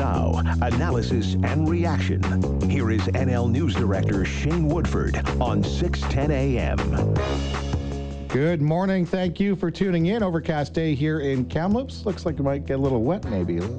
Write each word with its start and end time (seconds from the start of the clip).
now, 0.00 0.40
analysis 0.62 1.34
and 1.42 1.68
reaction. 1.68 2.22
Here 2.70 2.90
is 2.90 3.02
NL 3.02 3.50
News 3.50 3.74
Director 3.74 4.24
Shane 4.24 4.66
Woodford 4.66 5.18
on 5.38 5.62
610 5.62 6.30
AM. 6.30 8.28
Good 8.28 8.62
morning. 8.62 9.04
Thank 9.04 9.38
you 9.38 9.54
for 9.54 9.70
tuning 9.70 10.06
in. 10.06 10.22
Overcast 10.22 10.72
day 10.72 10.94
here 10.94 11.20
in 11.20 11.44
Kamloops. 11.44 12.06
Looks 12.06 12.24
like 12.24 12.38
it 12.38 12.42
might 12.42 12.64
get 12.64 12.78
a 12.78 12.82
little 12.82 13.02
wet, 13.02 13.26
maybe. 13.26 13.58
Feels 13.58 13.78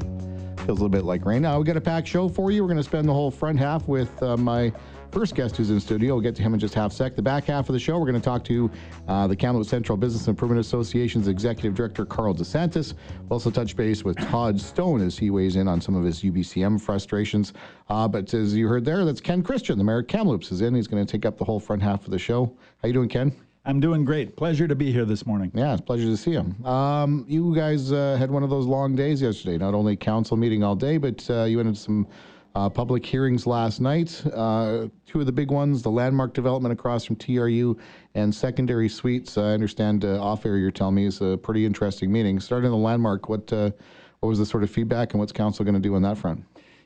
a 0.67 0.71
little 0.73 0.89
bit 0.89 1.05
like 1.05 1.25
rain. 1.25 1.41
Now, 1.41 1.57
we 1.57 1.65
got 1.65 1.75
a 1.75 1.81
packed 1.81 2.07
show 2.07 2.29
for 2.29 2.51
you. 2.51 2.61
We're 2.61 2.67
going 2.67 2.77
to 2.77 2.83
spend 2.83 3.09
the 3.09 3.13
whole 3.13 3.31
front 3.31 3.57
half 3.57 3.87
with 3.87 4.21
uh, 4.21 4.37
my 4.37 4.71
first 5.11 5.35
guest 5.35 5.57
who's 5.57 5.69
in 5.69 5.79
studio. 5.79 6.13
We'll 6.13 6.21
get 6.21 6.35
to 6.35 6.41
him 6.41 6.53
in 6.53 6.59
just 6.59 6.73
half 6.73 6.93
sec. 6.93 7.15
The 7.15 7.21
back 7.21 7.45
half 7.45 7.67
of 7.69 7.73
the 7.73 7.79
show, 7.79 7.99
we're 7.99 8.09
going 8.09 8.21
to 8.21 8.25
talk 8.25 8.43
to 8.45 8.71
uh, 9.07 9.27
the 9.27 9.35
Kamloops 9.35 9.69
Central 9.69 9.97
Business 9.97 10.27
Improvement 10.27 10.59
Association's 10.59 11.27
Executive 11.27 11.75
Director, 11.75 12.05
Carl 12.05 12.33
DeSantis. 12.33 12.93
We'll 13.23 13.33
also 13.33 13.51
touch 13.51 13.75
base 13.75 14.03
with 14.03 14.17
Todd 14.17 14.59
Stone 14.59 15.01
as 15.01 15.17
he 15.17 15.29
weighs 15.29 15.57
in 15.57 15.67
on 15.67 15.81
some 15.81 15.95
of 15.95 16.03
his 16.03 16.21
UBCM 16.21 16.79
frustrations. 16.79 17.53
Uh, 17.89 18.07
but 18.07 18.33
as 18.33 18.55
you 18.55 18.67
heard 18.67 18.85
there, 18.85 19.03
that's 19.03 19.21
Ken 19.21 19.43
Christian, 19.43 19.77
the 19.77 19.83
mayor 19.83 19.99
of 19.99 20.07
Kamloops, 20.07 20.51
is 20.51 20.61
in. 20.61 20.73
He's 20.73 20.87
going 20.87 21.05
to 21.05 21.11
take 21.11 21.25
up 21.25 21.37
the 21.37 21.45
whole 21.45 21.59
front 21.59 21.81
half 21.81 22.05
of 22.05 22.11
the 22.11 22.19
show. 22.19 22.55
How 22.81 22.87
you 22.87 22.93
doing, 22.93 23.09
Ken? 23.09 23.35
I'm 23.63 23.79
doing 23.79 24.03
great. 24.03 24.35
Pleasure 24.35 24.67
to 24.67 24.75
be 24.75 24.91
here 24.91 25.05
this 25.05 25.27
morning. 25.27 25.51
Yeah, 25.53 25.73
it's 25.73 25.81
a 25.81 25.83
pleasure 25.83 26.05
to 26.05 26.17
see 26.17 26.31
him. 26.31 26.65
Um, 26.65 27.25
you 27.27 27.53
guys 27.53 27.91
uh, 27.91 28.15
had 28.17 28.31
one 28.31 28.41
of 28.41 28.49
those 28.49 28.65
long 28.65 28.95
days 28.95 29.21
yesterday. 29.21 29.57
Not 29.57 29.75
only 29.75 29.95
council 29.95 30.35
meeting 30.35 30.63
all 30.63 30.75
day, 30.75 30.97
but 30.97 31.29
uh, 31.29 31.43
you 31.43 31.57
went 31.57 31.69
into 31.69 31.79
some 31.79 32.07
uh, 32.55 32.69
public 32.69 33.05
hearings 33.05 33.47
last 33.47 33.79
night. 33.79 34.23
Uh, 34.33 34.87
two 35.05 35.19
of 35.19 35.25
the 35.25 35.31
big 35.31 35.51
ones: 35.51 35.81
the 35.81 35.91
landmark 35.91 36.33
development 36.33 36.73
across 36.73 37.05
from 37.05 37.15
TRU 37.15 37.77
and 38.15 38.33
secondary 38.33 38.89
suites. 38.89 39.37
I 39.37 39.51
understand 39.53 40.05
uh, 40.05 40.21
off 40.21 40.45
air 40.45 40.57
you're 40.57 40.71
telling 40.71 40.95
me 40.95 41.05
is 41.05 41.21
a 41.21 41.37
pretty 41.37 41.65
interesting 41.65 42.11
meeting. 42.11 42.39
Starting 42.39 42.71
the 42.71 42.77
landmark, 42.77 43.29
what 43.29 43.51
uh, 43.53 43.71
what 44.19 44.29
was 44.29 44.39
the 44.39 44.45
sort 44.45 44.63
of 44.63 44.69
feedback, 44.69 45.13
and 45.13 45.19
what's 45.19 45.31
council 45.31 45.65
going 45.65 45.75
to 45.75 45.81
do 45.81 45.95
on 45.95 46.01
that 46.03 46.17
front? 46.17 46.43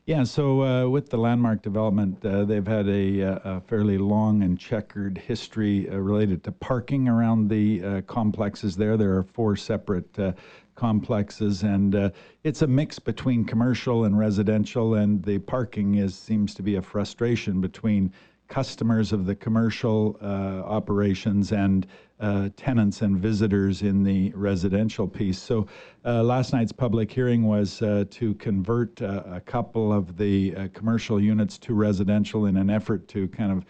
Yeah, 0.08 0.23
so 0.23 0.61
uh, 0.61 0.88
with 0.88 1.09
the 1.09 1.17
landmark 1.17 1.64
development, 1.64 2.23
uh, 2.23 2.45
they've 2.45 2.67
had 2.67 2.88
a, 2.88 3.22
a, 3.22 3.61
fairly 3.61 3.98
long 3.98 4.44
and 4.44 4.59
checkered 4.59 5.17
history 5.17 5.89
uh, 5.89 5.95
related 5.95 6.44
to 6.44 6.52
parking 6.52 7.08
around 7.08 7.48
the 7.48 7.84
uh, 7.84 8.02
complexes 8.02 8.76
there. 8.76 8.98
There 8.98 9.17
are 9.17 9.23
four 9.23 9.56
separate 9.56 10.20
uh, 10.20 10.33
complexes, 10.76 11.64
and 11.64 11.95
uh, 11.95 12.09
it's 12.44 12.61
a 12.61 12.67
mix 12.67 13.00
between 13.00 13.45
commercial 13.45 14.03
and 14.03 14.16
residential, 14.16 14.94
and 14.94 15.23
the 15.23 15.39
parking 15.39 15.95
is 15.95 16.16
seems 16.16 16.53
to 16.53 16.61
be 16.61 16.76
a 16.76 16.83
frustration 16.83 17.59
between 17.59 18.14
customers 18.47 19.11
of 19.11 19.25
the 19.25 19.35
commercial 19.35 20.17
uh, 20.21 20.25
operations 20.65 21.51
and 21.51 21.88
uh, 22.19 22.49
tenants 22.55 23.02
and 23.02 23.17
visitors 23.17 23.81
in 23.81 24.03
the 24.03 24.31
residential 24.35 25.07
piece. 25.07 25.37
So 25.37 25.67
uh, 26.05 26.23
last 26.23 26.53
night's 26.53 26.71
public 26.71 27.11
hearing 27.11 27.43
was 27.43 27.81
uh, 27.81 28.05
to 28.11 28.33
convert 28.35 29.02
uh, 29.02 29.23
a 29.25 29.41
couple 29.41 29.91
of 29.91 30.17
the 30.17 30.55
uh, 30.55 30.67
commercial 30.73 31.19
units 31.19 31.57
to 31.59 31.73
residential 31.73 32.45
in 32.45 32.57
an 32.57 32.69
effort 32.69 33.07
to 33.09 33.27
kind 33.29 33.52
of 33.52 33.65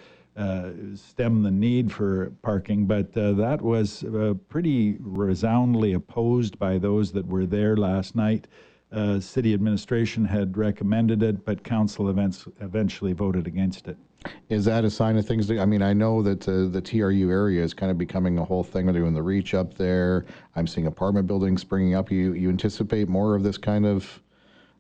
stem 0.99 1.43
the 1.43 1.51
need 1.51 1.89
for 1.89 2.29
parking, 2.41 2.85
but 2.85 3.13
that 3.13 3.61
was 3.61 4.03
pretty 4.49 4.97
resoundingly 4.99 5.93
opposed 5.93 6.59
by 6.59 6.77
those 6.77 7.13
that 7.13 7.25
were 7.25 7.45
there 7.45 7.77
last 7.77 8.17
night. 8.17 8.45
city 9.21 9.53
administration 9.53 10.25
had 10.25 10.57
recommended 10.57 11.23
it, 11.23 11.45
but 11.45 11.63
council 11.63 12.09
events 12.09 12.49
eventually 12.59 13.13
voted 13.13 13.47
against 13.47 13.87
it. 13.87 13.97
Is 14.49 14.65
that 14.65 14.85
a 14.85 14.89
sign 14.89 15.17
of 15.17 15.25
things? 15.25 15.47
To, 15.47 15.59
I 15.59 15.65
mean, 15.65 15.81
I 15.81 15.93
know 15.93 16.21
that 16.21 16.47
uh, 16.47 16.67
the 16.67 16.81
TRU 16.81 17.29
area 17.29 17.63
is 17.63 17.73
kind 17.73 17.91
of 17.91 17.97
becoming 17.97 18.37
a 18.37 18.43
whole 18.43 18.63
thing. 18.63 18.85
They're 18.85 18.93
doing 18.93 19.13
the 19.13 19.23
reach 19.23 19.53
up 19.53 19.73
there. 19.75 20.25
I'm 20.55 20.67
seeing 20.67 20.87
apartment 20.87 21.27
buildings 21.27 21.61
springing 21.61 21.95
up. 21.95 22.11
You 22.11 22.33
you 22.33 22.49
anticipate 22.49 23.07
more 23.07 23.35
of 23.35 23.43
this 23.43 23.57
kind 23.57 23.85
of, 23.85 24.21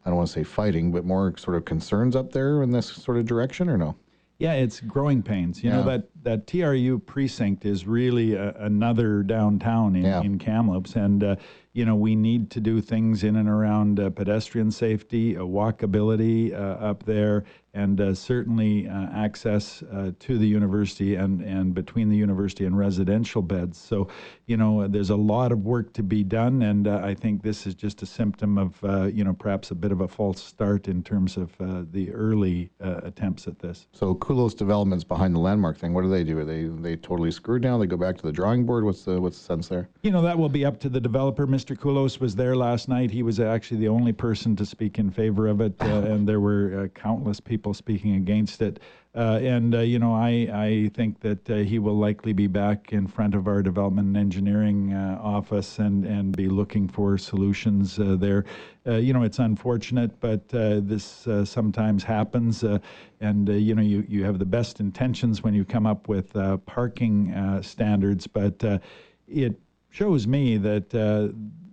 I 0.05 0.09
don't 0.09 0.17
want 0.17 0.27
to 0.27 0.33
say 0.33 0.43
fighting, 0.43 0.91
but 0.91 1.05
more 1.05 1.35
sort 1.37 1.57
of 1.57 1.65
concerns 1.65 2.15
up 2.15 2.31
there 2.31 2.63
in 2.63 2.71
this 2.71 2.87
sort 2.87 3.17
of 3.17 3.25
direction, 3.25 3.69
or 3.69 3.77
no? 3.77 3.95
Yeah, 4.39 4.53
it's 4.53 4.81
growing 4.81 5.23
pains. 5.23 5.63
You 5.63 5.69
yeah. 5.69 5.77
know 5.77 5.83
that 5.83 6.09
that 6.25 6.47
TRU 6.47 6.99
precinct 6.99 7.65
is 7.65 7.87
really 7.87 8.33
a, 8.33 8.51
another 8.59 9.23
downtown 9.23 9.95
in, 9.95 10.03
yeah. 10.03 10.21
in 10.21 10.37
Kamloops, 10.37 10.95
and 10.95 11.23
uh, 11.23 11.35
you 11.75 11.83
know, 11.83 11.95
we 11.97 12.15
need 12.15 12.49
to 12.51 12.61
do 12.61 12.79
things 12.79 13.25
in 13.25 13.35
and 13.35 13.49
around 13.49 13.99
uh, 13.99 14.09
pedestrian 14.09 14.71
safety, 14.71 15.35
uh, 15.35 15.41
walkability 15.41 16.53
uh, 16.53 16.55
up 16.55 17.03
there, 17.03 17.43
and 17.73 17.99
uh, 17.99 18.15
certainly 18.15 18.87
uh, 18.87 19.07
access 19.13 19.83
uh, 19.91 20.11
to 20.17 20.37
the 20.37 20.47
university 20.47 21.15
and, 21.15 21.41
and 21.41 21.73
between 21.73 22.07
the 22.07 22.15
university 22.15 22.63
and 22.63 22.77
residential 22.77 23.41
beds. 23.41 23.77
So, 23.77 24.07
you 24.45 24.55
know, 24.55 24.87
there's 24.87 25.09
a 25.09 25.17
lot 25.17 25.51
of 25.51 25.65
work 25.65 25.91
to 25.95 26.01
be 26.03 26.23
done, 26.23 26.61
and 26.61 26.87
I 26.87 27.13
think 27.13 27.43
this 27.43 27.67
is 27.67 27.75
just 27.75 28.01
a 28.01 28.05
symptom 28.05 28.57
of, 28.57 28.79
you 29.13 29.25
know, 29.25 29.33
perhaps 29.33 29.71
a 29.71 29.75
bit 29.75 29.91
of 29.91 29.99
a 29.99 30.07
false 30.07 30.41
start 30.41 30.87
in 30.87 31.03
terms 31.03 31.35
of 31.35 31.51
the 31.91 32.09
early 32.13 32.69
attempts 32.79 33.47
at 33.47 33.59
this. 33.59 33.87
So, 33.91 34.15
Kulos 34.15 34.55
Developments 34.55 35.03
behind 35.03 35.35
the 35.35 35.39
landmark 35.39 35.77
thing, 35.77 35.93
what 35.93 36.03
do 36.03 36.09
they 36.09 36.14
do? 36.23 36.39
Are 36.39 36.45
they 36.45 36.63
they 36.63 36.95
totally 36.95 37.31
screwed 37.31 37.63
now? 37.63 37.77
They 37.77 37.85
go 37.85 37.97
back 37.97 38.15
to 38.17 38.23
the 38.23 38.31
drawing 38.31 38.65
board? 38.65 38.85
What's 38.85 39.03
the 39.03 39.21
what's 39.21 39.37
the 39.37 39.43
sense 39.43 39.67
there? 39.67 39.89
You 40.03 40.11
know, 40.11 40.21
that 40.21 40.37
will 40.37 40.49
be 40.49 40.65
up 40.65 40.79
to 40.81 40.89
the 40.89 41.01
developer, 41.01 41.45
Mr. 41.45 41.65
Mr. 41.65 41.75
Kulos 41.75 42.19
was 42.19 42.35
there 42.35 42.55
last 42.55 42.87
night. 42.87 43.09
He 43.09 43.23
was 43.23 43.39
actually 43.39 43.79
the 43.79 43.87
only 43.87 44.13
person 44.13 44.55
to 44.57 44.65
speak 44.65 44.99
in 44.99 45.09
favor 45.09 45.47
of 45.47 45.61
it, 45.61 45.73
uh, 45.81 45.87
and 45.87 46.27
there 46.27 46.39
were 46.39 46.83
uh, 46.83 46.99
countless 46.99 47.39
people 47.39 47.73
speaking 47.73 48.15
against 48.15 48.61
it. 48.61 48.79
Uh, 49.15 49.39
and 49.41 49.73
uh, 49.73 49.79
you 49.79 49.97
know, 49.97 50.13
I 50.13 50.49
I 50.53 50.91
think 50.93 51.21
that 51.21 51.49
uh, 51.49 51.55
he 51.57 51.79
will 51.79 51.97
likely 51.97 52.33
be 52.33 52.47
back 52.47 52.91
in 52.91 53.07
front 53.07 53.33
of 53.33 53.47
our 53.47 53.61
development 53.61 54.07
and 54.07 54.17
engineering 54.17 54.93
uh, 54.93 55.17
office 55.21 55.79
and 55.79 56.05
and 56.05 56.35
be 56.35 56.49
looking 56.49 56.89
for 56.89 57.17
solutions 57.17 57.95
there. 57.97 58.43
you 58.85 59.13
know, 59.13 59.23
it's 59.23 59.39
unfortunate, 59.39 60.19
but 60.19 60.49
this 60.49 61.27
sometimes 61.45 62.03
happens. 62.03 62.63
and 63.21 63.47
you 63.49 63.73
know, 63.73 63.81
you 63.81 64.05
you 64.09 64.25
have 64.25 64.37
the 64.37 64.45
best 64.45 64.81
intentions 64.81 65.41
when 65.41 65.53
you 65.53 65.63
come 65.63 65.85
up 65.85 66.09
with 66.09 66.33
parking 66.65 67.61
standards, 67.61 68.27
but 68.27 68.81
it 69.27 69.59
shows 69.95 70.27
me 70.27 70.57
that 70.57 70.93
uh, 70.93 71.29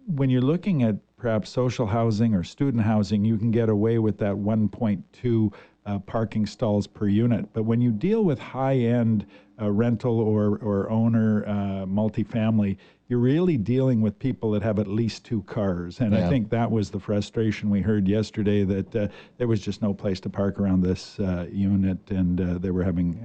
when 0.06 0.30
you're 0.30 0.40
looking 0.40 0.84
at 0.84 0.94
perhaps 1.16 1.50
social 1.50 1.86
housing 1.86 2.34
or 2.34 2.44
student 2.44 2.84
housing, 2.84 3.24
you 3.24 3.36
can 3.36 3.50
get 3.50 3.68
away 3.68 3.98
with 3.98 4.18
that 4.18 4.34
1.2 4.34 5.52
uh, 5.86 5.98
parking 6.00 6.46
stalls 6.46 6.86
per 6.86 7.08
unit. 7.08 7.52
But 7.52 7.64
when 7.64 7.80
you 7.80 7.90
deal 7.90 8.24
with 8.24 8.38
high-end 8.38 9.26
uh, 9.60 9.70
rental 9.70 10.18
or, 10.20 10.58
or 10.58 10.90
owner 10.90 11.44
uh, 11.46 11.86
multifamily, 11.86 12.76
you're 13.08 13.18
really 13.18 13.56
dealing 13.56 14.00
with 14.00 14.18
people 14.18 14.50
that 14.52 14.62
have 14.62 14.78
at 14.78 14.86
least 14.86 15.24
two 15.24 15.42
cars. 15.42 16.00
And 16.00 16.14
yeah. 16.14 16.26
I 16.26 16.28
think 16.30 16.48
that 16.50 16.70
was 16.70 16.90
the 16.90 17.00
frustration 17.00 17.68
we 17.68 17.80
heard 17.80 18.08
yesterday 18.08 18.64
that 18.64 18.96
uh, 18.96 19.08
there 19.36 19.48
was 19.48 19.60
just 19.60 19.82
no 19.82 19.92
place 19.92 20.18
to 20.20 20.30
park 20.30 20.58
around 20.58 20.82
this 20.82 21.20
uh, 21.20 21.46
unit 21.50 21.98
and 22.10 22.40
uh, 22.40 22.58
they 22.58 22.70
were 22.70 22.82
having 22.82 23.20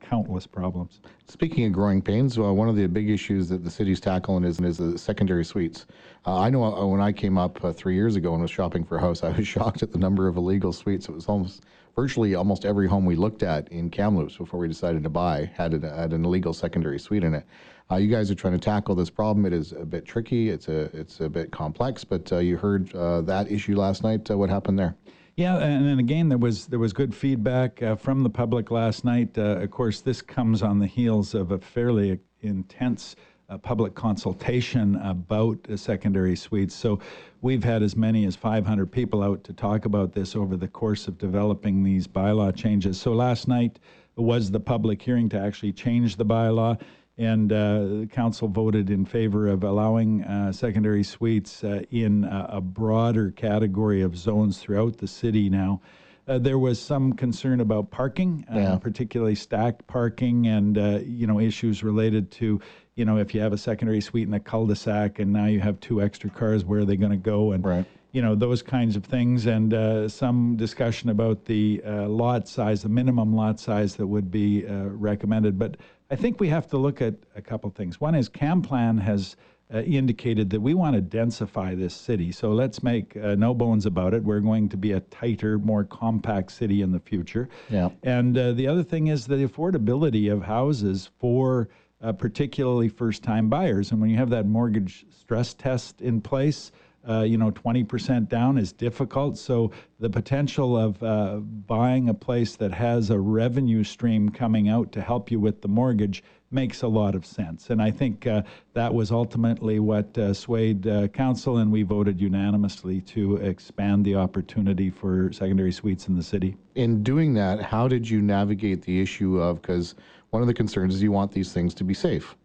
countless 0.00 0.46
problems. 0.46 1.00
Speaking 1.26 1.66
of 1.66 1.72
growing 1.72 2.02
pains, 2.02 2.38
uh, 2.38 2.52
one 2.52 2.68
of 2.68 2.76
the 2.76 2.86
big 2.86 3.10
issues 3.10 3.48
that 3.48 3.64
the 3.64 3.70
city's 3.70 4.00
tackling 4.00 4.44
is, 4.44 4.60
is 4.60 4.78
the 4.78 4.98
secondary 4.98 5.44
suites. 5.44 5.86
Uh, 6.26 6.38
I 6.38 6.50
know 6.50 6.64
uh, 6.64 6.86
when 6.86 7.00
I 7.00 7.12
came 7.12 7.38
up 7.38 7.64
uh, 7.64 7.72
three 7.72 7.94
years 7.94 8.16
ago 8.16 8.32
and 8.32 8.42
was 8.42 8.50
shopping 8.50 8.84
for 8.84 8.96
a 8.96 9.00
house, 9.00 9.22
I 9.24 9.30
was 9.30 9.46
shocked 9.46 9.82
at 9.82 9.92
the 9.92 9.98
number 9.98 10.28
of 10.28 10.36
illegal 10.36 10.72
suites. 10.72 11.08
It 11.08 11.12
was 11.12 11.26
almost 11.26 11.62
virtually 11.96 12.34
almost 12.34 12.64
every 12.64 12.88
home 12.88 13.04
we 13.04 13.16
looked 13.16 13.42
at 13.42 13.68
in 13.68 13.90
Kamloops 13.90 14.36
before 14.36 14.60
we 14.60 14.68
decided 14.68 15.02
to 15.02 15.10
buy 15.10 15.50
had, 15.54 15.74
a, 15.74 15.94
had 15.94 16.12
an 16.12 16.24
illegal 16.24 16.52
secondary 16.52 16.98
suite 16.98 17.24
in 17.24 17.34
it. 17.34 17.46
Uh, 17.90 17.96
you 17.96 18.08
guys 18.08 18.30
are 18.30 18.34
trying 18.34 18.54
to 18.54 18.58
tackle 18.58 18.94
this 18.94 19.10
problem. 19.10 19.44
It 19.44 19.52
is 19.52 19.72
a 19.72 19.84
bit 19.84 20.06
tricky. 20.06 20.48
It's 20.48 20.68
a 20.68 20.82
it's 20.96 21.20
a 21.20 21.28
bit 21.28 21.50
complex. 21.52 22.04
But 22.04 22.30
you 22.30 22.56
heard 22.56 22.88
that 23.26 23.50
issue 23.50 23.76
last 23.76 24.02
night. 24.02 24.30
What 24.30 24.48
happened 24.48 24.78
there? 24.78 24.96
Yeah, 25.36 25.58
and 25.58 25.86
then 25.86 25.98
again, 25.98 26.28
there 26.28 26.36
was 26.36 26.66
there 26.66 26.78
was 26.78 26.92
good 26.92 27.14
feedback 27.14 27.82
uh, 27.82 27.96
from 27.96 28.22
the 28.22 28.28
public 28.28 28.70
last 28.70 29.02
night. 29.04 29.38
Uh, 29.38 29.60
of 29.60 29.70
course, 29.70 30.00
this 30.00 30.20
comes 30.20 30.62
on 30.62 30.78
the 30.78 30.86
heels 30.86 31.34
of 31.34 31.52
a 31.52 31.58
fairly 31.58 32.20
intense 32.42 33.16
uh, 33.48 33.56
public 33.56 33.94
consultation 33.94 34.96
about 34.96 35.58
secondary 35.76 36.36
suites. 36.36 36.74
So, 36.74 37.00
we've 37.40 37.64
had 37.64 37.82
as 37.82 37.96
many 37.96 38.26
as 38.26 38.36
500 38.36 38.92
people 38.92 39.22
out 39.22 39.42
to 39.44 39.54
talk 39.54 39.86
about 39.86 40.12
this 40.12 40.36
over 40.36 40.54
the 40.54 40.68
course 40.68 41.08
of 41.08 41.16
developing 41.16 41.82
these 41.82 42.06
bylaw 42.06 42.54
changes. 42.54 43.00
So, 43.00 43.14
last 43.14 43.48
night 43.48 43.78
was 44.16 44.50
the 44.50 44.60
public 44.60 45.00
hearing 45.00 45.30
to 45.30 45.40
actually 45.40 45.72
change 45.72 46.16
the 46.16 46.26
bylaw 46.26 46.78
and 47.22 47.52
uh, 47.52 47.78
the 48.00 48.08
council 48.12 48.48
voted 48.48 48.90
in 48.90 49.04
favor 49.04 49.46
of 49.46 49.62
allowing 49.62 50.24
uh, 50.24 50.50
secondary 50.50 51.04
suites 51.04 51.62
uh, 51.62 51.82
in 51.90 52.24
a, 52.24 52.46
a, 52.54 52.60
broader 52.60 53.30
category 53.30 54.02
of 54.02 54.16
zones 54.16 54.58
throughout 54.58 54.98
the 54.98 55.06
city 55.06 55.48
now. 55.48 55.80
Uh, 56.26 56.38
there 56.38 56.58
was 56.58 56.80
some 56.80 57.12
concern 57.12 57.60
about 57.60 57.90
parking, 57.90 58.44
uh, 58.52 58.58
yeah. 58.58 58.76
particularly 58.76 59.34
stacked 59.34 59.86
parking, 59.86 60.46
and 60.46 60.78
uh, 60.78 60.98
you 61.04 61.26
know 61.26 61.38
issues 61.38 61.82
related 61.82 62.30
to 62.30 62.60
you 62.96 63.04
know 63.04 63.18
if 63.18 63.34
you 63.34 63.40
have 63.40 63.52
a 63.52 63.58
secondary 63.58 64.00
suite 64.00 64.26
in 64.26 64.34
a 64.34 64.40
cul-de-sac 64.40 65.18
and 65.18 65.32
now 65.32 65.46
you 65.46 65.60
have 65.60 65.78
two 65.80 66.02
extra 66.02 66.30
cars, 66.30 66.64
where 66.64 66.80
are 66.80 66.84
they 66.84 66.96
going 66.96 67.12
to 67.12 67.16
go? 67.16 67.52
And 67.52 67.64
right 67.64 67.86
you 68.12 68.20
know 68.20 68.34
those 68.34 68.62
kinds 68.62 68.94
of 68.94 69.04
things, 69.04 69.46
and 69.46 69.72
uh, 69.72 70.08
some 70.08 70.54
discussion 70.56 71.08
about 71.08 71.46
the 71.46 71.82
uh, 71.84 72.06
lot 72.08 72.46
size, 72.46 72.82
the 72.82 72.88
minimum 72.88 73.34
lot 73.34 73.58
size 73.58 73.96
that 73.96 74.06
would 74.06 74.30
be 74.30 74.66
uh, 74.66 74.84
recommended. 74.84 75.58
But 75.58 75.78
I 76.12 76.14
think 76.14 76.40
we 76.40 76.48
have 76.48 76.68
to 76.68 76.76
look 76.76 77.00
at 77.00 77.14
a 77.34 77.40
couple 77.40 77.70
things. 77.70 77.98
One 77.98 78.14
is 78.14 78.28
KamPlan 78.28 79.00
has 79.00 79.34
uh, 79.72 79.78
indicated 79.78 80.50
that 80.50 80.60
we 80.60 80.74
want 80.74 80.94
to 80.94 81.00
densify 81.00 81.74
this 81.74 81.94
city. 81.94 82.30
So 82.32 82.50
let's 82.50 82.82
make 82.82 83.16
uh, 83.16 83.34
no 83.36 83.54
bones 83.54 83.86
about 83.86 84.12
it. 84.12 84.22
We're 84.22 84.40
going 84.40 84.68
to 84.68 84.76
be 84.76 84.92
a 84.92 85.00
tighter, 85.00 85.58
more 85.58 85.84
compact 85.84 86.52
city 86.52 86.82
in 86.82 86.92
the 86.92 87.00
future. 87.00 87.48
Yeah. 87.70 87.88
And 88.02 88.36
uh, 88.36 88.52
the 88.52 88.66
other 88.66 88.82
thing 88.82 89.06
is 89.06 89.26
the 89.26 89.36
affordability 89.36 90.30
of 90.30 90.42
houses 90.42 91.08
for 91.18 91.70
uh, 92.02 92.12
particularly 92.12 92.90
first 92.90 93.22
time 93.22 93.48
buyers. 93.48 93.90
And 93.90 93.98
when 93.98 94.10
you 94.10 94.18
have 94.18 94.28
that 94.30 94.44
mortgage 94.44 95.06
stress 95.18 95.54
test 95.54 96.02
in 96.02 96.20
place, 96.20 96.72
uh, 97.08 97.22
you 97.22 97.36
know, 97.36 97.50
20% 97.50 98.28
down 98.28 98.58
is 98.58 98.72
difficult. 98.72 99.36
So 99.38 99.70
the 99.98 100.10
potential 100.10 100.76
of 100.76 101.02
uh, 101.02 101.36
buying 101.36 102.08
a 102.08 102.14
place 102.14 102.56
that 102.56 102.72
has 102.72 103.10
a 103.10 103.18
revenue 103.18 103.84
stream 103.84 104.28
coming 104.28 104.68
out 104.68 104.92
to 104.92 105.00
help 105.00 105.30
you 105.30 105.40
with 105.40 105.62
the 105.62 105.68
mortgage 105.68 106.22
makes 106.50 106.82
a 106.82 106.88
lot 106.88 107.14
of 107.14 107.24
sense. 107.24 107.70
And 107.70 107.80
I 107.80 107.90
think 107.90 108.26
uh, 108.26 108.42
that 108.74 108.92
was 108.92 109.10
ultimately 109.10 109.78
what 109.78 110.16
uh, 110.18 110.34
swayed 110.34 110.86
uh, 110.86 111.08
council, 111.08 111.56
and 111.56 111.72
we 111.72 111.82
voted 111.82 112.20
unanimously 112.20 113.00
to 113.02 113.36
expand 113.36 114.04
the 114.04 114.16
opportunity 114.16 114.90
for 114.90 115.32
secondary 115.32 115.72
suites 115.72 116.08
in 116.08 116.16
the 116.16 116.22
city. 116.22 116.56
In 116.74 117.02
doing 117.02 117.32
that, 117.34 117.62
how 117.62 117.88
did 117.88 118.08
you 118.08 118.20
navigate 118.20 118.82
the 118.82 119.00
issue 119.00 119.40
of, 119.40 119.62
because 119.62 119.94
one 120.32 120.42
of 120.42 120.48
the 120.48 120.54
concerns 120.54 120.94
is 120.94 121.02
you 121.02 121.12
want 121.12 121.32
these 121.32 121.52
things 121.52 121.74
to 121.74 121.84
be 121.84 121.94
safe. 121.94 122.36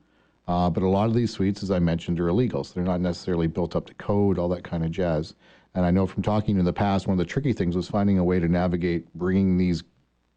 Uh, 0.48 0.70
but 0.70 0.84
a 0.84 0.88
lot 0.88 1.08
of 1.08 1.14
these 1.14 1.32
suites, 1.32 1.64
as 1.64 1.72
I 1.72 1.80
mentioned, 1.80 2.20
are 2.20 2.30
illegal. 2.30 2.64
So 2.64 2.74
they're 2.76 2.84
not 2.84 3.02
necessarily 3.02 3.48
built 3.48 3.76
up 3.76 3.86
to 3.88 3.94
code, 3.96 4.40
all 4.40 4.50
that 4.50 4.64
kind 4.64 4.84
of 4.84 4.92
jazz. 4.92 5.36
And 5.76 5.86
I 5.86 5.92
know 5.92 6.08
from 6.08 6.24
talking 6.24 6.58
in 6.58 6.66
the 6.66 6.74
past, 6.74 7.08
one 7.08 7.14
of 7.14 7.18
the 7.20 7.32
tricky 7.32 7.54
things 7.54 7.76
was 7.76 7.90
finding 7.90 8.18
a 8.18 8.24
way 8.24 8.40
to 8.40 8.48
navigate 8.48 9.14
bringing 9.14 9.58
these 9.58 9.84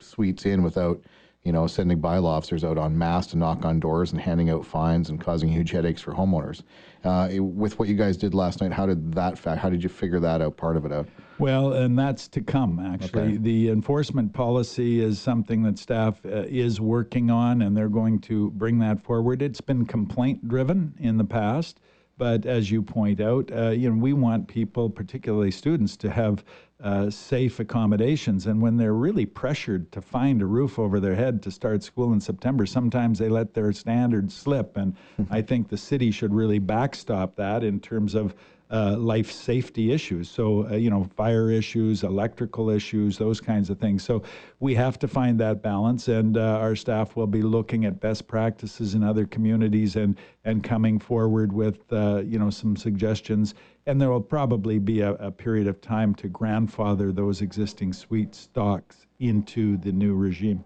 suites 0.00 0.46
in 0.46 0.62
without 0.62 1.00
you 1.42 1.52
know, 1.52 1.66
sending 1.66 2.00
bylaw 2.00 2.24
officers 2.24 2.64
out 2.64 2.76
on 2.76 2.96
mass 2.96 3.28
to 3.28 3.38
knock 3.38 3.64
on 3.64 3.80
doors 3.80 4.12
and 4.12 4.20
handing 4.20 4.50
out 4.50 4.66
fines 4.66 5.08
and 5.08 5.20
causing 5.20 5.48
huge 5.48 5.70
headaches 5.70 6.02
for 6.02 6.12
homeowners. 6.12 6.62
Uh, 7.02 7.30
with 7.42 7.78
what 7.78 7.88
you 7.88 7.94
guys 7.94 8.16
did 8.16 8.34
last 8.34 8.60
night, 8.60 8.72
how 8.72 8.84
did 8.84 9.14
that 9.14 9.38
fact? 9.38 9.60
How 9.60 9.70
did 9.70 9.82
you 9.82 9.88
figure 9.88 10.20
that 10.20 10.42
out? 10.42 10.56
Part 10.56 10.76
of 10.76 10.84
it 10.84 10.92
out. 10.92 11.08
Well, 11.40 11.72
and 11.72 11.98
that's 11.98 12.28
to 12.28 12.42
come. 12.42 12.78
Actually, 12.78 13.22
okay. 13.22 13.36
the 13.38 13.70
enforcement 13.70 14.32
policy 14.32 15.00
is 15.02 15.18
something 15.18 15.62
that 15.62 15.78
staff 15.78 16.20
uh, 16.26 16.44
is 16.46 16.80
working 16.80 17.30
on, 17.30 17.62
and 17.62 17.76
they're 17.76 17.88
going 17.88 18.18
to 18.20 18.50
bring 18.50 18.78
that 18.80 19.02
forward. 19.02 19.40
It's 19.40 19.60
been 19.60 19.86
complaint 19.86 20.46
driven 20.46 20.94
in 20.98 21.16
the 21.16 21.24
past. 21.24 21.80
But 22.18 22.44
as 22.44 22.70
you 22.70 22.82
point 22.82 23.18
out, 23.18 23.50
uh, 23.50 23.70
you 23.70 23.88
know, 23.88 23.96
we 23.96 24.12
want 24.12 24.46
people, 24.46 24.90
particularly 24.90 25.50
students, 25.50 25.96
to 25.96 26.10
have 26.10 26.44
uh, 26.84 27.08
safe 27.08 27.60
accommodations. 27.60 28.44
And 28.44 28.60
when 28.60 28.76
they're 28.76 28.92
really 28.92 29.24
pressured 29.24 29.90
to 29.92 30.02
find 30.02 30.42
a 30.42 30.46
roof 30.46 30.78
over 30.78 31.00
their 31.00 31.14
head 31.14 31.42
to 31.44 31.50
start 31.50 31.82
school 31.82 32.12
in 32.12 32.20
September, 32.20 32.66
sometimes 32.66 33.18
they 33.18 33.30
let 33.30 33.54
their 33.54 33.72
standards 33.72 34.34
slip. 34.34 34.76
And 34.76 34.94
I 35.30 35.40
think 35.40 35.68
the 35.68 35.78
city 35.78 36.10
should 36.10 36.34
really 36.34 36.58
backstop 36.58 37.36
that 37.36 37.64
in 37.64 37.80
terms 37.80 38.14
of 38.14 38.34
uh, 38.70 38.96
life 38.96 39.30
safety 39.30 39.92
issues. 39.92 40.30
So, 40.30 40.68
uh, 40.68 40.76
you 40.76 40.90
know, 40.90 41.04
fire 41.16 41.50
issues, 41.50 42.04
electrical 42.04 42.70
issues, 42.70 43.18
those 43.18 43.40
kinds 43.40 43.70
of 43.70 43.78
things. 43.78 44.04
So, 44.04 44.22
we 44.60 44.74
have 44.74 44.98
to 45.00 45.08
find 45.08 45.40
that 45.40 45.62
balance, 45.62 46.08
and 46.08 46.36
uh, 46.36 46.58
our 46.58 46.76
staff 46.76 47.16
will 47.16 47.26
be 47.26 47.42
looking 47.42 47.84
at 47.84 48.00
best 48.00 48.26
practices 48.26 48.94
in 48.94 49.02
other 49.02 49.26
communities 49.26 49.96
and 49.96 50.16
and 50.44 50.62
coming 50.62 50.98
forward 50.98 51.52
with, 51.52 51.80
uh, 51.92 52.22
you 52.24 52.38
know, 52.38 52.50
some 52.50 52.76
suggestions. 52.76 53.54
And 53.86 54.00
there 54.00 54.10
will 54.10 54.20
probably 54.20 54.78
be 54.78 55.00
a, 55.00 55.12
a, 55.14 55.30
period 55.30 55.66
of 55.66 55.80
time 55.80 56.14
to 56.16 56.28
grandfather 56.28 57.12
those 57.12 57.42
existing 57.42 57.92
suite 57.92 58.34
stocks 58.34 59.06
into 59.18 59.76
the 59.78 59.92
new 59.92 60.14
regime. 60.14 60.64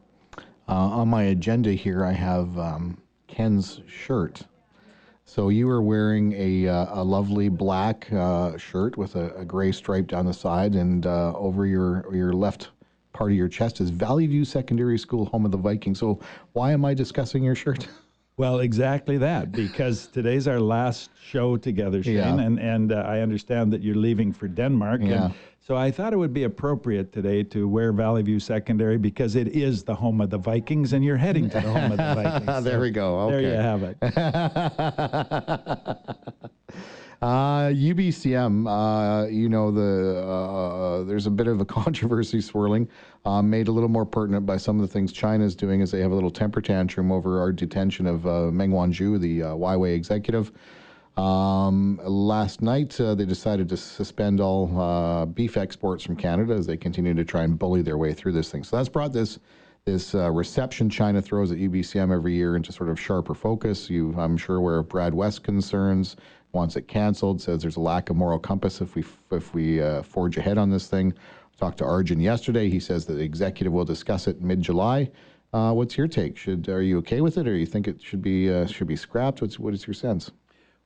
Uh, 0.68 0.72
on 0.72 1.08
my 1.08 1.24
agenda 1.24 1.72
here, 1.72 2.04
I 2.04 2.12
have 2.12 2.56
um, 2.58 2.98
Ken's 3.26 3.80
shirt. 3.86 4.42
So 5.26 5.48
you 5.48 5.66
were 5.66 5.82
wearing 5.82 6.32
a, 6.34 6.68
uh, 6.68 7.00
a 7.00 7.02
lovely 7.02 7.48
black 7.48 8.12
uh, 8.12 8.56
shirt 8.58 8.96
with 8.96 9.16
a, 9.16 9.34
a, 9.34 9.44
gray 9.44 9.72
stripe 9.72 10.06
down 10.06 10.26
the 10.26 10.34
side, 10.34 10.74
and 10.74 11.06
uh, 11.06 11.32
over 11.34 11.66
your 11.66 12.14
your 12.14 12.32
left 12.32 12.68
part 13.12 13.30
of 13.30 13.36
your 13.36 13.48
chest 13.48 13.80
is 13.80 13.90
Valley 13.90 14.26
View 14.26 14.44
Secondary 14.44 14.98
School, 14.98 15.24
home 15.26 15.44
of 15.44 15.50
the 15.50 15.56
Vikings. 15.56 15.98
So 15.98 16.20
why 16.52 16.72
am 16.72 16.84
I 16.84 16.94
discussing 16.94 17.42
your 17.42 17.54
shirt? 17.54 17.88
Well, 18.36 18.58
exactly 18.58 19.16
that, 19.18 19.52
because 19.52 20.08
today's 20.08 20.48
our 20.48 20.58
last 20.58 21.10
show 21.22 21.56
together, 21.56 22.02
Shane, 22.02 22.16
yeah. 22.16 22.40
and 22.40 22.58
and 22.58 22.90
uh, 22.90 22.96
I 23.06 23.20
understand 23.20 23.72
that 23.72 23.80
you're 23.80 23.94
leaving 23.94 24.32
for 24.32 24.48
Denmark. 24.48 25.02
Yeah. 25.04 25.26
And 25.26 25.34
so 25.66 25.76
I 25.76 25.90
thought 25.90 26.12
it 26.12 26.16
would 26.16 26.34
be 26.34 26.44
appropriate 26.44 27.10
today 27.10 27.42
to 27.44 27.66
wear 27.66 27.90
Valley 27.92 28.20
View 28.22 28.38
Secondary 28.38 28.98
because 28.98 29.34
it 29.34 29.48
is 29.48 29.82
the 29.82 29.94
home 29.94 30.20
of 30.20 30.28
the 30.28 30.36
Vikings, 30.36 30.92
and 30.92 31.02
you're 31.02 31.16
heading 31.16 31.48
to 31.48 31.58
the 31.58 31.62
home 31.62 31.92
of 31.92 31.96
the 31.96 32.14
Vikings. 32.22 32.64
there 32.64 32.74
so 32.74 32.80
we 32.80 32.90
go. 32.90 33.20
Okay. 33.20 33.42
There 33.42 33.50
you 33.50 33.56
have 33.56 33.82
it. 33.82 33.96
Uh, 37.22 37.70
UBCM, 37.70 38.66
uh, 38.68 39.26
you 39.28 39.48
know, 39.48 39.70
the 39.70 40.20
uh, 40.20 41.04
there's 41.04 41.26
a 41.26 41.30
bit 41.30 41.46
of 41.46 41.58
a 41.58 41.64
controversy 41.80 42.38
swirling, 42.38 42.86
uh, 43.24 43.40
made 43.40 43.68
a 43.68 43.72
little 43.72 43.88
more 43.88 44.04
pertinent 44.04 44.44
by 44.44 44.58
some 44.58 44.78
of 44.78 44.86
the 44.86 44.92
things 44.92 45.10
China 45.10 45.42
is 45.42 45.56
doing 45.56 45.80
as 45.80 45.90
they 45.90 46.00
have 46.00 46.10
a 46.10 46.14
little 46.14 46.30
temper 46.30 46.60
tantrum 46.60 47.10
over 47.10 47.40
our 47.40 47.50
detention 47.50 48.06
of 48.06 48.26
uh, 48.26 48.50
Meng 48.50 48.72
Wanzhou, 48.72 49.18
the 49.18 49.42
uh, 49.42 49.54
Huawei 49.54 49.94
executive. 49.94 50.52
Um, 51.16 52.00
last 52.02 52.60
night, 52.60 53.00
uh, 53.00 53.14
they 53.14 53.24
decided 53.24 53.68
to 53.68 53.76
suspend 53.76 54.40
all 54.40 54.80
uh, 54.80 55.26
beef 55.26 55.56
exports 55.56 56.02
from 56.02 56.16
Canada 56.16 56.54
as 56.54 56.66
they 56.66 56.76
continue 56.76 57.14
to 57.14 57.24
try 57.24 57.44
and 57.44 57.58
bully 57.58 57.82
their 57.82 57.98
way 57.98 58.12
through 58.12 58.32
this 58.32 58.50
thing. 58.50 58.64
So 58.64 58.76
that's 58.76 58.88
brought 58.88 59.12
this 59.12 59.38
this 59.84 60.14
uh, 60.14 60.30
reception 60.30 60.88
China 60.88 61.20
throws 61.20 61.52
at 61.52 61.58
UBCM 61.58 62.10
every 62.10 62.32
year 62.34 62.56
into 62.56 62.72
sort 62.72 62.88
of 62.88 62.98
sharper 62.98 63.34
focus. 63.34 63.90
You, 63.90 64.14
I'm 64.16 64.38
sure, 64.38 64.56
aware 64.56 64.78
of 64.78 64.88
Brad 64.88 65.12
West 65.12 65.42
concerns, 65.42 66.16
wants 66.52 66.76
it 66.76 66.88
canceled, 66.88 67.42
says 67.42 67.60
there's 67.60 67.76
a 67.76 67.80
lack 67.80 68.08
of 68.08 68.16
moral 68.16 68.38
compass 68.38 68.80
if 68.80 68.94
we 68.94 69.04
if 69.30 69.52
we 69.54 69.82
uh, 69.82 70.02
forge 70.02 70.36
ahead 70.38 70.58
on 70.58 70.70
this 70.70 70.88
thing. 70.88 71.12
Talked 71.58 71.78
to 71.78 71.84
Arjun 71.84 72.18
yesterday. 72.18 72.68
He 72.68 72.80
says 72.80 73.04
that 73.06 73.14
the 73.14 73.22
executive 73.22 73.72
will 73.72 73.84
discuss 73.84 74.26
it 74.26 74.40
mid-July. 74.40 75.10
Uh, 75.52 75.72
what's 75.72 75.96
your 75.96 76.08
take? 76.08 76.36
Should 76.36 76.68
are 76.68 76.82
you 76.82 76.98
okay 76.98 77.20
with 77.20 77.38
it, 77.38 77.46
or 77.46 77.56
you 77.56 77.66
think 77.66 77.86
it 77.86 78.02
should 78.02 78.22
be 78.22 78.50
uh, 78.50 78.66
should 78.66 78.88
be 78.88 78.96
scrapped? 78.96 79.42
What's 79.42 79.58
what 79.58 79.74
is 79.74 79.86
your 79.86 79.94
sense? 79.94 80.32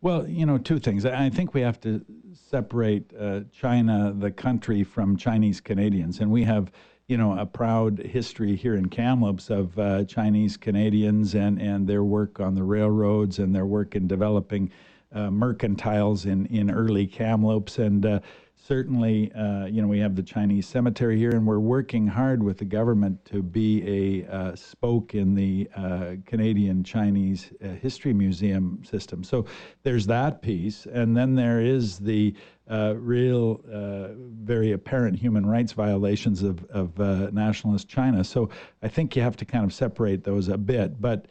Well, 0.01 0.29
you 0.29 0.47
know, 0.47 0.59
two 0.59 0.79
things. 0.79 1.05
I 1.05 1.29
think 1.29 1.55
we 1.55 1.61
have 1.63 1.81
to 1.81 2.05
separate 2.33 3.13
uh, 3.19 3.41
China, 3.51 4.15
the 4.17 4.31
country, 4.31 4.85
from 4.85 5.17
Chinese 5.17 5.61
Canadians. 5.61 6.21
And 6.21 6.31
we 6.31 6.45
have, 6.45 6.71
you 7.09 7.17
know, 7.17 7.37
a 7.37 7.45
proud 7.45 7.99
history 7.99 8.55
here 8.55 8.77
in 8.77 8.91
Kamloops 8.91 9.51
of 9.51 9.77
uh, 9.77 10.05
Chinese 10.05 10.57
Canadians 10.57 11.35
and, 11.35 11.61
and 11.61 11.89
their 11.89 12.05
work 12.05 12.39
on 12.39 12.55
the 12.55 12.63
railroads 12.63 13.41
and 13.41 13.53
their 13.53 13.67
work 13.67 13.97
in 13.97 14.07
developing 14.07 14.71
uh, 15.13 15.31
mercantiles 15.31 16.27
in, 16.27 16.47
in 16.47 16.71
early 16.71 17.09
Kamloops. 17.09 17.79
And 17.79 18.07
uh, 18.07 18.21
certainly, 18.69 19.33
uh, 19.33 19.65
you 19.65 19.81
know, 19.81 19.89
we 19.89 19.99
have 19.99 20.15
the 20.15 20.23
Chinese 20.23 20.69
cemetery 20.69 21.17
here, 21.17 21.31
and 21.31 21.47
we're 21.47 21.59
working 21.59 22.07
hard 22.07 22.43
with 22.43 22.59
the 22.59 22.67
government 22.67 23.25
to 23.25 23.43
be 23.43 23.83
a 24.27 24.31
uh, 24.31 24.55
spoke 24.55 25.15
in 25.15 25.35
the 25.35 25.67
uh, 25.75 26.17
Canadian 26.27 26.85
Chinese 26.85 27.51
uh, 27.65 27.69
History 27.69 28.13
Museum 28.13 28.83
system. 28.85 29.25
So 29.25 29.47
there's 29.85 30.07
that 30.09 30.43
piece, 30.43 30.85
and 30.85 31.17
then 31.17 31.35
there 31.35 31.63
is 31.63 31.99
the 31.99 32.35
uh, 32.71 32.95
real, 32.99 33.63
uh, 33.73 34.09
very 34.45 34.73
apparent 34.73 35.19
human 35.19 35.47
rights 35.47 35.73
violations 35.73 36.43
of, 36.43 36.63
of 36.67 36.99
nationalist 37.33 37.89
China. 37.89 38.23
So 38.23 38.51
I 38.83 38.89
think 38.89 39.17
you 39.17 39.23
have 39.23 39.37
to 39.37 39.47
kind 39.47 39.65
of 39.65 39.73
separate 39.73 40.25
those 40.25 40.49
a 40.49 40.59
bit, 40.59 41.01
but 41.01 41.25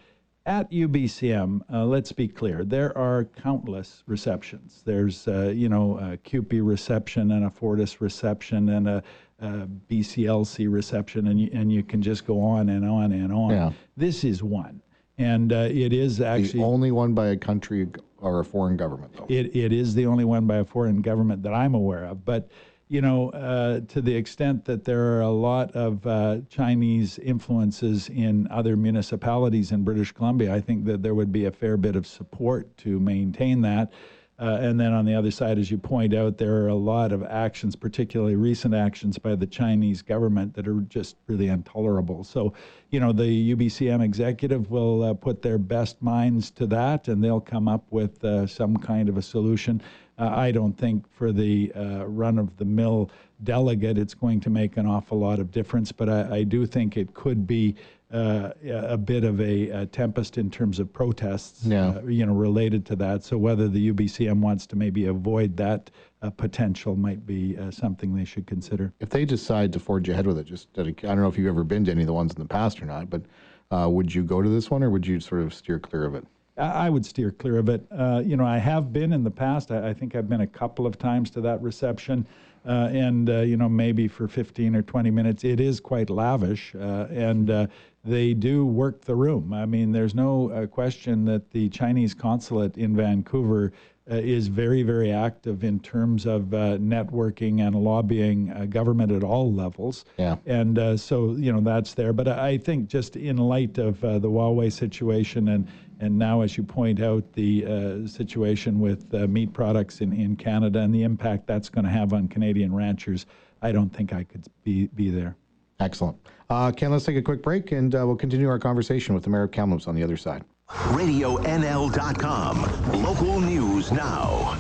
at 0.48 0.72
UBCM, 0.72 1.62
uh, 1.72 1.84
let's 1.84 2.14
be 2.14 2.28
clear, 2.28 2.64
there 2.64 2.98
are 2.98 3.26
countless 3.26 4.04
receptions. 4.08 4.82
There's, 4.86 5.28
uh, 5.28 5.52
you 5.54 5.68
know, 5.68 6.00
a 6.00 6.18
CUPE 6.18 6.62
reception 6.62 7.32
and 7.32 7.46
a 7.46 7.50
Fortis 7.50 8.00
reception 8.00 8.70
and 8.70 8.88
a, 8.88 9.04
a 9.40 9.68
BCLC 9.90 10.72
reception, 10.72 11.28
and 11.28 11.40
you, 11.40 11.50
and 11.54 11.72
you 11.72 11.84
can 11.84 12.02
just 12.02 12.26
go 12.26 12.42
on 12.42 12.70
and 12.70 12.90
on 12.90 13.12
and 13.12 13.34
on. 13.34 13.52
Yeah. 13.52 13.72
This 13.98 14.24
is 14.24 14.42
one. 14.42 14.82
And 15.18 15.52
uh, 15.52 15.68
it 15.70 15.92
is 15.92 16.22
actually 16.22 16.60
the 16.60 16.66
only 16.66 16.92
one 16.92 17.14
by 17.14 17.28
a 17.28 17.38
country 17.38 17.88
or 18.20 18.40
a 18.40 18.46
foreign 18.46 18.78
government, 18.78 19.14
though. 19.18 19.26
It, 19.28 19.54
it 19.56 19.74
is 19.74 19.94
the 19.96 20.06
only 20.06 20.24
one 20.24 20.48
by 20.48 20.58
a 20.58 20.66
foreign 20.66 21.02
government 21.02 21.44
that 21.44 21.54
I'm 21.54 21.76
aware 21.76 22.06
of. 22.06 22.24
But 22.24 22.50
you 22.90 23.02
know, 23.02 23.30
uh, 23.32 23.82
to 23.88 24.02
the 24.02 24.16
extent 24.16 24.64
that 24.66 24.86
there 24.86 25.14
are 25.14 25.22
a 25.22 25.30
lot 25.30 25.72
of 25.76 26.06
uh, 26.08 26.38
Chinese 26.50 27.20
influences 27.20 28.08
in 28.10 28.48
other 28.50 28.78
municipalities 28.78 29.72
in 29.72 29.84
British 29.84 30.14
Columbia, 30.14 30.54
I 30.54 30.62
think 30.62 30.86
that 30.86 31.04
there 31.04 31.14
would 31.14 31.32
be 31.32 31.46
a 31.46 31.52
fair 31.52 31.76
bit 31.76 31.98
of 31.98 32.08
support 32.08 32.76
to 32.78 33.00
maintain 33.00 33.62
that. 33.62 33.92
Uh, 34.40 34.60
and 34.62 34.80
then 34.80 34.94
on 34.94 35.04
the 35.04 35.16
other 35.16 35.32
side, 35.32 35.58
as 35.58 35.72
you 35.72 35.80
point 35.80 36.14
out, 36.14 36.38
there 36.38 36.64
are 36.64 36.68
a 36.68 36.76
lot 36.76 37.12
of 37.12 37.24
actions, 37.24 37.76
particularly 37.76 38.36
recent 38.36 38.74
actions 38.74 39.18
by 39.18 39.36
the 39.36 39.48
Chinese 39.48 40.04
government, 40.04 40.54
that 40.54 40.68
are 40.68 40.82
just 40.82 41.16
really 41.26 41.48
intolerable. 41.48 42.24
So, 42.24 42.54
you 42.92 43.00
know, 43.00 43.12
the 43.12 43.56
UBCM 43.56 44.04
executive 44.04 44.70
will 44.70 45.04
uh, 45.04 45.14
put 45.16 45.42
their 45.42 45.58
best 45.58 46.02
minds 46.04 46.52
to 46.52 46.68
that 46.68 47.08
and 47.08 47.22
they'll 47.22 47.42
come 47.42 47.68
up 47.68 47.84
with 47.90 48.24
uh, 48.24 48.46
some 48.46 48.78
kind 48.78 49.10
of 49.10 49.18
a 49.18 49.24
solution. 49.24 49.82
Uh, 50.18 50.30
I 50.30 50.52
don't 50.52 50.74
think 50.74 51.06
for 51.12 51.32
the 51.32 51.72
uh, 51.76 52.06
run 52.06 52.40
of 52.40 52.56
the 52.58 52.66
mill 52.66 53.12
delegate 53.44 53.98
it's 53.98 54.16
going 54.16 54.40
to 54.42 54.50
make 54.50 54.78
an 54.78 54.88
awful 54.88 55.20
lot 55.20 55.40
of 55.40 55.52
difference, 55.52 55.92
but 55.92 56.10
I, 56.10 56.38
I 56.38 56.44
do 56.44 56.66
think 56.66 56.98
it 56.98 57.14
could 57.14 57.46
be 57.46 57.76
uh, 58.12 58.52
a 58.66 58.98
bit 58.98 59.26
of 59.26 59.40
a, 59.42 59.70
a, 59.70 59.86
tempest 59.86 60.38
in 60.38 60.50
terms 60.50 60.80
of 60.80 60.92
protests, 60.92 61.66
yeah. 61.66 61.90
uh, 61.90 62.06
you 62.06 62.26
know, 62.26 62.34
related 62.34 62.86
to 62.86 62.96
that. 62.96 63.24
So 63.24 63.38
whether 63.38 63.68
the 63.68 63.92
UBCM 63.92 64.40
wants 64.40 64.66
to 64.68 64.78
maybe 64.78 65.08
avoid 65.08 65.58
that 65.58 65.92
uh, 66.22 66.30
potential 66.30 66.96
might 66.96 67.26
be 67.26 67.58
uh, 67.58 67.70
something 67.70 68.16
they 68.16 68.24
should 68.24 68.48
consider. 68.48 68.94
If 69.02 69.10
they 69.10 69.26
decide 69.26 69.74
to 69.74 69.80
forge 69.80 70.08
ahead 70.08 70.26
with 70.26 70.38
it, 70.38 70.46
just 70.46 70.70
I 70.78 70.84
don't 70.84 71.22
know 71.22 71.28
if 71.28 71.38
you've 71.38 71.48
ever 71.48 71.66
been 71.66 71.84
to 71.86 71.92
any 71.92 72.02
of 72.02 72.08
the 72.08 72.14
ones 72.14 72.34
in 72.34 72.42
the 72.42 72.48
past 72.48 72.82
or 72.82 72.86
not, 72.86 73.10
but 73.10 73.24
uh, 73.72 73.90
would 73.90 74.16
you 74.16 74.24
go 74.24 74.42
to 74.42 74.50
this 74.50 74.72
one 74.72 74.84
or 74.84 74.90
would 74.90 75.06
you 75.06 75.20
sort 75.20 75.42
of 75.42 75.54
steer 75.54 75.78
clear 75.78 76.06
of 76.06 76.16
it? 76.16 76.26
I 76.58 76.90
would 76.90 77.06
steer 77.06 77.32
clear 77.32 77.58
of 77.58 77.70
it. 77.70 77.86
Uh, 77.92 78.22
you 78.26 78.36
know, 78.36 78.46
I 78.46 78.58
have 78.58 78.92
been 78.92 79.14
in 79.14 79.24
the 79.24 79.32
past. 79.32 79.72
I, 79.72 79.90
I, 79.90 79.94
think 79.94 80.16
I've 80.16 80.28
been 80.28 80.42
a 80.42 80.48
couple 80.48 80.88
of 80.88 80.98
times 80.98 81.30
to 81.32 81.42
that 81.42 81.62
reception, 81.62 82.26
uh, 82.66 82.90
and 82.92 83.30
uh, 83.30 83.42
you 83.42 83.58
know, 83.58 83.70
maybe 83.70 84.08
for 84.08 84.28
15 84.28 84.76
or 84.76 84.82
20 84.82 85.12
minutes. 85.12 85.44
It 85.44 85.60
is 85.60 85.80
quite 85.80 86.10
lavish, 86.10 86.74
uh, 86.76 87.08
and 87.12 87.50
uh, 87.50 87.68
they 88.04 88.34
do 88.34 88.66
work 88.66 89.02
the 89.02 89.16
room. 89.16 89.54
I 89.54 89.66
mean, 89.66 89.92
there's 89.92 90.16
no 90.16 90.50
uh, 90.52 90.68
question 90.68 91.26
that 91.26 91.52
the 91.52 91.70
Chinese 91.70 92.14
consulate 92.14 92.78
in 92.78 92.96
Vancouver 92.96 93.72
uh, 94.10 94.16
is 94.16 94.48
very, 94.48 94.84
very 94.84 95.12
active 95.12 95.64
in 95.64 95.80
terms 95.80 96.26
of 96.26 96.54
uh, 96.54 96.78
networking 96.78 97.68
and 97.68 97.76
lobbying 97.76 98.52
uh, 98.52 98.66
government 98.66 99.12
at 99.12 99.24
all 99.24 99.52
levels. 99.52 100.06
Yeah. 100.18 100.38
And 100.46 100.80
uh, 100.80 100.96
so, 100.96 101.34
you 101.34 101.52
know, 101.52 101.60
that's 101.60 101.94
there. 101.94 102.14
But 102.14 102.30
I 102.30 102.58
think 102.58 102.88
just 102.88 103.18
in 103.18 103.36
light 103.36 103.78
of 103.78 104.02
uh, 104.04 104.20
the 104.20 104.30
Huawei 104.30 104.72
situation 104.72 105.50
and 105.50 105.68
and 106.00 106.18
now, 106.18 106.42
as 106.42 106.58
you 106.58 106.64
point 106.64 107.02
out, 107.02 107.32
the 107.34 107.66
uh, 107.66 108.08
situation 108.08 108.80
with 108.80 109.14
uh, 109.14 109.28
meat 109.28 109.54
products 109.54 110.02
in, 110.02 110.14
in 110.14 110.36
Canada 110.36 110.80
and 110.80 110.94
the 110.94 111.04
impact 111.04 111.48
that's 111.48 111.70
going 111.70 111.86
to 111.86 111.92
have 111.92 112.14
on 112.14 112.28
Canadian 112.28 112.74
ranchers, 112.74 113.26
I 113.62 113.72
don't 113.72 113.90
think 113.90 114.14
I 114.14 114.24
could 114.24 114.46
be, 114.64 114.88
be 114.88 115.10
there. 115.10 115.36
Excellent. 115.80 116.18
Uh, 116.50 116.72
Ken, 116.72 116.92
let's 116.92 117.06
take 117.06 117.18
a 117.18 117.22
quick 117.22 117.44
break 117.44 117.72
and 117.72 117.94
uh, 117.94 118.04
we'll 118.06 118.16
continue 118.16 118.50
our 118.50 118.60
conversation 118.60 119.14
with 119.14 119.24
the 119.24 119.30
Mayor 119.30 119.44
of 119.44 119.52
Kamloops 119.52 119.88
on 119.88 119.96
the 119.96 120.04
other 120.04 120.18
side. 120.18 120.44
RadioNL.com. 120.70 122.62
Local 123.04 123.40
news 123.40 123.92
now. 123.92 124.58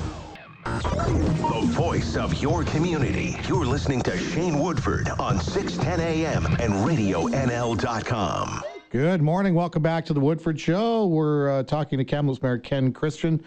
The 0.65 1.61
voice 1.67 2.15
of 2.17 2.41
your 2.41 2.63
community. 2.63 3.37
You're 3.47 3.65
listening 3.65 4.01
to 4.03 4.17
Shane 4.17 4.59
Woodford 4.59 5.09
on 5.19 5.39
610 5.39 5.99
AM 5.99 6.45
and 6.45 6.73
RadioNL.com. 6.85 8.63
Good 8.89 9.21
morning. 9.21 9.53
Welcome 9.53 9.83
back 9.83 10.05
to 10.05 10.13
the 10.13 10.21
Woodford 10.21 10.57
Show. 10.57 11.07
We're 11.07 11.59
uh, 11.59 11.63
talking 11.63 11.97
to 11.97 12.05
Kamloops 12.05 12.41
Mayor 12.41 12.57
Ken 12.57 12.93
Christian. 12.93 13.43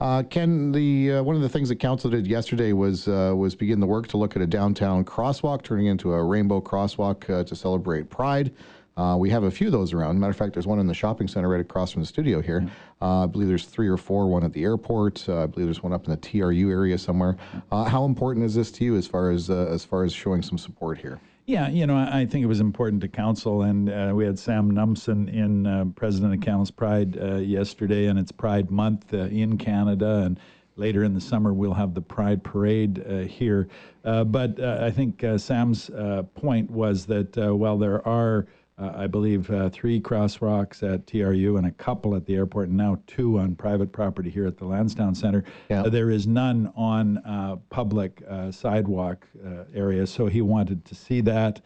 Uh, 0.00 0.24
Ken, 0.24 0.72
the 0.72 1.12
uh, 1.12 1.22
one 1.22 1.36
of 1.36 1.42
the 1.42 1.48
things 1.48 1.68
that 1.68 1.76
council 1.76 2.10
did 2.10 2.26
yesterday 2.26 2.72
was 2.72 3.06
uh, 3.06 3.32
was 3.36 3.54
begin 3.54 3.78
the 3.78 3.86
work 3.86 4.08
to 4.08 4.16
look 4.16 4.34
at 4.34 4.42
a 4.42 4.48
downtown 4.48 5.04
crosswalk, 5.04 5.62
turning 5.62 5.86
into 5.86 6.12
a 6.12 6.20
rainbow 6.20 6.60
crosswalk 6.60 7.30
uh, 7.30 7.44
to 7.44 7.54
celebrate 7.54 8.10
Pride. 8.10 8.52
Uh, 8.96 9.16
we 9.16 9.30
have 9.30 9.44
a 9.44 9.50
few 9.50 9.68
of 9.68 9.72
those 9.72 9.92
around. 9.92 10.18
Matter 10.18 10.32
of 10.32 10.36
fact, 10.36 10.54
there's 10.54 10.66
one 10.66 10.80
in 10.80 10.88
the 10.88 10.94
shopping 10.94 11.28
center 11.28 11.48
right 11.48 11.60
across 11.60 11.92
from 11.92 12.02
the 12.02 12.06
studio 12.06 12.42
here. 12.42 12.60
Mm-hmm. 12.60 13.04
Uh, 13.04 13.22
I 13.22 13.26
believe 13.26 13.46
there's 13.46 13.66
three 13.66 13.86
or 13.86 13.96
four. 13.96 14.26
One 14.26 14.42
at 14.42 14.52
the 14.52 14.64
airport. 14.64 15.24
Uh, 15.28 15.44
I 15.44 15.46
believe 15.46 15.68
there's 15.68 15.84
one 15.84 15.92
up 15.92 16.04
in 16.06 16.10
the 16.10 16.16
TRU 16.16 16.68
area 16.68 16.98
somewhere. 16.98 17.36
Uh, 17.70 17.84
how 17.84 18.06
important 18.06 18.44
is 18.44 18.56
this 18.56 18.72
to 18.72 18.84
you 18.84 18.96
as 18.96 19.06
far 19.06 19.30
as 19.30 19.50
uh, 19.50 19.68
as 19.70 19.84
far 19.84 20.02
as 20.02 20.12
showing 20.12 20.42
some 20.42 20.58
support 20.58 20.98
here? 20.98 21.20
Yeah, 21.50 21.68
you 21.68 21.84
know, 21.84 21.96
I 21.96 22.26
think 22.26 22.44
it 22.44 22.46
was 22.46 22.60
important 22.60 23.02
to 23.02 23.08
council, 23.08 23.62
and 23.62 23.90
uh, 23.90 24.12
we 24.14 24.24
had 24.24 24.38
Sam 24.38 24.70
Numson 24.70 25.28
in 25.28 25.92
President 25.96 26.32
of 26.32 26.40
Kamloops 26.42 26.70
Pride 26.70 27.16
yesterday, 27.42 28.06
and 28.06 28.20
it's 28.20 28.30
Pride 28.30 28.70
Month 28.70 29.12
in 29.12 29.58
Canada, 29.58 30.22
and 30.24 30.38
later 30.76 31.02
in 31.02 31.12
the 31.12 31.20
summer 31.20 31.52
we'll 31.52 31.74
have 31.74 31.92
the 31.92 32.00
Pride 32.00 32.44
Parade 32.44 33.04
uh, 33.04 33.22
here. 33.22 33.66
Uh, 34.04 34.22
but 34.22 34.60
uh, 34.60 34.78
I 34.80 34.92
think 34.92 35.24
Sam's 35.38 35.90
point 36.36 36.70
was 36.70 37.06
that 37.06 37.36
while 37.36 37.78
there 37.78 38.06
are 38.06 38.46
uh, 38.80 38.92
I 38.96 39.06
believe, 39.06 39.50
uh, 39.50 39.68
three 39.68 40.00
crosswalks 40.00 40.82
at 40.82 41.06
TRU 41.06 41.56
and 41.56 41.66
a 41.66 41.70
couple 41.72 42.14
at 42.14 42.24
the 42.24 42.34
airport, 42.34 42.68
and 42.68 42.76
now 42.76 42.98
two 43.06 43.38
on 43.38 43.54
private 43.54 43.92
property 43.92 44.30
here 44.30 44.46
at 44.46 44.56
the 44.56 44.64
Lansdowne 44.64 45.14
Center. 45.14 45.44
Yeah. 45.68 45.82
Uh, 45.82 45.90
there 45.90 46.10
is 46.10 46.26
none 46.26 46.72
on 46.74 47.18
uh, 47.18 47.56
public 47.68 48.22
uh, 48.28 48.50
sidewalk 48.50 49.26
uh, 49.44 49.64
areas, 49.74 50.10
so 50.10 50.26
he 50.26 50.40
wanted 50.40 50.84
to 50.86 50.94
see 50.94 51.20
that. 51.22 51.60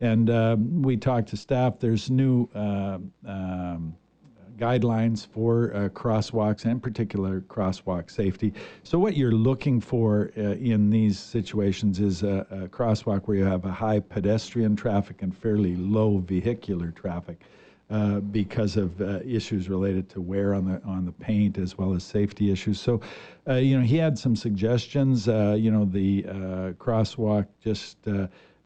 And 0.00 0.30
um, 0.30 0.82
we 0.82 0.96
talked 0.96 1.28
to 1.28 1.36
staff. 1.36 1.78
There's 1.78 2.10
new 2.10 2.48
um, 2.54 3.94
guidelines 4.56 5.26
for 5.26 5.74
uh, 5.74 5.88
crosswalks 5.90 6.64
and 6.64 6.82
particular 6.82 7.40
crosswalk 7.42 8.10
safety. 8.10 8.52
So 8.82 8.98
what 8.98 9.16
you're 9.16 9.32
looking 9.32 9.80
for 9.80 10.30
uh, 10.36 10.40
in 10.40 10.90
these 10.90 11.18
situations 11.18 12.00
is 12.00 12.22
a, 12.22 12.46
a, 12.50 12.68
crosswalk 12.68 13.22
where 13.24 13.36
you 13.36 13.44
have 13.44 13.64
a 13.64 13.72
high 13.72 14.00
pedestrian 14.00 14.76
traffic 14.76 15.22
and 15.22 15.36
fairly 15.36 15.76
low 15.76 16.18
vehicular 16.18 16.90
traffic. 16.90 17.40
Uh, 17.90 18.18
because 18.18 18.78
of 18.78 18.98
uh, 19.02 19.20
issues 19.26 19.68
related 19.68 20.08
to 20.08 20.18
wear 20.18 20.54
on 20.54 20.64
the 20.64 20.82
on 20.84 21.04
the 21.04 21.12
paint 21.12 21.58
as 21.58 21.76
well 21.76 21.92
as 21.92 22.02
safety 22.02 22.50
issues. 22.50 22.80
So, 22.80 23.02
uh, 23.46 23.56
you 23.56 23.78
know, 23.78 23.84
he 23.84 23.98
had 23.98 24.18
some 24.18 24.34
suggestions. 24.34 25.28
Uh, 25.28 25.54
you 25.58 25.70
know, 25.70 25.84
the 25.84 26.22
crosswalk 26.78 27.46
just 27.62 27.98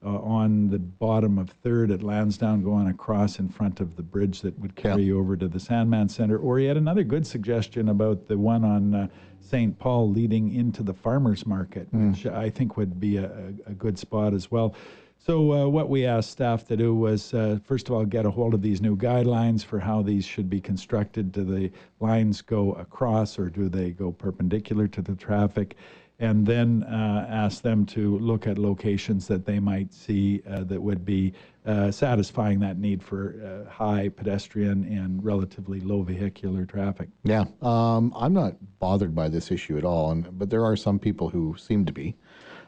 uh, 0.04 0.18
on 0.18 0.70
the 0.70 0.78
bottom 0.78 1.38
of 1.38 1.50
Third 1.50 1.90
at 1.90 2.02
Lansdowne, 2.02 2.62
going 2.62 2.88
across 2.88 3.38
in 3.38 3.48
front 3.48 3.80
of 3.80 3.96
the 3.96 4.02
bridge 4.02 4.40
that 4.42 4.58
would 4.58 4.76
carry 4.76 5.02
you 5.02 5.18
over 5.18 5.36
to 5.36 5.48
the 5.48 5.58
Sandman 5.58 6.08
Center. 6.08 6.38
Or 6.38 6.58
he 6.58 6.66
had 6.66 6.76
another 6.76 7.02
good 7.02 7.26
suggestion 7.26 7.88
about 7.88 8.28
the 8.28 8.38
one 8.38 8.64
on 8.64 8.94
uh, 8.94 9.08
St. 9.40 9.78
Paul 9.78 10.10
leading 10.10 10.54
into 10.54 10.82
the 10.82 10.94
farmers 10.94 11.46
market, 11.46 11.92
mm. 11.92 12.12
which 12.12 12.26
I 12.26 12.50
think 12.50 12.76
would 12.76 13.00
be 13.00 13.16
a, 13.16 13.52
a 13.66 13.72
good 13.72 13.98
spot 13.98 14.34
as 14.34 14.50
well. 14.50 14.74
So, 15.20 15.52
uh, 15.52 15.68
what 15.68 15.88
we 15.88 16.06
asked 16.06 16.30
staff 16.30 16.64
to 16.68 16.76
do 16.76 16.94
was, 16.94 17.34
uh, 17.34 17.58
first 17.64 17.88
of 17.88 17.94
all, 17.94 18.04
get 18.04 18.24
a 18.24 18.30
hold 18.30 18.54
of 18.54 18.62
these 18.62 18.80
new 18.80 18.96
guidelines 18.96 19.64
for 19.64 19.80
how 19.80 20.00
these 20.00 20.24
should 20.24 20.48
be 20.48 20.60
constructed. 20.60 21.32
Do 21.32 21.44
the 21.44 21.72
lines 21.98 22.40
go 22.40 22.72
across 22.74 23.36
or 23.36 23.50
do 23.50 23.68
they 23.68 23.90
go 23.90 24.12
perpendicular 24.12 24.86
to 24.88 25.02
the 25.02 25.16
traffic? 25.16 25.76
And 26.20 26.44
then 26.44 26.82
uh, 26.84 27.26
ask 27.28 27.62
them 27.62 27.86
to 27.86 28.18
look 28.18 28.46
at 28.46 28.58
locations 28.58 29.28
that 29.28 29.44
they 29.44 29.60
might 29.60 29.92
see 29.92 30.42
uh, 30.50 30.64
that 30.64 30.80
would 30.80 31.04
be 31.04 31.32
uh, 31.64 31.90
satisfying 31.90 32.58
that 32.58 32.78
need 32.78 33.02
for 33.02 33.64
uh, 33.66 33.70
high 33.70 34.08
pedestrian 34.08 34.84
and 34.84 35.24
relatively 35.24 35.80
low 35.80 36.02
vehicular 36.02 36.64
traffic. 36.64 37.08
Yeah, 37.22 37.44
um, 37.62 38.12
I'm 38.16 38.32
not 38.32 38.56
bothered 38.80 39.14
by 39.14 39.28
this 39.28 39.52
issue 39.52 39.78
at 39.78 39.84
all, 39.84 40.10
and, 40.10 40.38
but 40.38 40.50
there 40.50 40.64
are 40.64 40.76
some 40.76 40.98
people 40.98 41.28
who 41.28 41.54
seem 41.56 41.84
to 41.84 41.92
be. 41.92 42.16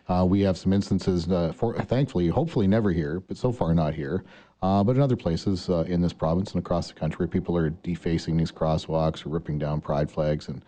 Uh, 0.09 0.25
we 0.25 0.41
have 0.41 0.57
some 0.57 0.73
instances, 0.73 1.29
uh, 1.29 1.53
for, 1.55 1.77
thankfully, 1.83 2.29
hopefully 2.29 2.67
never 2.67 2.93
here, 2.93 3.21
but 3.21 3.37
so 3.37 3.53
far 3.53 3.75
not 3.75 3.95
here, 3.95 4.25
but 4.61 4.91
in 4.91 5.01
other 5.01 5.17
places 5.17 5.69
in 5.69 6.01
this 6.01 6.13
province 6.13 6.53
and 6.53 6.61
across 6.61 6.89
the 6.89 6.95
country, 6.95 7.29
people 7.29 7.57
are 7.57 7.71
defacing 7.71 8.37
these 8.37 8.51
crosswalks 8.51 9.25
or 9.25 9.29
ripping 9.29 9.59
down 9.59 9.81
pride 9.81 10.11
flags 10.11 10.49
and 10.49 10.65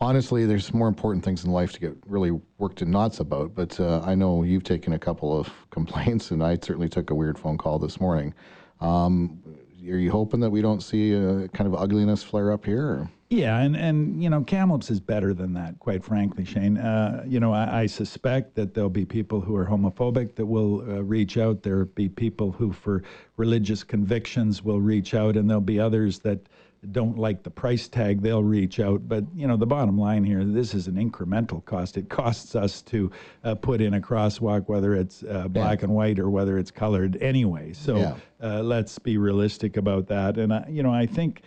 honestly, 0.00 0.46
there's 0.46 0.72
more 0.72 0.88
important 0.88 1.24
things 1.24 1.44
in 1.44 1.50
life 1.50 1.72
to 1.72 1.80
get 1.80 1.96
really 2.06 2.32
worked 2.58 2.82
in 2.82 2.90
knots 2.90 3.20
about. 3.20 3.54
But 3.54 3.78
uh, 3.80 4.00
I 4.04 4.14
know 4.14 4.42
you've 4.42 4.64
taken 4.64 4.92
a 4.92 4.98
couple 4.98 5.38
of 5.38 5.50
complaints, 5.70 6.30
and 6.30 6.42
I 6.42 6.56
certainly 6.56 6.88
took 6.88 7.10
a 7.10 7.14
weird 7.14 7.38
phone 7.38 7.58
call 7.58 7.78
this 7.78 8.00
morning. 8.00 8.34
Um, 8.80 9.42
are 9.90 9.98
you 9.98 10.10
hoping 10.10 10.40
that 10.40 10.50
we 10.50 10.62
don't 10.62 10.82
see 10.82 11.12
a 11.12 11.48
kind 11.48 11.66
of 11.66 11.74
ugliness 11.74 12.22
flare 12.22 12.52
up 12.52 12.64
here? 12.64 12.86
Or? 12.86 13.10
Yeah, 13.30 13.58
and, 13.58 13.74
and 13.76 14.22
you 14.22 14.30
know, 14.30 14.42
Kamloops 14.42 14.90
is 14.90 15.00
better 15.00 15.34
than 15.34 15.54
that, 15.54 15.78
quite 15.78 16.04
frankly, 16.04 16.44
Shane. 16.44 16.78
Uh, 16.78 17.24
you 17.26 17.40
know, 17.40 17.52
I, 17.52 17.80
I, 17.80 17.86
suspect 17.86 18.54
that 18.54 18.74
there'll 18.74 18.90
be 18.90 19.04
people 19.04 19.40
who 19.40 19.56
are 19.56 19.66
homophobic 19.66 20.36
that 20.36 20.46
will 20.46 20.82
uh, 20.82 21.02
reach 21.02 21.36
out. 21.36 21.62
There'll 21.62 21.86
be 21.86 22.08
people 22.08 22.52
who, 22.52 22.72
for 22.72 23.02
religious 23.36 23.82
convictions, 23.82 24.62
will 24.62 24.80
reach 24.80 25.14
out, 25.14 25.36
and 25.36 25.50
there'll 25.50 25.60
be 25.60 25.80
others 25.80 26.20
that 26.20 26.46
don't 26.92 27.18
like 27.18 27.42
the 27.42 27.50
price 27.50 27.88
tag, 27.88 28.22
they'll 28.22 28.42
reach 28.42 28.80
out. 28.80 29.08
But 29.08 29.24
you 29.34 29.46
know, 29.46 29.56
the 29.56 29.66
bottom 29.66 29.98
line 29.98 30.24
here, 30.24 30.44
this 30.44 30.74
is 30.74 30.86
an 30.86 30.94
incremental 30.94 31.64
cost. 31.64 31.96
It 31.96 32.08
costs 32.08 32.54
us 32.54 32.82
to 32.82 33.10
uh, 33.44 33.54
put 33.54 33.80
in 33.80 33.94
a 33.94 34.00
crosswalk, 34.00 34.68
whether 34.68 34.94
it's 34.94 35.22
uh, 35.24 35.48
black 35.48 35.80
yeah. 35.80 35.84
and 35.84 35.94
white 35.94 36.18
or 36.18 36.30
whether 36.30 36.58
it's 36.58 36.70
colored 36.70 37.16
anyway. 37.22 37.72
So 37.72 37.96
yeah. 37.96 38.16
uh, 38.42 38.62
let's 38.62 38.98
be 38.98 39.18
realistic 39.18 39.76
about 39.76 40.06
that. 40.08 40.38
And 40.38 40.64
you 40.68 40.82
know, 40.82 40.92
I 40.92 41.06
think. 41.06 41.42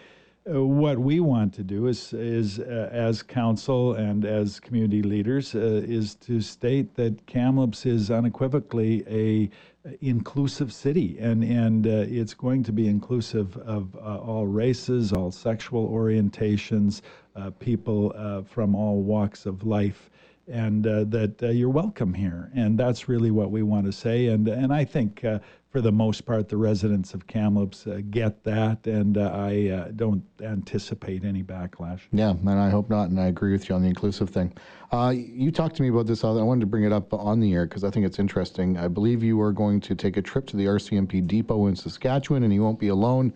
Uh, 0.50 0.64
what 0.64 0.98
we 0.98 1.20
want 1.20 1.54
to 1.54 1.62
do 1.62 1.88
is, 1.88 2.14
is 2.14 2.60
uh, 2.60 2.90
as 2.94 3.22
council 3.22 3.96
and 3.96 4.24
as 4.24 4.62
community 4.62 5.02
leaders, 5.04 5.54
uh, 5.54 5.60
is 5.60 6.16
to 6.16 6.40
state 6.40 6.96
that 6.96 7.26
Kamloops 7.26 7.86
is 7.86 8.10
unequivocally 8.10 9.04
a 9.10 9.50
inclusive 10.02 10.72
city, 10.74 11.18
and 11.20 11.44
and 11.44 11.88
uh, 11.88 12.06
it's 12.08 12.34
going 12.34 12.64
to 12.64 12.72
be 12.72 12.88
inclusive 12.88 13.58
of 13.58 13.96
uh, 13.96 14.18
all 14.20 14.46
races, 14.48 15.14
all 15.14 15.32
sexual 15.32 15.90
orientations, 15.90 17.02
uh, 17.36 17.52
people 17.60 18.14
uh, 18.16 18.42
from 18.44 18.76
all 18.76 19.02
walks 19.02 19.46
of 19.46 19.64
life. 19.66 20.10
and 20.48 20.88
uh, 20.88 21.04
that 21.06 21.44
uh, 21.44 21.50
you're 21.50 21.70
welcome 21.70 22.14
here. 22.14 22.50
And 22.56 22.80
that's 22.80 23.10
really 23.10 23.32
what 23.32 23.52
we 23.52 23.64
want 23.64 23.86
to 23.86 23.92
say. 23.92 24.28
And 24.28 24.48
and 24.48 24.74
I 24.74 24.86
think 24.86 25.24
for 25.70 25.82
the 25.82 25.92
most 25.92 26.26
part, 26.26 26.48
the 26.48 26.58
residents 26.58 27.14
of 27.14 27.28
Kamloops 27.28 27.88
uh, 27.88 28.00
get 28.10 28.44
that, 28.46 28.88
and 28.88 29.18
uh, 29.18 29.32
I 29.34 29.70
uh, 29.70 29.92
don't 29.96 30.24
anticipate 30.42 31.26
any 31.26 31.44
backlash. 31.44 32.02
Yeah, 32.12 32.32
and 32.32 32.50
I 32.50 32.70
hope 32.70 32.90
not, 32.90 33.10
and 33.10 33.20
I 33.20 33.28
agree 33.28 33.52
with 33.52 33.68
you 33.68 33.76
on 33.76 33.82
the 33.82 33.88
inclusive 33.88 34.30
thing. 34.30 34.54
Uh, 34.92 35.14
you 35.16 35.52
talked 35.52 35.76
to 35.76 35.82
me 35.82 35.90
about 35.90 36.08
this. 36.08 36.24
Other. 36.24 36.40
I 36.40 36.44
wanted 36.44 36.62
to 36.62 36.68
bring 36.68 36.86
it 36.86 36.94
up 36.94 37.14
on 37.14 37.40
the 37.42 37.54
air 37.54 37.66
because 37.66 37.84
I 37.84 37.90
think 37.90 38.06
it's 38.06 38.20
interesting. 38.20 38.78
I 38.78 38.88
believe 38.88 39.24
you 39.24 39.40
are 39.42 39.52
going 39.52 39.82
to 39.82 39.96
take 39.96 40.16
a 40.16 40.22
trip 40.22 40.48
to 40.48 40.58
the 40.58 40.66
RCMP 40.66 41.28
depot 41.28 41.68
in 41.68 41.76
Saskatchewan, 41.76 42.44
and 42.44 42.54
you 42.54 42.64
won't 42.64 42.80
be 42.80 42.88
alone. 42.88 43.34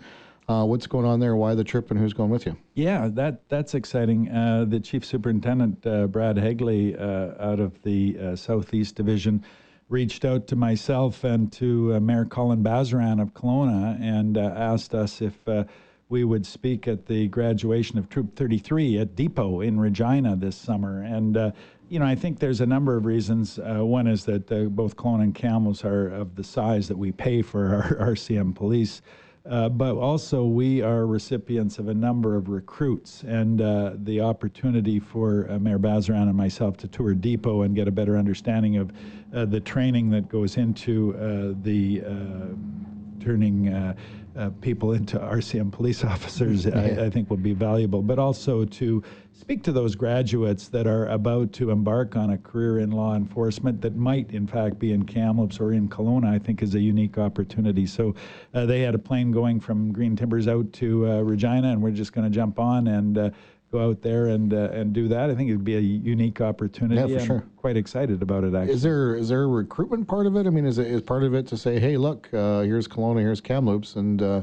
Uh, 0.48 0.66
what's 0.66 0.88
going 0.88 1.06
on 1.06 1.20
there? 1.20 1.36
Why 1.36 1.54
the 1.54 1.64
trip, 1.64 1.92
and 1.92 2.00
who's 2.00 2.14
going 2.14 2.30
with 2.30 2.46
you? 2.46 2.58
Yeah, 2.74 3.10
that 3.14 3.48
that's 3.50 3.74
exciting. 3.74 4.30
Uh, 4.30 4.66
the 4.68 4.80
chief 4.80 5.06
superintendent, 5.06 5.86
uh, 5.86 6.08
Brad 6.08 6.38
Haugli, 6.38 7.00
uh, 7.00 7.42
out 7.42 7.60
of 7.60 7.82
the 7.84 8.18
uh, 8.18 8.36
Southeast 8.36 8.96
Division, 8.96 9.44
reached 9.92 10.24
out 10.24 10.48
to 10.48 10.56
myself 10.56 11.24
and 11.26 11.52
to 11.52 11.96
uh, 11.96 12.00
Mayor 12.00 12.26
Colin 12.26 12.64
Basran 12.64 13.22
of 13.22 13.34
Kelowna 13.34 14.02
and 14.02 14.38
uh, 14.38 14.54
asked 14.56 14.96
us 14.96 15.22
if 15.22 15.46
uh, 15.48 15.66
we 16.08 16.24
would 16.24 16.46
speak 16.46 16.88
at 16.88 17.06
the 17.06 17.28
graduation 17.28 17.98
of 17.98 18.10
Troop 18.10 18.36
33 18.36 19.00
at 19.00 19.16
Depot 19.16 19.60
in 19.60 19.80
Regina 19.80 20.36
this 20.38 20.56
summer. 20.56 21.04
And 21.04 21.36
uh, 21.36 21.52
you 21.90 22.00
know, 22.00 22.06
I 22.06 22.16
think 22.16 22.40
there's 22.40 22.62
a 22.62 22.66
number 22.66 22.96
of 22.96 23.06
reasons. 23.06 23.60
Uh, 23.60 23.86
one 23.86 24.08
is 24.08 24.24
that 24.26 24.50
uh, 24.50 24.64
both 24.64 24.96
Kelowna 24.96 25.24
and 25.24 25.36
Kamloops 25.36 25.84
are 25.84 26.08
of 26.08 26.36
the 26.36 26.44
size 26.44 26.88
that 26.88 26.98
we 26.98 27.12
pay 27.12 27.42
for 27.42 27.76
our 27.76 28.14
RCM 28.14 28.56
police. 28.56 29.02
Uh, 29.50 29.68
but 29.70 29.96
also, 29.96 30.44
we 30.46 30.84
are 30.84 31.08
recipients 31.08 31.80
of 31.80 31.88
a 31.88 31.94
number 31.94 32.36
of 32.36 32.50
recruits, 32.50 33.24
and 33.24 33.60
uh, 33.60 33.94
the 34.04 34.22
opportunity 34.22 35.00
for 35.00 35.50
uh, 35.50 35.58
Mayor 35.58 35.80
Basran 35.80 36.24
and 36.24 36.36
myself 36.36 36.78
to 36.78 36.88
tour 36.88 37.16
Depot 37.16 37.64
and 37.64 37.76
get 37.76 37.88
a 37.88 37.92
better 37.92 38.18
understanding 38.18 38.78
of 38.78 38.92
uh, 39.34 39.46
the 39.46 39.60
training 39.60 40.12
that 40.12 40.30
goes 40.30 40.58
into 40.58 41.16
uh, 41.16 41.56
the 41.64 42.04
uh, 42.06 43.24
turning 43.24 43.96
uh, 44.36 44.50
people 44.62 44.94
into 44.94 45.18
RCM 45.20 45.72
police 45.72 46.04
officers, 46.14 46.68
I, 46.68 47.06
I 47.06 47.10
think 47.10 47.30
will 47.30 47.38
be 47.38 47.54
valuable. 47.54 48.02
But 48.02 48.20
also 48.20 48.66
to 48.66 49.04
speak 49.34 49.64
to 49.64 49.72
those 49.72 49.96
graduates 49.96 50.68
that 50.70 50.88
are 50.88 51.08
about 51.08 51.52
to 51.54 51.72
embark 51.72 52.16
on 52.16 52.32
a 52.32 52.38
career 52.38 52.80
in 52.80 52.92
law 52.92 53.16
enforcement 53.16 53.82
that 53.82 53.96
might, 53.96 54.32
in 54.32 54.48
fact, 54.48 54.80
be 54.80 54.94
in 54.94 55.04
Kamloops 55.04 55.60
or 55.60 55.74
in 55.74 55.90
Kelowna, 55.90 56.34
I 56.34 56.40
think 56.40 56.62
is 56.62 56.76
a 56.76 56.80
unique 56.80 57.18
opportunity. 57.18 57.86
So 57.86 58.16
uh, 58.54 58.66
they 58.66 58.82
had 58.82 58.96
a 58.96 59.00
plane 59.00 59.32
going 59.32 59.60
from 59.60 59.92
Green 59.92 60.16
Timbers 60.16 60.48
out 60.48 60.72
to 60.74 61.08
uh, 61.10 61.22
Regina, 61.22 61.72
and 61.72 61.82
we're 61.82 61.92
just 61.92 62.14
going 62.14 62.30
to 62.30 62.34
jump 62.34 62.60
on 62.60 62.88
and 62.88 63.18
uh, 63.18 63.30
go 63.72 63.90
out 63.90 64.02
there 64.02 64.28
and 64.28 64.54
uh, 64.54 64.70
and 64.72 64.94
do 64.94 65.08
that. 65.08 65.30
I 65.30 65.36
think 65.36 65.50
it'd 65.50 65.64
be 65.64 65.78
a 65.78 65.80
unique 65.80 66.42
opportunity. 66.42 66.96
Yeah, 66.96 67.08
for 67.08 67.22
I'm 67.22 67.28
sure. 67.28 67.44
Quite 67.58 67.78
excited 67.78 68.22
about 68.22 68.44
it, 68.44 68.54
actually. 68.54 68.74
Is 68.74 68.82
there 68.82 69.16
is 69.16 69.30
there 69.30 69.44
a 69.44 69.48
recruitment 69.48 70.08
part 70.08 70.26
of 70.26 70.36
it? 70.36 70.46
I 70.46 70.50
mean, 70.50 70.66
is 70.66 70.78
it 70.78 70.88
is 70.88 71.02
part 71.02 71.24
of 71.24 71.34
it 71.34 71.48
to 71.48 71.58
say, 71.58 71.80
hey, 71.80 71.98
look, 71.98 72.30
uh, 72.34 72.62
here's 72.62 72.88
Kelowna, 72.88 73.20
here's 73.20 73.42
Kamloops, 73.42 73.96
and 73.96 74.22
uh, 74.22 74.42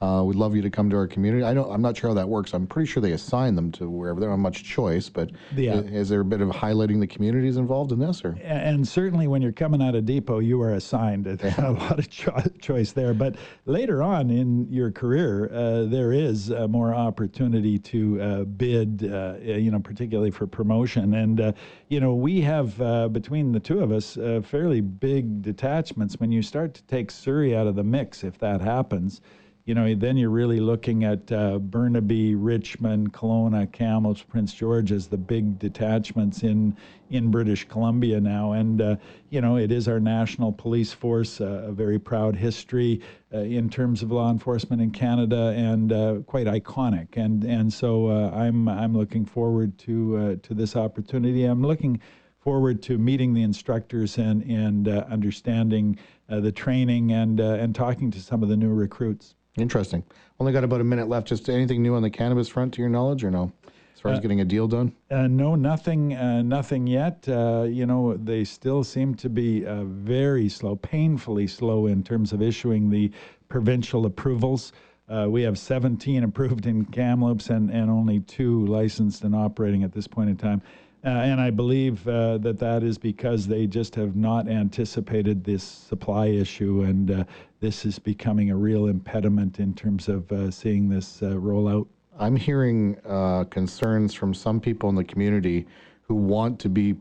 uh, 0.00 0.22
we'd 0.24 0.36
love 0.36 0.54
you 0.54 0.62
to 0.62 0.70
come 0.70 0.88
to 0.88 0.96
our 0.96 1.08
community. 1.08 1.42
I 1.42 1.52
don't, 1.52 1.68
I'm 1.72 1.82
not 1.82 1.96
sure 1.96 2.10
how 2.10 2.14
that 2.14 2.28
works. 2.28 2.54
I'm 2.54 2.68
pretty 2.68 2.86
sure 2.86 3.00
they 3.00 3.12
assign 3.12 3.56
them 3.56 3.72
to 3.72 3.90
wherever. 3.90 4.20
They 4.20 4.26
don't 4.26 4.34
have 4.34 4.38
much 4.38 4.62
choice, 4.62 5.08
but 5.08 5.30
Yeah. 5.56 5.74
i- 5.74 5.78
is 5.78 6.08
there 6.08 6.20
a 6.20 6.24
bit 6.24 6.40
of 6.40 6.50
highlighting 6.50 7.00
the 7.00 7.06
communities 7.08 7.56
involved 7.56 7.90
in 7.90 7.98
this, 7.98 8.24
or? 8.24 8.36
And 8.44 8.86
certainly 8.86 9.26
when 9.26 9.42
you're 9.42 9.50
coming 9.50 9.82
out 9.82 9.96
of 9.96 10.04
depot, 10.06 10.38
you 10.38 10.62
are 10.62 10.74
assigned 10.74 11.26
a, 11.26 11.36
a 11.68 11.72
lot 11.72 11.98
of 11.98 12.08
cho- 12.10 12.40
choice 12.60 12.92
there. 12.92 13.12
But 13.12 13.34
later 13.66 14.00
on 14.00 14.30
in 14.30 14.70
your 14.72 14.92
career, 14.92 15.50
uh, 15.52 15.84
there 15.86 16.12
is 16.12 16.52
uh, 16.52 16.68
more 16.68 16.94
opportunity 16.94 17.76
to 17.78 18.20
uh, 18.22 18.44
bid, 18.44 19.10
uh, 19.12 19.34
you 19.42 19.72
know, 19.72 19.80
particularly 19.80 20.30
for 20.30 20.46
promotion. 20.46 21.14
And, 21.14 21.40
uh, 21.40 21.52
you 21.88 21.98
know, 21.98 22.14
we 22.14 22.40
have, 22.42 22.80
uh, 22.80 23.08
between 23.08 23.50
the 23.50 23.60
two 23.60 23.80
of 23.80 23.90
us, 23.90 24.16
uh, 24.16 24.42
fairly 24.44 24.80
big 24.80 25.42
detachments. 25.42 26.20
When 26.20 26.30
you 26.30 26.40
start 26.42 26.72
to 26.74 26.82
take 26.84 27.10
Surrey 27.10 27.56
out 27.56 27.66
of 27.66 27.74
the 27.74 27.82
mix, 27.82 28.22
if 28.22 28.38
that 28.38 28.60
happens, 28.60 29.20
you 29.68 29.74
know, 29.74 29.94
then 29.94 30.16
you're 30.16 30.30
really 30.30 30.60
looking 30.60 31.04
at 31.04 31.30
uh, 31.30 31.58
Burnaby, 31.58 32.34
Richmond, 32.34 33.12
Kelowna, 33.12 33.70
Kamloops, 33.70 34.22
Prince 34.22 34.54
George 34.54 34.92
as 34.92 35.08
the 35.08 35.18
big 35.18 35.58
detachments 35.58 36.42
in 36.42 36.74
in 37.10 37.30
British 37.30 37.68
Columbia 37.68 38.18
now, 38.18 38.52
and 38.52 38.80
uh, 38.80 38.96
you 39.28 39.42
know, 39.42 39.58
it 39.58 39.70
is 39.70 39.86
our 39.86 40.00
national 40.00 40.52
police 40.52 40.94
force, 40.94 41.42
uh, 41.42 41.66
a 41.66 41.72
very 41.72 41.98
proud 41.98 42.34
history 42.34 43.02
uh, 43.34 43.40
in 43.40 43.68
terms 43.68 44.02
of 44.02 44.10
law 44.10 44.30
enforcement 44.30 44.80
in 44.80 44.90
Canada, 44.90 45.52
and 45.54 45.92
uh, 45.92 46.14
quite 46.26 46.46
iconic. 46.46 47.18
And 47.18 47.44
and 47.44 47.70
so 47.70 48.06
uh, 48.06 48.30
I'm 48.30 48.68
I'm 48.68 48.96
looking 48.96 49.26
forward 49.26 49.76
to 49.80 50.36
to 50.36 50.54
this 50.54 50.76
opportunity. 50.76 51.44
I'm 51.44 51.62
looking 51.62 52.00
forward 52.40 52.82
to 52.84 52.96
meeting 52.96 53.34
the 53.34 53.42
instructors 53.42 54.16
and 54.16 54.42
and 54.44 54.88
understanding 54.88 55.98
the 56.26 56.52
training 56.52 57.12
and 57.12 57.38
and 57.38 57.74
talking 57.74 58.10
to 58.12 58.20
some 58.22 58.42
of 58.42 58.48
the 58.48 58.56
new 58.56 58.72
recruits. 58.72 59.34
Interesting. 59.60 60.04
Only 60.40 60.52
got 60.52 60.64
about 60.64 60.80
a 60.80 60.84
minute 60.84 61.08
left. 61.08 61.26
Just 61.26 61.48
anything 61.48 61.82
new 61.82 61.94
on 61.94 62.02
the 62.02 62.10
cannabis 62.10 62.48
front, 62.48 62.74
to 62.74 62.80
your 62.80 62.88
knowledge, 62.88 63.24
or 63.24 63.30
no? 63.30 63.52
As 63.94 64.00
far 64.00 64.12
as 64.12 64.20
getting 64.20 64.40
a 64.40 64.44
deal 64.44 64.68
done. 64.68 64.92
Uh, 65.10 65.26
no, 65.26 65.56
nothing, 65.56 66.14
uh, 66.14 66.40
nothing 66.42 66.86
yet. 66.86 67.28
Uh, 67.28 67.66
you 67.68 67.84
know, 67.84 68.16
they 68.16 68.44
still 68.44 68.84
seem 68.84 69.16
to 69.16 69.28
be 69.28 69.66
uh, 69.66 69.82
very 69.84 70.48
slow, 70.48 70.76
painfully 70.76 71.48
slow 71.48 71.86
in 71.86 72.04
terms 72.04 72.32
of 72.32 72.40
issuing 72.40 72.90
the 72.90 73.10
provincial 73.48 74.06
approvals. 74.06 74.72
Uh, 75.08 75.26
we 75.28 75.42
have 75.42 75.58
17 75.58 76.22
approved 76.22 76.66
in 76.66 76.84
Kamloops 76.84 77.50
and, 77.50 77.70
and 77.70 77.90
only 77.90 78.20
two 78.20 78.64
licensed 78.66 79.24
and 79.24 79.34
operating 79.34 79.82
at 79.82 79.90
this 79.90 80.06
point 80.06 80.30
in 80.30 80.36
time. 80.36 80.62
Uh, 81.04 81.08
and 81.08 81.40
I 81.40 81.50
believe 81.50 82.06
uh, 82.08 82.38
that 82.38 82.58
that 82.58 82.82
is 82.82 82.98
because 82.98 83.46
they 83.46 83.68
just 83.68 83.94
have 83.94 84.16
not 84.16 84.48
anticipated 84.48 85.44
this 85.44 85.62
supply 85.62 86.26
issue, 86.26 86.82
and 86.82 87.10
uh, 87.10 87.24
this 87.60 87.84
is 87.84 88.00
becoming 88.00 88.50
a 88.50 88.56
real 88.56 88.86
impediment 88.86 89.60
in 89.60 89.74
terms 89.74 90.08
of 90.08 90.30
uh, 90.32 90.50
seeing 90.50 90.88
this 90.88 91.22
uh, 91.22 91.38
roll 91.38 91.68
out. 91.68 91.86
I'm 92.18 92.34
hearing 92.34 92.98
uh, 93.06 93.44
concerns 93.44 94.12
from 94.12 94.34
some 94.34 94.60
people 94.60 94.88
in 94.88 94.96
the 94.96 95.04
community 95.04 95.66
who 96.02 96.16
want 96.16 96.58
to 96.60 96.68
be 96.68 96.96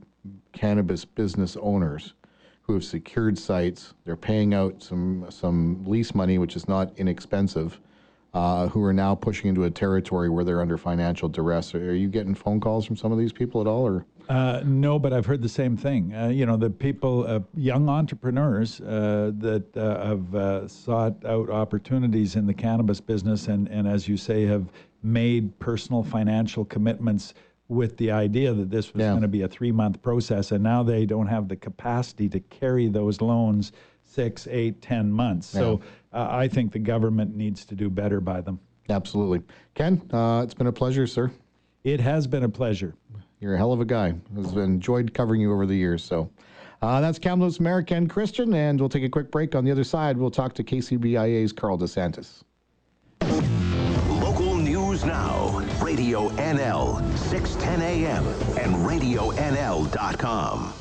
cannabis 0.53 1.03
business 1.03 1.57
owners 1.59 2.13
who 2.61 2.73
have 2.73 2.83
secured 2.83 3.37
sites. 3.39 3.95
They're 4.03 4.15
paying 4.15 4.53
out 4.53 4.83
some 4.83 5.25
some 5.29 5.83
lease 5.85 6.13
money, 6.13 6.37
which 6.37 6.55
is 6.55 6.67
not 6.67 6.91
inexpensive. 6.97 7.79
Uh, 8.37 8.67
who 8.67 8.83
are 8.83 8.93
now 8.93 9.15
pushing 9.15 9.49
into 9.49 9.63
a 9.63 9.71
territory 9.71 10.29
where 10.29 10.43
they're 10.43 10.61
under 10.61 10.77
financial 10.77 11.27
duress. 11.27 11.73
Are, 11.73 11.95
you 11.95 12.07
getting 12.07 12.35
phone 12.35 12.59
calls 12.59 12.85
from 12.85 12.95
some 12.95 13.11
of 13.11 13.17
these 13.17 13.33
people 13.33 13.61
at 13.61 13.65
all, 13.65 13.81
or? 13.81 14.05
Uh, 14.29 14.61
no, 14.63 14.99
but 14.99 15.11
I've 15.11 15.25
heard 15.25 15.41
the 15.41 15.49
same 15.49 15.75
thing. 15.75 16.13
Uh, 16.13 16.27
you 16.27 16.45
know, 16.45 16.55
the 16.55 16.69
people, 16.69 17.25
uh, 17.25 17.39
young 17.55 17.89
entrepreneurs 17.89 18.79
uh, 18.81 19.31
that 19.39 19.75
uh, 19.75 20.05
have 20.05 20.35
uh, 20.35 20.67
sought 20.67 21.25
out 21.25 21.49
opportunities 21.49 22.35
in 22.35 22.45
the 22.45 22.53
cannabis 22.53 23.01
business 23.01 23.47
and, 23.47 23.69
and, 23.69 23.87
as 23.87 24.07
you 24.07 24.17
say, 24.17 24.45
have 24.45 24.71
made 25.01 25.57
personal 25.57 26.03
financial 26.03 26.63
commitments 26.63 27.33
with 27.69 27.97
the 27.97 28.11
idea 28.11 28.53
that 28.53 28.69
this 28.69 28.93
was 28.93 29.01
Yeah. 29.01 29.09
going 29.13 29.23
to 29.23 29.27
be 29.27 29.41
a 29.41 29.47
three 29.47 29.71
month 29.71 29.99
process. 30.03 30.51
And 30.51 30.63
now 30.63 30.83
they 30.83 31.07
don't 31.07 31.27
have 31.27 31.47
the 31.47 31.55
capacity 31.55 32.29
to 32.29 32.39
carry 32.39 32.87
those 32.87 33.19
loans 33.19 33.71
six, 34.17 34.47
eight, 34.49 34.81
ten 34.81 35.11
months. 35.11 35.45
So 35.45 35.79
uh, 36.11 36.27
I 36.31 36.47
think 36.47 36.71
the 36.71 36.79
government 36.79 37.35
needs 37.35 37.65
to 37.65 37.75
do 37.75 37.87
better 37.87 38.19
by 38.19 38.41
them. 38.41 38.59
Absolutely. 38.89 39.43
Ken, 39.75 40.01
uh, 40.11 40.41
it's 40.43 40.55
been 40.55 40.65
a 40.65 40.71
pleasure, 40.71 41.05
sir. 41.05 41.29
It 41.83 41.99
has 41.99 42.25
been 42.25 42.43
a 42.43 42.49
pleasure. 42.49 42.95
You're 43.39 43.53
a 43.53 43.57
hell 43.57 43.71
of 43.71 43.79
a 43.79 43.85
guy. 43.85 44.15
I've 44.35 44.57
enjoyed 44.57 45.13
covering 45.13 45.39
you 45.39 45.53
over 45.53 45.67
the 45.67 45.75
years. 45.75 46.03
So 46.03 46.31
uh, 46.81 46.99
that's 46.99 47.19
Kamloops 47.19 47.59
Mayor 47.59 47.83
Ken 47.83 48.07
Christian, 48.07 48.55
and 48.55 48.79
we'll 48.79 48.89
take 48.89 49.03
a 49.03 49.09
quick 49.09 49.29
break. 49.29 49.53
On 49.53 49.63
the 49.63 49.69
other 49.71 49.83
side, 49.83 50.17
we'll 50.17 50.31
talk 50.31 50.53
to 50.55 50.63
KCBIA's 50.63 51.53
Carl 51.53 51.77
DeSantis. 51.77 52.41
Local 54.19 54.55
news 54.55 55.05
now. 55.05 55.59
Radio 55.79 56.29
NL, 56.29 57.17
610 57.17 57.81
AM, 57.83 58.25
and 58.57 58.73
RadioNL.com. 58.83 60.73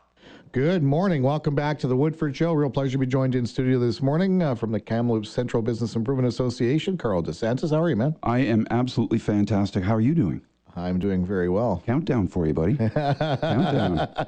Good 0.52 0.82
morning. 0.82 1.22
Welcome 1.22 1.54
back 1.54 1.78
to 1.78 1.86
the 1.86 1.96
Woodford 1.96 2.36
Show. 2.36 2.52
Real 2.52 2.68
pleasure 2.68 2.92
to 2.92 2.98
be 2.98 3.06
joined 3.06 3.34
in 3.34 3.46
studio 3.46 3.78
this 3.78 4.02
morning 4.02 4.42
uh, 4.42 4.54
from 4.54 4.70
the 4.70 4.80
Kamloops 4.80 5.30
Central 5.30 5.62
Business 5.62 5.96
Improvement 5.96 6.28
Association. 6.28 6.98
Carl 6.98 7.22
DeSantis, 7.22 7.70
how 7.70 7.80
are 7.80 7.88
you, 7.88 7.96
man? 7.96 8.16
I 8.22 8.40
am 8.40 8.66
absolutely 8.70 9.18
fantastic. 9.18 9.82
How 9.82 9.94
are 9.94 10.00
you 10.02 10.14
doing? 10.14 10.42
I'm 10.74 10.98
doing 10.98 11.24
very 11.26 11.48
well. 11.48 11.82
Countdown 11.86 12.28
for 12.28 12.46
you, 12.46 12.54
buddy. 12.54 12.76
Countdown. 12.76 14.08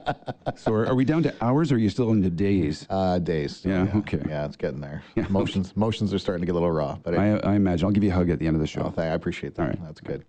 So, 0.57 0.73
are, 0.73 0.87
are 0.87 0.95
we 0.95 1.05
down 1.05 1.23
to 1.25 1.35
hours 1.41 1.73
or 1.73 1.77
are 1.77 1.79
you 1.79 1.89
still 1.91 2.13
into 2.13 2.31
days? 2.31 2.87
Uh, 2.89 3.19
days. 3.19 3.63
Yeah, 3.65 3.89
okay. 3.97 4.23
Yeah, 4.29 4.45
it's 4.45 4.57
getting 4.57 4.81
there. 4.81 5.03
Motions, 5.29 5.77
motions 5.77 6.15
are 6.15 6.19
starting 6.19 6.43
to 6.43 6.47
get 6.47 6.53
a 6.53 6.55
little 6.55 6.71
raw, 6.71 6.97
but 7.03 7.15
I, 7.19 7.39
I 7.39 7.55
imagine. 7.55 7.87
I'll 7.87 7.93
give 7.93 8.05
you 8.05 8.11
a 8.11 8.15
hug 8.15 8.31
at 8.31 8.39
the 8.39 8.47
end 8.47 8.55
of 8.57 8.61
the 8.61 8.67
show. 8.67 8.83
Oh, 8.83 8.91
thank- 8.91 9.11
I 9.11 9.15
appreciate 9.15 9.55
that. 9.57 9.63
All 9.63 9.69
right. 9.69 9.85
That's 9.85 10.01
good. 10.01 10.25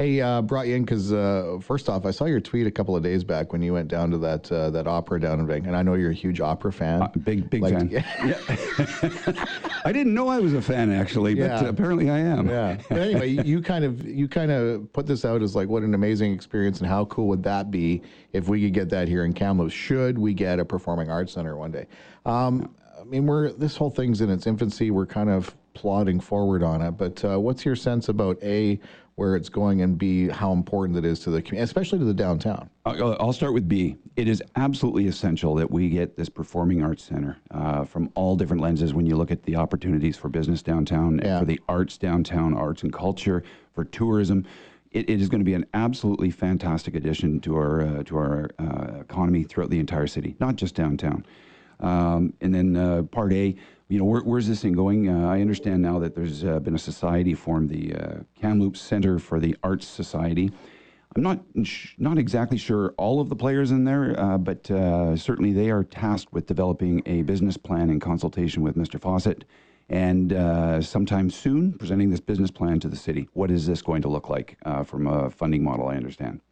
Hey, 0.00 0.18
uh, 0.22 0.40
brought 0.40 0.66
you 0.66 0.76
in 0.76 0.84
because 0.86 1.12
uh, 1.12 1.58
first 1.60 1.90
off, 1.90 2.06
I 2.06 2.10
saw 2.10 2.24
your 2.24 2.40
tweet 2.40 2.66
a 2.66 2.70
couple 2.70 2.96
of 2.96 3.02
days 3.02 3.22
back 3.22 3.52
when 3.52 3.60
you 3.60 3.74
went 3.74 3.88
down 3.88 4.10
to 4.12 4.16
that 4.16 4.50
uh, 4.50 4.70
that 4.70 4.86
opera 4.86 5.20
down 5.20 5.40
in 5.40 5.46
Vancouver, 5.46 5.68
and 5.68 5.76
I 5.76 5.82
know 5.82 5.92
you're 5.92 6.12
a 6.12 6.14
huge 6.14 6.40
opera 6.40 6.72
fan. 6.72 7.02
Uh, 7.02 7.08
big, 7.22 7.50
big 7.50 7.60
Like- 7.60 7.74
fan. 7.74 7.90
Yeah. 8.24 9.44
I 9.84 9.92
didn't 9.92 10.14
know 10.14 10.28
I 10.28 10.38
was 10.38 10.54
a 10.54 10.62
fan 10.62 10.90
actually, 10.90 11.34
but 11.34 11.42
Yeah. 11.42 11.64
apparently 11.66 12.08
I 12.08 12.18
am. 12.18 12.48
Yeah. 12.48 12.78
But 12.88 12.98
anyway, 12.98 13.28
you 13.44 13.60
kind 13.60 13.84
of 13.84 14.02
you 14.06 14.26
kind 14.26 14.50
of 14.50 14.90
put 14.94 15.06
this 15.06 15.26
out 15.26 15.42
as 15.42 15.54
like 15.54 15.68
what 15.68 15.82
an 15.82 15.92
amazing 15.92 16.32
experience 16.32 16.80
and 16.80 16.88
how 16.88 17.04
cool 17.04 17.28
would 17.28 17.42
that 17.42 17.70
be 17.70 18.00
if 18.32 18.48
we 18.48 18.62
could 18.62 18.72
get 18.72 18.88
that 18.88 19.06
here 19.06 19.26
in 19.26 19.34
Kamloops? 19.34 19.74
Should 19.74 20.16
we 20.16 20.32
get 20.32 20.58
a 20.58 20.64
performing 20.64 21.10
arts 21.10 21.34
center 21.34 21.58
one 21.58 21.72
day? 21.72 21.86
Um, 22.24 22.74
I 22.98 23.04
mean, 23.04 23.26
we're 23.26 23.52
this 23.52 23.76
whole 23.76 23.90
thing's 23.90 24.22
in 24.22 24.30
its 24.30 24.46
infancy. 24.46 24.90
We're 24.90 25.04
kind 25.04 25.28
of 25.28 25.54
plodding 25.74 26.20
forward 26.20 26.62
on 26.62 26.80
it. 26.80 26.92
But 26.92 27.22
uh, 27.22 27.38
what's 27.38 27.66
your 27.66 27.76
sense 27.76 28.08
about 28.08 28.42
a 28.42 28.80
where 29.20 29.36
it's 29.36 29.50
going 29.50 29.82
and 29.82 29.98
b 29.98 30.28
how 30.28 30.50
important 30.50 30.96
it 30.96 31.04
is 31.04 31.20
to 31.20 31.28
the 31.28 31.42
community, 31.42 31.62
especially 31.62 31.98
to 31.98 32.06
the 32.06 32.14
downtown? 32.14 32.70
I'll 32.86 33.34
start 33.34 33.52
with 33.52 33.68
B. 33.68 33.96
It 34.16 34.26
is 34.26 34.42
absolutely 34.56 35.08
essential 35.08 35.54
that 35.56 35.70
we 35.70 35.90
get 35.90 36.16
this 36.16 36.30
performing 36.30 36.82
arts 36.82 37.04
center 37.04 37.36
uh, 37.50 37.84
from 37.84 38.10
all 38.14 38.34
different 38.34 38.62
lenses. 38.62 38.94
When 38.94 39.04
you 39.04 39.16
look 39.16 39.30
at 39.30 39.42
the 39.42 39.56
opportunities 39.56 40.16
for 40.16 40.30
business 40.30 40.62
downtown, 40.62 41.20
Yeah. 41.22 41.38
for 41.40 41.44
the 41.44 41.60
arts 41.68 41.98
downtown, 41.98 42.54
arts 42.54 42.82
and 42.82 42.90
culture, 42.94 43.42
for 43.74 43.84
tourism, 43.84 44.46
it, 44.90 45.10
it 45.10 45.20
is 45.20 45.28
going 45.28 45.40
to 45.40 45.44
be 45.44 45.52
an 45.54 45.66
absolutely 45.74 46.30
fantastic 46.30 46.94
addition 46.94 47.40
to 47.40 47.56
our 47.56 47.82
uh, 47.82 48.02
to 48.04 48.16
our 48.16 48.48
uh, 48.58 49.00
economy 49.00 49.42
throughout 49.42 49.68
the 49.68 49.78
entire 49.80 50.06
city, 50.06 50.34
not 50.40 50.56
just 50.56 50.74
downtown. 50.74 51.26
Um, 51.80 52.32
and 52.40 52.54
then 52.54 52.76
uh, 52.76 53.02
part 53.02 53.32
A, 53.32 53.54
you 53.88 53.98
know, 53.98 54.04
where, 54.04 54.20
where's 54.20 54.46
this 54.46 54.62
thing 54.62 54.72
going? 54.72 55.08
Uh, 55.08 55.28
I 55.28 55.40
understand 55.40 55.82
now 55.82 55.98
that 55.98 56.14
there's 56.14 56.44
uh, 56.44 56.60
been 56.60 56.74
a 56.74 56.78
society 56.78 57.34
formed, 57.34 57.70
the 57.70 57.94
uh, 57.94 58.14
Kamloops 58.40 58.80
Center 58.80 59.18
for 59.18 59.40
the 59.40 59.56
Arts 59.62 59.86
Society. 59.86 60.50
I'm 61.16 61.22
not 61.22 61.40
not 61.98 62.18
exactly 62.18 62.56
sure 62.56 62.94
all 62.96 63.20
of 63.20 63.28
the 63.28 63.34
players 63.34 63.72
in 63.72 63.82
there, 63.82 64.18
uh, 64.18 64.38
but 64.38 64.70
uh, 64.70 65.16
certainly 65.16 65.52
they 65.52 65.70
are 65.70 65.82
tasked 65.82 66.32
with 66.32 66.46
developing 66.46 67.02
a 67.04 67.22
business 67.22 67.56
plan 67.56 67.90
in 67.90 67.98
consultation 67.98 68.62
with 68.62 68.76
Mr. 68.76 69.00
Fawcett, 69.00 69.44
and 69.88 70.32
uh, 70.32 70.80
sometime 70.80 71.28
soon 71.28 71.72
presenting 71.72 72.10
this 72.10 72.20
business 72.20 72.52
plan 72.52 72.78
to 72.78 72.88
the 72.88 72.96
city. 72.96 73.28
What 73.32 73.50
is 73.50 73.66
this 73.66 73.82
going 73.82 74.02
to 74.02 74.08
look 74.08 74.28
like 74.28 74.56
uh, 74.64 74.84
from 74.84 75.08
a 75.08 75.30
funding 75.30 75.64
model? 75.64 75.88
I 75.88 75.96
understand. 75.96 76.42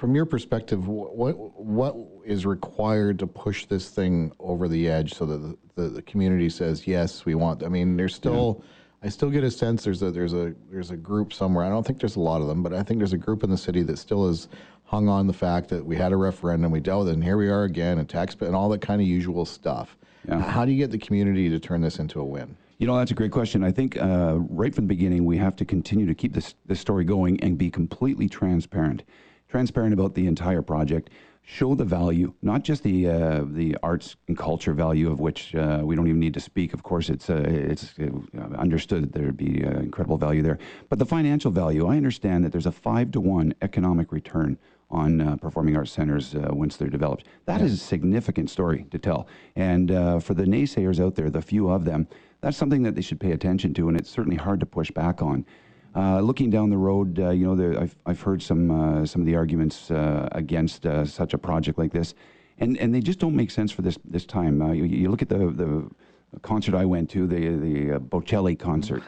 From 0.00 0.14
your 0.14 0.24
perspective, 0.24 0.88
what 0.88 1.36
what 1.36 1.94
is 2.24 2.46
required 2.46 3.18
to 3.18 3.26
push 3.26 3.66
this 3.66 3.90
thing 3.90 4.32
over 4.40 4.66
the 4.66 4.88
edge 4.88 5.12
so 5.12 5.26
that 5.26 5.36
the, 5.36 5.58
the, 5.74 5.88
the 5.90 6.02
community 6.02 6.48
says 6.48 6.86
yes, 6.86 7.26
we 7.26 7.34
want? 7.34 7.62
I 7.62 7.68
mean, 7.68 7.98
there's 7.98 8.14
still, 8.14 8.64
I 9.02 9.10
still 9.10 9.28
get 9.28 9.44
a 9.44 9.50
sense 9.50 9.84
there's 9.84 10.00
a 10.00 10.10
there's 10.10 10.32
a 10.32 10.54
there's 10.70 10.90
a 10.90 10.96
group 10.96 11.34
somewhere. 11.34 11.66
I 11.66 11.68
don't 11.68 11.86
think 11.86 12.00
there's 12.00 12.16
a 12.16 12.20
lot 12.20 12.40
of 12.40 12.48
them, 12.48 12.62
but 12.62 12.72
I 12.72 12.82
think 12.82 12.98
there's 12.98 13.12
a 13.12 13.18
group 13.18 13.44
in 13.44 13.50
the 13.50 13.58
city 13.58 13.82
that 13.82 13.98
still 13.98 14.26
is 14.26 14.48
hung 14.84 15.06
on 15.06 15.26
the 15.26 15.34
fact 15.34 15.68
that 15.68 15.84
we 15.84 15.96
had 15.96 16.12
a 16.12 16.16
referendum, 16.16 16.72
we 16.72 16.80
dealt 16.80 17.00
with 17.00 17.10
it, 17.10 17.12
and 17.16 17.22
here 17.22 17.36
we 17.36 17.50
are 17.50 17.64
again, 17.64 17.98
and 17.98 18.08
tax 18.08 18.34
and 18.40 18.56
all 18.56 18.70
that 18.70 18.80
kind 18.80 19.02
of 19.02 19.06
usual 19.06 19.44
stuff. 19.44 19.98
Yeah. 20.26 20.40
How 20.40 20.64
do 20.64 20.72
you 20.72 20.78
get 20.78 20.92
the 20.92 20.98
community 20.98 21.50
to 21.50 21.58
turn 21.58 21.82
this 21.82 21.98
into 21.98 22.20
a 22.20 22.24
win? 22.24 22.56
You 22.78 22.86
know, 22.86 22.96
that's 22.96 23.10
a 23.10 23.14
great 23.14 23.32
question. 23.32 23.62
I 23.62 23.70
think 23.70 23.98
uh, 23.98 24.38
right 24.48 24.74
from 24.74 24.84
the 24.84 24.94
beginning, 24.94 25.26
we 25.26 25.36
have 25.36 25.56
to 25.56 25.66
continue 25.66 26.06
to 26.06 26.14
keep 26.14 26.32
this, 26.32 26.54
this 26.64 26.80
story 26.80 27.04
going 27.04 27.38
and 27.42 27.58
be 27.58 27.70
completely 27.70 28.30
transparent. 28.30 29.02
Transparent 29.50 29.92
about 29.92 30.14
the 30.14 30.28
entire 30.28 30.62
project. 30.62 31.10
Show 31.42 31.74
the 31.74 31.84
value, 31.84 32.32
not 32.40 32.62
just 32.62 32.84
the 32.84 33.08
uh, 33.08 33.44
the 33.44 33.76
arts 33.82 34.14
and 34.28 34.38
culture 34.38 34.72
value, 34.72 35.10
of 35.10 35.18
which 35.18 35.52
uh, 35.56 35.80
we 35.82 35.96
don't 35.96 36.06
even 36.06 36.20
need 36.20 36.34
to 36.34 36.40
speak. 36.40 36.72
Of 36.72 36.84
course, 36.84 37.08
it's 37.08 37.28
uh, 37.28 37.42
it's 37.46 37.94
uh, 37.98 38.40
understood 38.56 39.02
that 39.02 39.12
there'd 39.12 39.36
be 39.36 39.64
uh, 39.64 39.70
incredible 39.80 40.18
value 40.18 40.42
there, 40.42 40.58
but 40.88 41.00
the 41.00 41.06
financial 41.06 41.50
value. 41.50 41.88
I 41.88 41.96
understand 41.96 42.44
that 42.44 42.52
there's 42.52 42.66
a 42.66 42.72
five 42.72 43.10
to 43.12 43.20
one 43.20 43.52
economic 43.60 44.12
return 44.12 44.56
on 44.88 45.20
uh, 45.20 45.36
performing 45.36 45.76
arts 45.76 45.90
centers 45.90 46.34
uh, 46.36 46.48
once 46.52 46.76
they're 46.76 46.88
developed. 46.88 47.26
That 47.46 47.60
is 47.60 47.72
a 47.72 47.76
significant 47.76 48.50
story 48.50 48.86
to 48.92 48.98
tell. 48.98 49.26
And 49.56 49.90
uh, 49.90 50.20
for 50.20 50.34
the 50.34 50.44
naysayers 50.44 51.04
out 51.04 51.16
there, 51.16 51.30
the 51.30 51.42
few 51.42 51.70
of 51.70 51.84
them, 51.84 52.06
that's 52.40 52.56
something 52.56 52.82
that 52.84 52.94
they 52.94 53.02
should 53.02 53.20
pay 53.20 53.32
attention 53.32 53.74
to, 53.74 53.88
and 53.88 53.98
it's 53.98 54.10
certainly 54.10 54.36
hard 54.36 54.60
to 54.60 54.66
push 54.66 54.90
back 54.90 55.22
on. 55.22 55.44
Uh, 55.94 56.20
looking 56.20 56.50
down 56.50 56.70
the 56.70 56.76
road, 56.76 57.18
uh, 57.18 57.30
you 57.30 57.44
know, 57.44 57.56
there, 57.56 57.78
I've, 57.80 57.96
I've 58.06 58.20
heard 58.20 58.42
some 58.42 58.70
uh, 58.70 59.04
some 59.04 59.22
of 59.22 59.26
the 59.26 59.34
arguments 59.34 59.90
uh, 59.90 60.28
against 60.32 60.86
uh, 60.86 61.04
such 61.04 61.34
a 61.34 61.38
project 61.38 61.78
like 61.78 61.92
this, 61.92 62.14
and 62.58 62.78
and 62.78 62.94
they 62.94 63.00
just 63.00 63.18
don't 63.18 63.34
make 63.34 63.50
sense 63.50 63.72
for 63.72 63.82
this 63.82 63.98
this 64.04 64.24
time. 64.24 64.62
Uh, 64.62 64.72
you, 64.72 64.84
you 64.84 65.10
look 65.10 65.22
at 65.22 65.28
the 65.28 65.38
the 65.50 66.40
concert 66.42 66.76
I 66.76 66.84
went 66.84 67.10
to, 67.10 67.26
the 67.26 67.56
the 67.56 67.92
uh, 67.92 67.98
Bocelli 67.98 68.56
concert. 68.56 69.02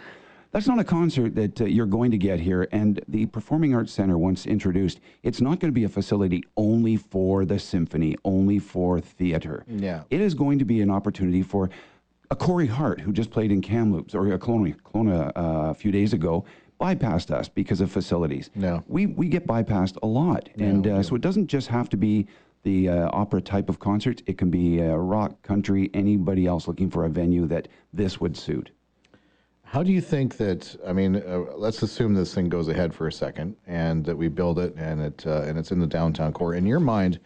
That's 0.51 0.67
not 0.67 0.79
a 0.79 0.85
concert 0.85 1.35
that 1.37 1.61
uh, 1.63 1.65
you're 1.65 1.87
going 1.87 2.11
to 2.11 2.19
get 2.19 2.39
here. 2.39 2.69
And 2.73 3.01
the 3.09 3.25
Performing 3.27 3.75
Arts 3.75 3.91
Center, 3.91 4.19
once 4.19 4.45
introduced, 4.45 5.01
it's 5.23 5.41
not 5.41 5.61
going 5.61 5.71
to 5.71 5.75
be 5.75 5.85
a 5.85 5.89
facility 5.89 6.45
only 6.59 6.97
for 6.97 7.47
the 7.47 7.59
symphony, 7.59 8.17
only 8.27 8.59
for 8.59 9.01
theater. 9.01 9.65
Yeah. 9.67 10.03
It 10.11 10.21
is 10.21 10.35
going 10.35 10.59
to 10.59 10.67
be 10.67 10.83
an 10.83 10.91
opportunity 10.91 11.43
for 11.43 11.71
a 12.31 12.37
Corey 12.37 12.67
Hart, 12.67 13.01
who 13.01 13.13
just 13.13 13.31
played 13.31 13.51
in 13.51 13.63
Kamloops 13.63 14.15
or 14.15 14.31
a 14.33 14.39
Kelowna, 14.39 14.75
Kelowna 14.83 15.33
uh, 15.37 15.71
a 15.71 15.75
few 15.75 15.91
days 15.91 16.13
ago, 16.13 16.45
bypassed 16.83 17.31
us 17.31 17.49
because 17.49 17.81
of 17.81 17.91
facilities. 17.91 18.51
Yeah. 18.57 18.81
We, 18.89 19.07
we 19.07 19.29
get 19.29 19.47
bypassed 19.47 19.99
a 20.03 20.07
lot. 20.07 20.49
and 20.59 20.87
uh, 20.87 21.03
so 21.03 21.15
it 21.15 21.21
doesn't 21.21 21.47
just 21.47 21.69
have 21.69 21.89
to 21.91 21.97
be 21.97 22.27
the 22.65 22.89
uh, 22.89 23.11
opera 23.13 23.41
type 23.41 23.69
of 23.69 23.79
concerts, 23.79 24.23
it 24.27 24.39
can 24.39 24.51
be 24.51 24.81
uh, 24.81 24.95
rock, 24.95 25.41
country, 25.43 25.91
anybody 25.95 26.47
else 26.47 26.69
looking 26.69 26.91
for 26.91 27.05
a 27.05 27.09
venue 27.09 27.47
that 27.47 27.69
this 27.93 28.21
would 28.21 28.37
suit. 28.37 28.71
How 29.65 29.83
do 29.83 29.91
you 29.91 30.01
think 30.01 30.37
that? 30.37 30.77
I 30.87 30.93
mean, 30.93 31.17
uh, 31.17 31.45
let's 31.57 31.83
assume 31.83 32.15
this 32.15 32.35
thing 32.35 32.49
goes 32.49 32.69
ahead 32.69 32.95
for 32.95 33.07
a 33.09 33.13
second, 33.13 33.57
and 33.67 34.05
that 34.05 34.17
we 34.17 34.29
build 34.29 34.59
it, 34.59 34.75
and 34.77 35.01
it 35.01 35.27
uh, 35.27 35.43
and 35.43 35.59
it's 35.59 35.73
in 35.73 35.81
the 35.81 35.87
downtown 35.87 36.33
core. 36.33 36.55
In 36.55 36.67
your 36.67 36.79
mind, 36.79 37.19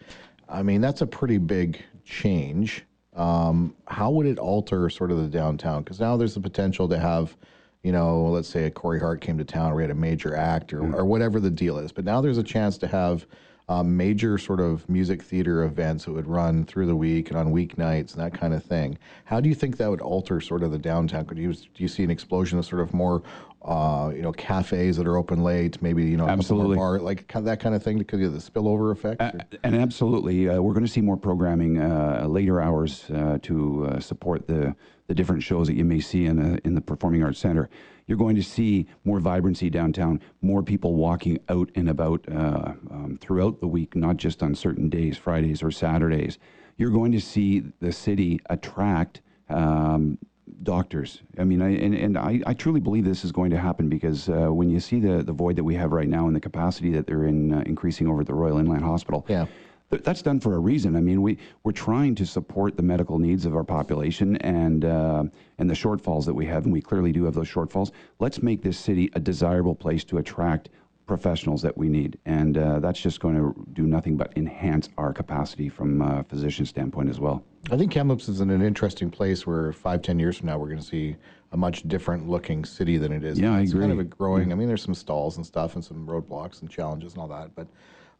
I 0.47 0.63
mean, 0.63 0.79
that's 0.79 1.01
a 1.01 1.05
pretty 1.05 1.39
big 1.39 1.83
change. 2.05 2.85
Um, 3.15 3.75
how 3.87 4.11
would 4.11 4.25
it 4.25 4.39
alter 4.39 4.89
sort 4.89 5.11
of 5.11 5.17
the 5.17 5.27
downtown? 5.27 5.83
Because 5.83 5.99
now 5.99 6.15
there's 6.15 6.35
the 6.35 6.39
potential 6.39 6.87
to 6.87 6.97
have, 6.97 7.35
you 7.83 7.91
know, 7.91 8.23
let's 8.23 8.49
say 8.49 8.65
a 8.65 8.71
Corey 8.71 8.99
Hart 8.99 9.21
came 9.21 9.37
to 9.37 9.45
town, 9.45 9.71
or 9.71 9.75
we 9.75 9.83
had 9.83 9.91
a 9.91 9.95
major 9.95 10.35
act, 10.35 10.73
or, 10.73 10.95
or 10.95 11.05
whatever 11.05 11.39
the 11.39 11.49
deal 11.49 11.77
is. 11.77 11.91
But 11.91 12.05
now 12.05 12.21
there's 12.21 12.37
a 12.37 12.43
chance 12.43 12.77
to 12.79 12.87
have 12.87 13.25
um, 13.69 13.97
major 13.97 14.37
sort 14.37 14.59
of 14.59 14.87
music 14.87 15.21
theater 15.21 15.63
events 15.63 16.05
that 16.05 16.13
would 16.13 16.27
run 16.27 16.65
through 16.65 16.87
the 16.87 16.95
week 16.95 17.29
and 17.29 17.37
on 17.37 17.53
weeknights 17.53 18.13
and 18.13 18.23
that 18.23 18.33
kind 18.33 18.53
of 18.53 18.63
thing. 18.63 18.97
How 19.25 19.39
do 19.39 19.49
you 19.49 19.55
think 19.55 19.77
that 19.77 19.89
would 19.89 20.01
alter 20.01 20.39
sort 20.39 20.63
of 20.63 20.71
the 20.71 20.77
downtown? 20.77 21.25
Could 21.25 21.37
you 21.37 21.53
do 21.53 21.67
you 21.75 21.87
see 21.87 22.03
an 22.03 22.11
explosion 22.11 22.57
of 22.57 22.65
sort 22.65 22.81
of 22.81 22.93
more, 22.93 23.23
uh, 23.63 24.11
you 24.15 24.21
know, 24.21 24.31
cafes 24.31 24.95
that 24.97 25.05
are 25.05 25.17
open 25.17 25.43
late, 25.43 25.81
maybe 25.81 26.05
you 26.05 26.15
know, 26.15 26.23
a 26.23 26.27
couple 26.27 26.35
more 26.35 26.39
Absolutely. 26.39 26.77
bar, 26.77 26.99
like 26.99 27.27
kind 27.27 27.41
of 27.41 27.45
that 27.45 27.59
kind 27.59 27.75
of 27.75 27.83
thing 27.83 27.97
because 27.97 28.21
of 28.21 28.33
the 28.33 28.39
spillover 28.39 28.91
effect? 28.91 29.21
Uh, 29.21 29.31
and 29.63 29.75
absolutely, 29.75 30.47
uh, 30.47 30.61
we're 30.61 30.73
going 30.73 30.85
to 30.85 30.91
see 30.91 31.01
more 31.01 31.17
programming 31.17 31.81
uh, 31.81 32.25
later 32.27 32.61
hours 32.61 33.09
uh, 33.11 33.37
to 33.41 33.85
uh, 33.85 33.99
support 33.99 34.47
the 34.47 34.73
the 35.07 35.15
different 35.15 35.41
shows 35.41 35.67
that 35.67 35.75
you 35.75 35.85
may 35.85 35.99
see 35.99 36.25
in 36.25 36.35
the 36.35 36.59
in 36.65 36.75
the 36.75 36.81
Performing 36.81 37.23
Arts 37.23 37.39
Center. 37.39 37.69
You're 38.05 38.17
going 38.17 38.35
to 38.35 38.43
see 38.43 38.87
more 39.03 39.19
vibrancy 39.19 39.69
downtown, 39.69 40.21
more 40.41 40.63
people 40.63 40.95
walking 40.95 41.39
out 41.49 41.69
and 41.75 41.89
about 41.89 42.23
uh, 42.31 42.73
um, 42.91 43.17
throughout 43.19 43.59
the 43.59 43.67
week, 43.67 43.95
not 43.95 44.15
just 44.17 44.41
on 44.43 44.55
certain 44.55 44.87
days, 44.89 45.17
Fridays 45.17 45.61
or 45.61 45.71
Saturdays. 45.71 46.37
You're 46.77 46.91
going 46.91 47.11
to 47.11 47.19
see 47.19 47.63
the 47.79 47.91
city 47.91 48.39
attract. 48.49 49.21
Um, 49.49 50.17
doctors. 50.63 51.21
I 51.37 51.43
mean, 51.43 51.61
I, 51.61 51.75
and, 51.75 51.93
and 51.93 52.17
I, 52.17 52.41
I 52.45 52.53
truly 52.53 52.79
believe 52.79 53.05
this 53.05 53.25
is 53.25 53.31
going 53.31 53.51
to 53.51 53.57
happen 53.57 53.89
because 53.89 54.29
uh, 54.29 54.47
when 54.47 54.69
you 54.69 54.79
see 54.79 54.99
the, 54.99 55.21
the 55.21 55.33
void 55.33 55.55
that 55.57 55.63
we 55.63 55.75
have 55.75 55.91
right 55.91 56.07
now 56.07 56.25
and 56.27 56.35
the 56.35 56.39
capacity 56.39 56.89
that 56.91 57.05
they're 57.05 57.25
in 57.25 57.53
uh, 57.53 57.63
increasing 57.65 58.07
over 58.07 58.21
at 58.21 58.27
the 58.27 58.33
Royal 58.33 58.57
Inland 58.57 58.83
Hospital, 58.83 59.25
Yeah. 59.27 59.45
Th- 59.89 60.03
that's 60.03 60.21
done 60.21 60.39
for 60.39 60.55
a 60.55 60.59
reason. 60.59 60.95
I 60.95 61.01
mean, 61.01 61.21
we, 61.21 61.37
we're 61.63 61.71
trying 61.71 62.15
to 62.15 62.25
support 62.25 62.75
the 62.75 62.83
medical 62.83 63.19
needs 63.19 63.45
of 63.45 63.55
our 63.55 63.63
population 63.63 64.37
and, 64.37 64.85
uh, 64.85 65.23
and 65.57 65.69
the 65.69 65.73
shortfalls 65.73 66.25
that 66.25 66.33
we 66.33 66.45
have, 66.45 66.65
and 66.65 66.73
we 66.73 66.81
clearly 66.81 67.11
do 67.11 67.25
have 67.25 67.33
those 67.33 67.49
shortfalls. 67.49 67.91
Let's 68.19 68.41
make 68.41 68.61
this 68.61 68.77
city 68.77 69.09
a 69.13 69.19
desirable 69.19 69.75
place 69.75 70.03
to 70.05 70.17
attract 70.17 70.69
professionals 71.05 71.61
that 71.61 71.77
we 71.77 71.87
need. 71.87 72.17
And 72.25 72.57
uh, 72.57 72.79
that's 72.79 72.99
just 72.99 73.21
going 73.21 73.35
to 73.35 73.55
do 73.71 73.83
nothing 73.83 74.17
but 74.17 74.33
enhance 74.35 74.89
our 74.97 75.13
capacity 75.13 75.69
from 75.69 76.01
a 76.01 76.23
physician 76.25 76.65
standpoint 76.65 77.09
as 77.09 77.17
well. 77.17 77.43
I 77.71 77.77
think 77.77 77.93
Kamloops 77.93 78.27
is 78.27 78.41
in 78.41 78.49
an 78.49 78.61
interesting 78.61 79.09
place 79.09 79.47
where 79.47 79.71
five, 79.71 80.01
ten 80.01 80.19
years 80.19 80.37
from 80.37 80.47
now, 80.47 80.57
we're 80.57 80.67
going 80.67 80.79
to 80.79 80.85
see 80.85 81.15
a 81.53 81.57
much 81.57 81.83
different 81.87 82.27
looking 82.27 82.65
city 82.65 82.97
than 82.97 83.13
it 83.13 83.23
is. 83.23 83.39
Yeah, 83.39 83.55
I 83.55 83.61
it's 83.61 83.71
kind 83.71 83.85
of 83.85 83.91
agree. 83.91 84.01
a 84.01 84.15
growing. 84.17 84.51
I 84.51 84.55
mean, 84.55 84.67
there's 84.67 84.83
some 84.83 84.93
stalls 84.93 85.37
and 85.37 85.45
stuff 85.45 85.75
and 85.75 85.83
some 85.83 86.05
roadblocks 86.05 86.59
and 86.61 86.69
challenges 86.69 87.13
and 87.13 87.21
all 87.21 87.29
that. 87.29 87.55
But 87.55 87.67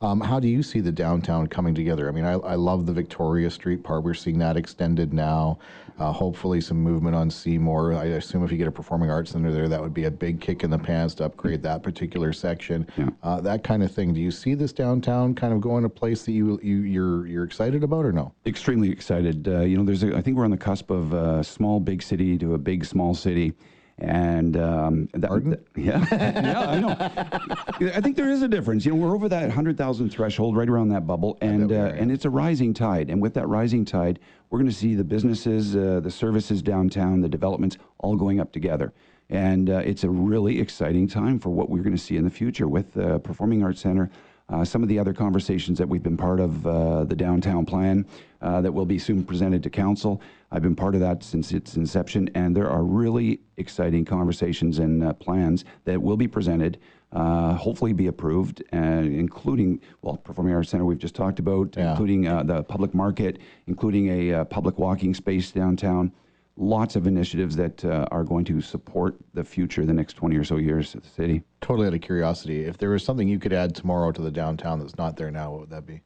um, 0.02 0.22
how 0.22 0.40
do 0.40 0.48
you 0.48 0.62
see 0.62 0.80
the 0.80 0.92
downtown 0.92 1.48
coming 1.48 1.74
together? 1.74 2.08
I 2.08 2.12
mean, 2.12 2.26
I, 2.26 2.34
I 2.34 2.56
love 2.56 2.86
the 2.86 2.94
Victoria 2.94 3.50
Street 3.50 3.84
part. 3.84 4.04
We're 4.04 4.14
seeing 4.14 4.38
that 4.40 4.56
extended 4.56 5.12
now. 5.12 5.58
Uh, 5.98 6.12
hopefully, 6.12 6.62
some 6.62 6.78
movement 6.78 7.16
on 7.16 7.32
Seymour. 7.32 7.94
I 7.94 8.06
assume 8.06 8.44
if 8.44 8.52
you 8.52 8.58
get 8.60 8.68
a 8.68 8.72
performing 8.72 9.10
arts 9.10 9.32
center 9.32 9.52
there, 9.52 9.68
that 9.68 9.82
would 9.82 9.96
be 9.96 10.04
a 10.04 10.12
big 10.12 10.40
kick 10.40 10.64
in 10.64 10.70
the 10.70 10.78
pants 10.78 11.16
to 11.16 11.26
upgrade 11.26 11.64
that 11.64 11.82
particular 11.82 12.32
section. 12.32 12.88
Yeah. 12.96 13.10
Uh, 13.24 13.42
that 13.42 13.64
kind 13.64 13.82
of 13.82 13.92
thing. 13.92 14.14
Do 14.14 14.22
you 14.22 14.30
see 14.30 14.54
this 14.54 14.72
downtown 14.72 15.34
kind 15.34 15.52
of 15.52 15.62
going 15.62 15.86
a 15.86 15.90
place 15.90 16.24
that 16.26 16.34
you, 16.34 16.60
you 16.62 16.82
you're 16.82 17.26
you're 17.26 17.44
excited 17.44 17.84
about 17.84 18.06
or 18.06 18.12
no? 18.12 18.32
extremely 18.46 18.92
excited. 18.92 19.48
Uh, 19.48 19.62
you 19.62 19.78
know, 19.78 19.84
there's 19.84 20.04
a, 20.04 20.16
I 20.16 20.22
think 20.22 20.38
we're 20.38 20.46
on 20.46 20.52
the 20.52 20.58
cusp 20.58 20.92
of 20.92 21.14
a 21.14 21.44
small 21.44 21.80
big 21.80 22.04
city 22.04 22.38
to 22.38 22.54
a 22.54 22.58
big 22.60 22.86
small 22.86 23.16
city, 23.16 23.54
And 24.00 24.58
um, 24.58 25.10
that, 25.14 25.60
yeah, 25.76 26.06
yeah, 26.12 26.70
I 26.70 26.80
know. 26.80 27.92
I 27.96 28.00
think 28.00 28.16
there 28.16 28.30
is 28.30 28.44
a 28.44 28.48
difference. 28.48 28.86
You 28.86 28.94
know, 28.94 29.04
we're 29.04 29.16
over 29.16 29.28
that 29.28 29.50
hundred 29.50 29.76
thousand 29.76 30.10
threshold, 30.10 30.56
right 30.56 30.70
around 30.70 30.90
that 30.90 31.08
bubble, 31.08 31.36
and 31.42 31.72
uh, 31.72 31.94
and 31.96 32.12
it's 32.12 32.26
a 32.26 32.30
rising 32.30 32.76
tide. 32.76 33.10
And 33.10 33.20
with 33.20 33.34
that 33.34 33.48
rising 33.48 33.86
tide, 33.86 34.20
we're 34.50 34.60
going 34.60 34.70
to 34.70 34.76
see 34.76 34.94
the 34.94 35.04
businesses, 35.04 35.76
uh, 35.76 36.00
the 36.02 36.12
services 36.12 36.62
downtown, 36.62 37.22
the 37.22 37.30
developments, 37.30 37.78
all 37.98 38.16
going 38.16 38.40
up 38.40 38.52
together. 38.52 38.94
And 39.30 39.70
uh, 39.70 39.80
it's 39.80 40.04
a 40.04 40.10
really 40.10 40.60
exciting 40.60 41.08
time 41.08 41.40
for 41.40 41.50
what 41.50 41.70
we're 41.70 41.84
going 41.84 41.96
to 41.96 42.02
see 42.02 42.18
in 42.18 42.24
the 42.24 42.30
future 42.30 42.68
with 42.68 42.94
the 42.94 43.20
Performing 43.20 43.64
Arts 43.64 43.82
Center. 43.82 44.10
Uh, 44.50 44.64
some 44.64 44.82
of 44.82 44.88
the 44.88 44.98
other 44.98 45.14
conversations 45.14 45.78
that 45.78 45.88
we've 45.88 46.04
been 46.04 46.16
part 46.16 46.40
of, 46.40 46.66
uh, 46.66 47.04
the 47.04 47.16
downtown 47.16 47.66
plan 47.66 48.06
uh, 48.42 48.62
that 48.62 48.72
will 48.72 48.86
be 48.86 48.98
soon 48.98 49.24
presented 49.24 49.62
to 49.62 49.70
council. 49.70 50.22
I've 50.52 50.62
been 50.62 50.76
part 50.76 50.96
of 50.96 51.02
that 51.02 51.22
since 51.22 51.52
its 51.52 51.76
inception, 51.76 52.30
and 52.34 52.56
there 52.56 52.70
are 52.70 52.84
really 52.84 53.42
exciting 53.58 54.06
conversations 54.06 54.80
and 54.80 55.04
uh, 55.04 55.12
plans 55.14 55.66
that 55.84 56.02
will 56.02 56.16
be 56.16 56.30
presented, 56.30 56.80
uh, 57.12 57.56
hopefully 57.56 57.92
be 57.92 58.08
approved, 58.08 58.64
uh, 58.72 58.78
including, 58.78 59.82
well, 60.02 60.16
Performing 60.16 60.54
Arts 60.54 60.70
Center 60.70 60.86
we've 60.86 60.98
just 60.98 61.16
talked 61.16 61.40
about, 61.40 61.76
Yeah. 61.76 61.92
including 61.92 62.28
uh, 62.30 62.44
the 62.44 62.64
public 62.64 62.94
market, 62.94 63.40
including 63.66 64.08
a 64.08 64.34
uh, 64.34 64.44
public 64.46 64.78
walking 64.80 65.14
space 65.14 65.52
downtown. 65.52 66.14
Lots 66.60 66.96
of 66.96 67.06
initiatives 67.06 67.56
that 67.56 67.86
uh, 67.86 68.08
are 68.10 68.24
going 68.24 68.44
to 68.46 68.62
support 68.62 69.16
the 69.36 69.44
future, 69.44 69.86
the 69.86 69.94
next 69.94 70.14
20 70.14 70.36
or 70.38 70.44
so 70.44 70.58
years 70.58 70.96
of 70.96 71.04
the 71.04 71.10
city. 71.10 71.44
Totally 71.62 71.88
out 71.88 71.94
of 71.94 72.02
curiosity, 72.02 72.66
if 72.66 72.80
there 72.80 72.90
was 72.90 73.04
something 73.04 73.28
you 73.28 73.38
could 73.38 73.54
add 73.54 73.76
tomorrow 73.76 74.12
to 74.12 74.22
the 74.22 74.32
downtown 74.32 74.80
that's 74.80 74.98
not 74.98 75.18
there 75.18 75.30
now, 75.30 75.52
what 75.52 75.60
would 75.62 75.70
that 75.70 75.86
be? 75.86 76.02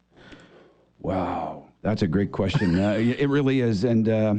Wow, 1.00 1.64
that's 1.80 2.02
a 2.02 2.06
great 2.06 2.32
question. 2.32 2.78
uh, 2.78 2.90
it 2.98 3.28
really 3.28 3.60
is, 3.60 3.84
and 3.84 4.08
uh, 4.08 4.34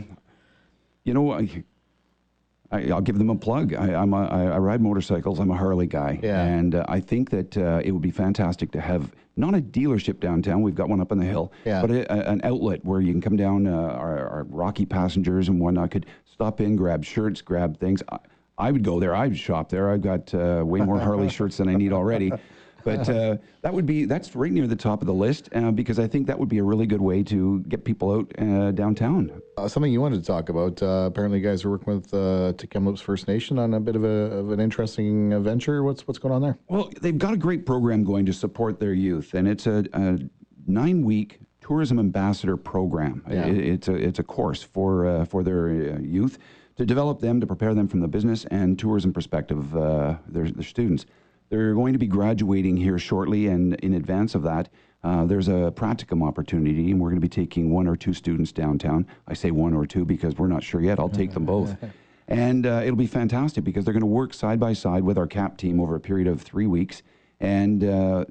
you 1.03 1.13
know, 1.13 1.45
I, 2.73 2.77
I, 2.81 2.89
I'll 2.89 3.01
give 3.01 3.17
them 3.17 3.29
a 3.29 3.35
plug. 3.35 3.73
I, 3.73 3.93
I'm 3.93 4.13
a, 4.13 4.25
I, 4.25 4.57
ride 4.57 4.81
motorcycles. 4.81 5.39
I'm 5.39 5.51
a 5.51 5.57
Harley 5.57 5.87
guy, 5.87 6.19
Yeah. 6.21 6.43
and 6.43 6.75
uh, 6.75 6.85
I 6.87 6.99
think 6.99 7.29
that 7.29 7.57
uh, 7.57 7.81
it 7.83 7.91
would 7.91 8.01
be 8.01 8.11
fantastic 8.11 8.71
to 8.71 8.81
have 8.81 9.11
not 9.35 9.55
a 9.55 9.61
dealership 9.61 10.19
downtown. 10.19 10.61
We've 10.61 10.75
got 10.75 10.89
one 10.89 11.01
up 11.01 11.11
on 11.11 11.17
the 11.19 11.25
hill, 11.25 11.51
Yeah. 11.65 11.81
but 11.81 11.91
a, 11.91 12.11
a- 12.13 12.31
an 12.31 12.41
outlet 12.43 12.83
where 12.83 13.01
you 13.01 13.11
can 13.11 13.21
come 13.21 13.35
down. 13.37 13.67
Uh, 13.67 13.71
our, 13.71 14.27
our 14.29 14.43
Rocky 14.49 14.85
passengers 14.85 15.47
and 15.49 15.59
whatnot 15.59 15.91
could 15.91 16.05
stop 16.31 16.61
in, 16.61 16.75
grab 16.75 17.03
shirts, 17.03 17.41
grab 17.41 17.79
things. 17.79 18.03
I, 18.11 18.17
I 18.57 18.71
would 18.71 18.83
go 18.83 18.99
there. 18.99 19.15
I 19.15 19.27
would 19.27 19.37
shop 19.37 19.69
there. 19.69 19.89
I've 19.89 20.01
got 20.01 20.33
uh, 20.33 20.61
way 20.65 20.81
more 20.81 20.99
Harley 20.99 21.29
shirts 21.37 21.57
than 21.57 21.69
I 21.69 21.73
need 21.75 21.91
already. 21.93 22.31
But 22.83 23.07
uh, 23.09 23.37
that 23.61 23.73
would 23.73 23.85
be 23.85 24.05
that's 24.05 24.35
right 24.35 24.51
near 24.51 24.67
the 24.67 24.75
top 24.75 25.01
of 25.01 25.07
the 25.07 25.13
list 25.13 25.49
uh, 25.55 25.71
because 25.71 25.99
I 25.99 26.07
think 26.07 26.27
that 26.27 26.37
would 26.37 26.49
be 26.49 26.57
a 26.57 26.63
really 26.63 26.85
good 26.85 27.01
way 27.01 27.23
to 27.23 27.61
get 27.69 27.83
people 27.85 28.11
out 28.11 28.31
uh, 28.39 28.71
downtown. 28.71 29.31
Uh, 29.57 29.67
something 29.67 29.91
you 29.91 30.01
wanted 30.01 30.19
to 30.19 30.25
talk 30.25 30.49
about. 30.49 30.81
Uh, 30.83 31.05
apparently, 31.07 31.39
you 31.39 31.43
guys 31.47 31.63
are 31.63 31.69
working 31.69 31.93
with 31.95 32.13
uh, 32.13 32.53
Tk'emlúps 32.53 32.99
First 32.99 33.27
Nation 33.27 33.57
on 33.59 33.73
a 33.73 33.79
bit 33.79 33.95
of, 33.95 34.03
a, 34.03 34.07
of 34.07 34.51
an 34.51 34.59
interesting 34.59 35.41
venture. 35.43 35.83
What's 35.83 36.07
what's 36.07 36.19
going 36.19 36.33
on 36.33 36.41
there? 36.41 36.57
Well, 36.67 36.91
they've 37.01 37.17
got 37.17 37.33
a 37.33 37.37
great 37.37 37.65
program 37.65 38.03
going 38.03 38.25
to 38.25 38.33
support 38.33 38.79
their 38.79 38.93
youth, 38.93 39.33
and 39.33 39.47
it's 39.47 39.67
a, 39.67 39.85
a 39.93 40.19
nine-week 40.67 41.39
tourism 41.61 41.99
ambassador 41.99 42.57
program. 42.57 43.23
Yeah. 43.29 43.45
It- 43.45 43.57
it's 43.73 43.87
a 43.87 43.93
it's 43.95 44.19
a 44.19 44.23
course 44.23 44.61
for 44.63 45.05
uh, 45.07 45.25
for 45.25 45.43
their 45.43 45.69
youth 46.01 46.37
to 46.75 46.85
develop 46.85 47.19
them 47.19 47.39
to 47.39 47.45
prepare 47.47 47.73
them 47.73 47.87
from 47.87 47.99
the 47.99 48.07
business 48.07 48.45
and 48.45 48.77
tourism 48.79 49.13
perspective. 49.13 49.75
Uh, 49.75 50.15
their 50.27 50.49
their 50.49 50.63
students. 50.63 51.05
They're 51.53 51.75
going 51.75 51.93
to 51.93 51.99
be 51.99 52.07
graduating 52.07 52.77
here 52.77 52.97
shortly, 52.97 53.45
and 53.45 53.75
in 53.75 53.93
advance 53.93 54.33
of 54.33 54.41
that. 54.41 54.69
Uh, 55.03 55.25
there's 55.25 55.49
a 55.49 55.71
practicum 55.75 56.27
opportunity, 56.27 56.89
and 56.89 56.99
we're 56.99 57.09
going 57.09 57.21
to 57.21 57.27
be 57.27 57.29
taking 57.29 57.69
one 57.69 57.87
or 57.87 57.95
two 57.95 58.11
students 58.11 58.51
downtown. 58.51 59.05
I 59.27 59.35
say 59.35 59.51
one 59.51 59.75
or 59.75 59.85
two 59.85 60.03
because 60.03 60.35
we're 60.35 60.47
not 60.47 60.63
sure 60.63 60.81
yet. 60.81 60.97
I'll 60.97 61.09
take 61.09 61.31
them 61.31 61.45
both. 61.45 61.75
And 62.29 62.65
uh, 62.65 62.81
it'll 62.85 62.95
be 62.95 63.05
fantastic 63.05 63.65
because 63.65 63.83
they're 63.83 63.93
going 63.93 63.99
to 63.99 64.07
work 64.07 64.33
side 64.33 64.57
by 64.57 64.71
side 64.71 65.03
with 65.03 65.17
our 65.17 65.27
CAP 65.27 65.57
team 65.57 65.81
over 65.81 65.93
a 65.95 65.99
period 65.99 66.25
of 66.25 66.41
three 66.41 66.67
weeks. 66.67 67.03
And 67.41 67.83
uh, 67.83 68.23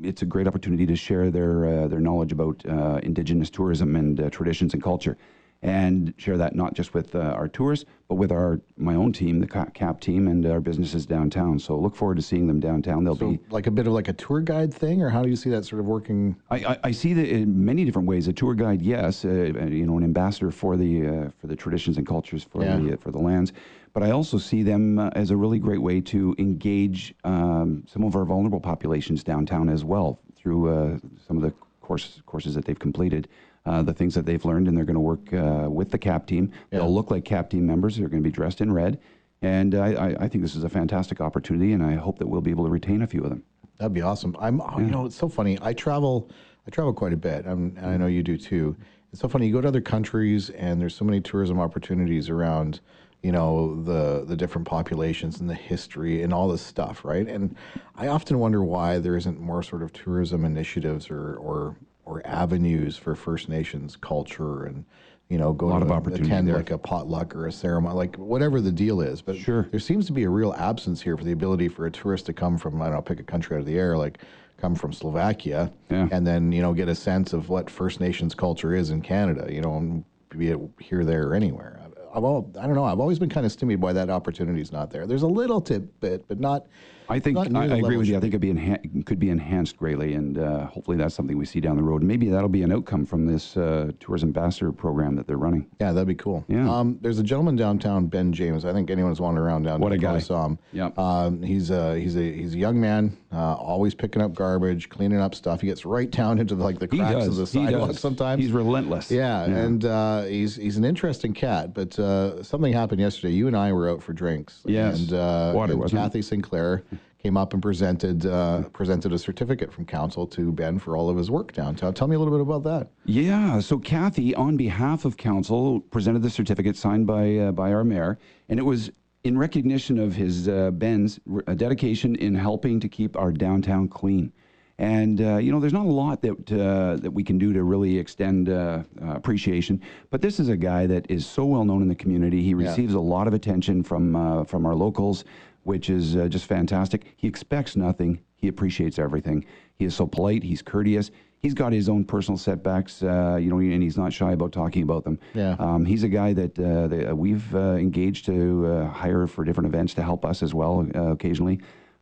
it's 0.00 0.22
a 0.22 0.26
great 0.26 0.46
opportunity 0.46 0.86
to 0.86 0.94
share 0.94 1.28
their, 1.32 1.66
uh, 1.66 1.88
their 1.88 1.98
knowledge 1.98 2.30
about 2.30 2.64
uh, 2.64 3.00
Indigenous 3.02 3.50
tourism 3.50 3.96
and 3.96 4.20
uh, 4.20 4.30
traditions 4.30 4.74
and 4.74 4.82
culture. 4.82 5.18
And 5.64 6.12
share 6.16 6.36
that 6.38 6.56
not 6.56 6.74
just 6.74 6.92
with 6.92 7.14
uh, 7.14 7.20
our 7.20 7.46
tourists, 7.46 7.84
but 8.08 8.16
with 8.16 8.32
our 8.32 8.60
my 8.76 8.96
own 8.96 9.12
team, 9.12 9.38
the 9.38 9.46
CAP 9.46 10.00
team, 10.00 10.26
and 10.26 10.44
our 10.44 10.58
businesses 10.58 11.06
downtown. 11.06 11.56
So 11.60 11.78
look 11.78 11.94
forward 11.94 12.16
to 12.16 12.22
seeing 12.22 12.48
them 12.48 12.58
downtown. 12.58 13.04
They'll 13.04 13.16
So, 13.16 13.30
be 13.30 13.38
like 13.50 13.68
a 13.68 13.70
bit 13.70 13.86
of 13.86 13.92
like 13.92 14.08
a 14.08 14.12
tour 14.12 14.40
guide 14.40 14.74
thing, 14.74 15.02
or 15.02 15.08
how 15.08 15.22
do 15.22 15.28
you 15.30 15.36
see 15.36 15.50
that 15.50 15.64
sort 15.64 15.78
of 15.78 15.86
working? 15.86 16.34
I, 16.50 16.56
I, 16.56 16.78
I 16.84 16.90
see 16.90 17.12
that 17.14 17.28
in 17.28 17.64
many 17.64 17.84
different 17.84 18.08
ways. 18.08 18.26
A 18.26 18.32
tour 18.32 18.54
guide, 18.54 18.82
yes, 18.82 19.24
uh, 19.24 19.28
you 19.28 19.86
know, 19.86 19.96
an 19.98 20.02
ambassador 20.02 20.50
for 20.50 20.76
the 20.76 21.06
uh, 21.06 21.30
for 21.40 21.46
the 21.46 21.54
traditions 21.54 21.96
and 21.96 22.04
cultures 22.08 22.42
for 22.42 22.64
Yeah. 22.64 22.78
the 22.78 22.94
uh, 22.94 22.96
for 22.96 23.12
the 23.12 23.20
lands. 23.20 23.52
But 23.92 24.02
I 24.02 24.10
also 24.10 24.38
see 24.38 24.64
them 24.64 24.98
uh, 24.98 25.10
as 25.14 25.30
a 25.30 25.36
really 25.36 25.60
great 25.60 25.80
way 25.80 26.00
to 26.00 26.34
engage 26.38 27.14
um, 27.22 27.84
some 27.86 28.02
of 28.02 28.16
our 28.16 28.24
vulnerable 28.24 28.58
populations 28.58 29.22
downtown 29.22 29.68
as 29.68 29.84
well 29.84 30.18
through 30.34 30.70
uh, 30.74 30.98
some 31.24 31.36
of 31.36 31.44
the 31.44 31.52
course, 31.82 32.20
courses 32.26 32.56
that 32.56 32.64
they've 32.64 32.78
completed. 32.80 33.28
Uh, 33.64 33.80
the 33.80 33.94
things 33.94 34.12
that 34.14 34.26
they've 34.26 34.44
learned, 34.44 34.66
and 34.66 34.76
they're 34.76 34.84
going 34.84 34.94
to 34.94 35.00
work 35.00 35.32
uh, 35.32 35.70
with 35.70 35.90
the 35.92 35.98
CAP 35.98 36.26
team. 36.26 36.50
Yeah. 36.72 36.80
They'll 36.80 36.92
look 36.92 37.12
like 37.12 37.24
CAP 37.24 37.50
team 37.50 37.64
members. 37.64 37.96
They're 37.96 38.08
going 38.08 38.22
to 38.22 38.28
be 38.28 38.32
dressed 38.32 38.60
in 38.60 38.72
red, 38.72 38.98
and 39.40 39.76
I, 39.76 39.92
I, 39.92 40.06
I 40.24 40.28
think 40.28 40.42
this 40.42 40.56
is 40.56 40.64
a 40.64 40.68
fantastic 40.68 41.20
opportunity, 41.20 41.72
and 41.72 41.82
I 41.82 41.94
hope 41.94 42.18
that 42.18 42.26
we'll 42.26 42.40
be 42.40 42.50
able 42.50 42.64
to 42.64 42.70
retain 42.70 43.02
a 43.02 43.06
few 43.06 43.22
of 43.22 43.30
them. 43.30 43.44
That'd 43.78 43.94
be 43.94 44.02
awesome. 44.02 44.36
I'm, 44.40 44.60
oh, 44.60 44.78
you 44.78 44.86
know, 44.86 45.06
it's 45.06 45.16
so 45.16 45.28
funny. 45.28 45.58
I 45.62 45.72
travel, 45.74 46.28
I 46.66 46.70
travel 46.70 46.92
quite 46.92 47.12
a 47.12 47.16
bit, 47.16 47.46
um, 47.46 47.74
and 47.76 47.86
I 47.86 47.96
know 47.96 48.06
you 48.06 48.24
do 48.24 48.36
too. 48.36 48.76
It's 49.12 49.20
so 49.20 49.28
funny. 49.28 49.46
You 49.46 49.52
go 49.52 49.60
to 49.60 49.68
other 49.68 49.80
countries, 49.80 50.50
and 50.50 50.80
there's 50.80 50.94
so 50.94 51.04
many 51.04 51.20
tourism 51.20 51.60
opportunities 51.60 52.28
around, 52.28 52.80
you 53.22 53.30
know, 53.30 53.80
the 53.82 54.24
the 54.26 54.36
different 54.36 54.66
populations 54.66 55.40
and 55.40 55.48
the 55.48 55.54
history 55.54 56.22
and 56.22 56.32
all 56.32 56.48
this 56.48 56.62
stuff, 56.62 57.04
right? 57.04 57.28
And 57.28 57.54
I 57.94 58.08
often 58.08 58.38
wonder 58.38 58.64
why 58.64 58.98
there 58.98 59.16
isn't 59.16 59.38
more 59.38 59.62
sort 59.62 59.82
of 59.82 59.92
tourism 59.92 60.44
initiatives 60.44 61.10
or 61.10 61.36
or 61.36 61.76
or 62.12 62.26
avenues 62.26 62.96
for 62.96 63.14
First 63.14 63.48
Nations 63.48 63.96
culture 63.96 64.64
and. 64.64 64.84
You 65.28 65.38
know, 65.38 65.54
go 65.54 65.68
lot 65.68 65.78
to 65.78 65.86
of 65.86 65.90
a- 65.90 65.94
opportunity 65.94 66.26
attend 66.30 66.46
there. 66.48 66.56
like 66.56 66.70
a 66.72 66.76
potluck 66.76 67.34
or 67.34 67.46
a 67.46 67.52
ceremony, 67.52 67.94
like 67.94 68.16
whatever 68.16 68.60
the 68.60 68.72
deal 68.72 69.00
is. 69.00 69.22
But 69.22 69.36
Sure. 69.36 69.66
there 69.70 69.80
seems 69.80 70.04
to 70.08 70.12
be 70.12 70.24
a 70.24 70.28
real 70.28 70.52
absence 70.52 71.00
here 71.00 71.16
for 71.16 71.24
the 71.24 71.32
ability 71.32 71.68
for 71.68 71.86
a 71.86 71.90
tourist 71.90 72.26
to 72.26 72.34
come 72.34 72.58
from 72.58 72.82
I 72.82 72.86
don't 72.86 72.96
know, 72.96 73.00
pick 73.00 73.18
a 73.18 73.22
country 73.22 73.56
out 73.56 73.60
of 73.60 73.64
the 73.66 73.78
air, 73.78 73.96
like 73.96 74.18
come 74.58 74.74
from 74.74 74.92
Slovakia, 74.92 75.72
Yeah. 75.88 76.06
and 76.12 76.26
then 76.26 76.52
you 76.52 76.60
know 76.60 76.74
get 76.74 76.88
a 76.90 76.94
sense 76.94 77.32
of 77.32 77.48
what 77.48 77.70
First 77.70 77.98
Nations 77.98 78.34
culture 78.34 78.74
is 78.74 78.90
in 78.90 79.00
Canada. 79.00 79.48
You 79.50 79.62
know, 79.62 80.04
be 80.36 80.48
it 80.50 80.58
here, 80.80 81.02
there, 81.02 81.28
or 81.28 81.34
anywhere. 81.34 81.80
I've, 82.14 82.24
all, 82.24 82.50
I 82.60 82.66
don't 82.66 82.74
know. 82.74 82.84
I've 82.84 83.00
always 83.00 83.18
been 83.18 83.30
kind 83.30 83.46
of 83.46 83.52
stymied 83.52 83.80
by 83.80 83.94
that 83.94 84.10
opportunity 84.10 84.60
is 84.60 84.70
not 84.70 84.90
there. 84.90 85.06
There's 85.06 85.22
a 85.22 85.26
little 85.28 85.62
tidbit, 85.62 86.28
but 86.28 86.40
not. 86.40 86.66
I 87.08 87.18
think 87.18 87.36
I, 87.38 87.42
I 87.60 87.76
agree 87.76 87.96
with 87.96 88.06
you. 88.08 88.16
I 88.16 88.20
think 88.20 88.30
it'd 88.34 88.40
be 88.40 88.52
enhan- 88.52 89.04
could 89.06 89.18
be 89.18 89.30
enhanced 89.30 89.76
greatly, 89.76 90.14
and 90.14 90.38
uh, 90.38 90.66
hopefully 90.66 90.96
that's 90.96 91.14
something 91.14 91.36
we 91.36 91.44
see 91.44 91.60
down 91.60 91.76
the 91.76 91.82
road. 91.82 92.02
Maybe 92.02 92.28
that'll 92.28 92.48
be 92.48 92.62
an 92.62 92.72
outcome 92.72 93.04
from 93.04 93.26
this 93.26 93.56
uh, 93.56 93.92
tourism 94.00 94.28
ambassador 94.28 94.72
program 94.72 95.16
that 95.16 95.26
they're 95.26 95.36
running. 95.36 95.66
Yeah, 95.80 95.92
that'd 95.92 96.08
be 96.08 96.14
cool. 96.14 96.44
Yeah. 96.48 96.70
Um, 96.70 96.98
there's 97.00 97.18
a 97.18 97.22
gentleman 97.22 97.56
downtown, 97.56 98.06
Ben 98.06 98.32
James. 98.32 98.64
I 98.64 98.72
think 98.72 98.90
anyone 98.90 99.10
who's 99.10 99.20
wandering 99.20 99.46
around 99.46 99.64
downtown 99.64 99.80
What 99.80 99.92
a 99.92 99.98
guy. 99.98 100.18
saw 100.18 100.46
him. 100.46 100.58
Yep. 100.72 100.98
Um, 100.98 101.42
he's 101.42 101.70
a 101.70 101.98
he's 101.98 102.16
a 102.16 102.32
he's 102.32 102.54
a 102.54 102.58
young 102.58 102.80
man, 102.80 103.16
uh, 103.32 103.54
always 103.54 103.94
picking 103.94 104.22
up 104.22 104.34
garbage, 104.34 104.88
cleaning 104.88 105.20
up 105.20 105.34
stuff. 105.34 105.60
He 105.60 105.66
gets 105.66 105.84
right 105.84 106.10
down 106.10 106.38
into 106.38 106.54
the, 106.54 106.64
like 106.64 106.78
the 106.78 106.88
cracks 106.88 107.26
of 107.26 107.36
the 107.36 107.42
He 107.42 107.66
sidewalk 107.66 107.98
sometimes. 107.98 108.42
He's 108.42 108.52
relentless. 108.52 109.10
Yeah, 109.10 109.44
and 109.44 109.84
uh, 109.84 110.22
he's 110.22 110.56
he's 110.56 110.76
an 110.76 110.84
interesting 110.84 111.34
cat. 111.34 111.74
But 111.74 111.98
uh, 111.98 112.42
something 112.42 112.72
happened 112.72 113.00
yesterday. 113.00 113.34
You 113.34 113.46
and 113.48 113.56
I 113.56 113.72
were 113.72 113.90
out 113.90 114.02
for 114.02 114.12
drinks. 114.12 114.62
Yes. 114.64 115.00
and, 115.00 115.12
uh, 115.12 115.52
Water, 115.54 115.72
and? 115.74 115.90
Kathy 115.90 116.22
Sinclair 116.22 116.82
came 117.22 117.36
up 117.36 117.52
and 117.52 117.62
presented 117.62 118.26
uh, 118.26 118.62
presented 118.70 119.12
a 119.12 119.18
certificate 119.18 119.72
from 119.72 119.86
council 119.86 120.26
to 120.26 120.50
Ben 120.50 120.78
for 120.78 120.96
all 120.96 121.08
of 121.08 121.16
his 121.16 121.30
work 121.30 121.52
downtown. 121.52 121.94
Tell 121.94 122.08
me 122.08 122.16
a 122.16 122.18
little 122.18 122.34
bit 122.34 122.40
about 122.40 122.64
that. 122.64 122.90
Yeah. 123.04 123.60
So 123.60 123.78
Kathy, 123.78 124.34
on 124.34 124.56
behalf 124.56 125.04
of 125.04 125.16
council, 125.16 125.80
presented 125.80 126.22
the 126.22 126.30
certificate 126.30 126.76
signed 126.76 127.06
by 127.06 127.36
uh, 127.36 127.52
by 127.52 127.72
our 127.72 127.84
mayor, 127.84 128.18
and 128.48 128.58
it 128.58 128.64
was 128.64 128.90
in 129.24 129.38
recognition 129.38 129.98
of 130.00 130.14
his 130.14 130.48
uh, 130.48 130.72
Ben's 130.72 131.20
uh, 131.46 131.54
dedication 131.54 132.16
in 132.16 132.34
helping 132.34 132.80
to 132.80 132.88
keep 132.88 133.16
our 133.16 133.30
downtown 133.30 133.88
clean. 133.88 134.32
And 134.78 135.20
uh, 135.20 135.36
you 135.36 135.52
know, 135.52 135.60
there's 135.60 135.72
not 135.72 135.86
a 135.86 135.90
lot 135.90 136.22
that 136.22 136.50
uh, 136.50 136.96
that 136.96 137.12
we 137.12 137.22
can 137.22 137.38
do 137.38 137.52
to 137.52 137.62
really 137.62 137.98
extend 137.98 138.48
uh, 138.48 138.82
uh, 139.00 139.12
appreciation. 139.12 139.80
But 140.10 140.22
this 140.22 140.40
is 140.40 140.48
a 140.48 140.56
guy 140.56 140.86
that 140.86 141.08
is 141.08 141.24
so 141.24 141.44
well 141.44 141.64
known 141.64 141.82
in 141.82 141.88
the 141.88 141.94
community. 141.94 142.42
He 142.42 142.54
receives 142.54 142.94
a 142.94 143.00
lot 143.00 143.28
of 143.28 143.34
attention 143.34 143.84
from 143.84 144.16
uh, 144.16 144.42
from 144.42 144.66
our 144.66 144.74
locals, 144.74 145.24
which 145.64 145.90
is 145.90 146.16
uh, 146.16 146.28
just 146.28 146.46
fantastic. 146.46 147.14
He 147.16 147.28
expects 147.28 147.76
nothing. 147.76 148.20
He 148.36 148.48
appreciates 148.48 148.98
everything. 148.98 149.44
He 149.74 149.84
is 149.84 149.94
so 149.94 150.06
polite. 150.06 150.42
He's 150.42 150.62
courteous. 150.62 151.10
He's 151.38 151.54
got 151.54 151.72
his 151.72 151.88
own 151.88 152.04
personal 152.04 152.38
setbacks, 152.38 153.02
uh, 153.02 153.36
you 153.40 153.50
know, 153.50 153.58
and 153.58 153.82
he's 153.82 153.96
not 153.96 154.12
shy 154.12 154.32
about 154.32 154.52
talking 154.52 154.82
about 154.84 155.02
them. 155.02 155.18
Yeah. 155.34 155.56
Um, 155.58 155.84
he's 155.84 156.04
a 156.04 156.08
guy 156.08 156.32
that, 156.34 156.56
uh, 156.56 156.86
that 156.86 157.18
we've 157.18 157.52
uh, 157.54 157.72
engaged 157.72 158.26
to 158.26 158.66
uh, 158.66 158.88
hire 158.88 159.26
for 159.26 159.44
different 159.44 159.66
events 159.66 159.94
to 159.94 160.02
help 160.02 160.24
us 160.24 160.42
as 160.42 160.54
well 160.54 160.86
uh, 160.94 161.10
occasionally. 161.10 161.60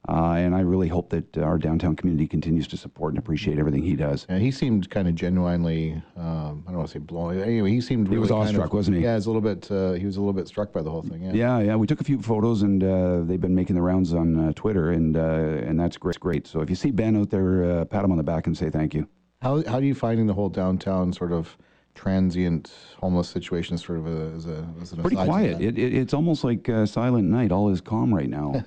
Uh, 0.09 0.33
and 0.33 0.55
I 0.55 0.61
really 0.61 0.89
hope 0.89 1.11
that 1.11 1.37
our 1.37 1.59
downtown 1.59 1.95
community 1.95 2.27
continues 2.27 2.67
to 2.69 2.77
support 2.79 3.13
and 3.13 3.19
appreciate 3.19 3.59
everything 3.59 3.83
he 3.83 3.97
does. 3.97 4.27
Yeah, 4.31 4.39
he 4.39 4.51
seemed 4.51 4.89
kind 4.89 5.07
of 5.07 5.15
genuinely, 5.15 6.03
um, 6.17 6.65
I 6.67 6.71
don't 6.71 6.79
want 6.79 6.89
to 6.89 6.93
say 6.95 6.99
blown. 7.01 7.39
Anyway, 7.39 7.71
he 7.71 7.83
seemed 7.83 8.09
He 8.09 8.17
was 8.17 8.31
really 8.31 8.41
kind 8.41 8.49
awestruck, 8.57 8.69
of- 8.69 8.73
wasn't 8.73 8.97
he? 8.97 9.03
Yeah, 9.03 9.11
he 9.11 9.15
was 9.17 9.27
a 9.27 9.31
little 9.31 9.43
bit. 9.43 9.71
Uh, 9.71 9.93
he 9.93 10.07
was 10.07 10.17
a 10.17 10.21
little 10.21 10.33
bit 10.33 10.49
struck 10.49 10.73
by 10.73 10.81
the 10.81 10.91
whole 10.91 11.03
thing. 11.03 11.23
Yeah. 11.23 11.33
Yeah, 11.33 11.59
yeah. 11.61 11.77
We 11.77 11.87
took 11.87 12.01
a 12.01 12.05
few 12.05 12.21
photos, 12.23 12.63
and 12.63 12.83
uh, 12.83 13.21
they've 13.25 13.41
been 13.41 13.55
making 13.55 13.77
the 13.77 13.83
rounds 13.83 14.15
on 14.15 14.49
uh, 14.49 14.53
Twitter, 14.55 14.91
and 14.91 15.17
uh, 15.17 15.21
and 15.21 15.79
that's 15.79 15.97
great. 15.99 16.19
Great. 16.19 16.47
So 16.47 16.61
if 16.61 16.71
you 16.71 16.77
see 16.77 16.91
Ben 16.91 17.17
out 17.17 17.31
there, 17.31 17.65
uh, 17.81 17.85
pat 17.85 18.05
him 18.05 18.11
on 18.11 18.17
the 18.17 18.23
back 18.25 18.47
and 18.47 18.57
say 18.57 18.69
thank 18.71 18.95
you. 18.95 19.07
How 19.43 19.63
how 19.67 19.81
do 19.81 19.87
you 19.87 19.95
finding 19.95 20.27
the 20.27 20.35
whole 20.35 20.49
downtown 20.49 21.13
sort 21.13 21.33
of 21.33 21.57
transient 21.95 22.73
homeless 22.99 23.29
situation 23.29 23.77
sort 23.77 23.99
of 23.99 24.07
a, 24.07 24.35
as 24.37 24.47
a 24.47 24.67
as 24.81 24.93
an 24.93 25.01
Pretty 25.03 25.17
quiet. 25.17 25.61
It, 25.61 25.79
it, 25.79 25.95
it's 25.95 26.15
almost 26.15 26.45
like 26.45 26.69
uh, 26.69 26.87
Silent 26.87 27.29
Night. 27.29 27.53
All 27.53 27.69
is 27.71 27.81
calm 27.81 28.15
right 28.15 28.29
now. 28.29 28.63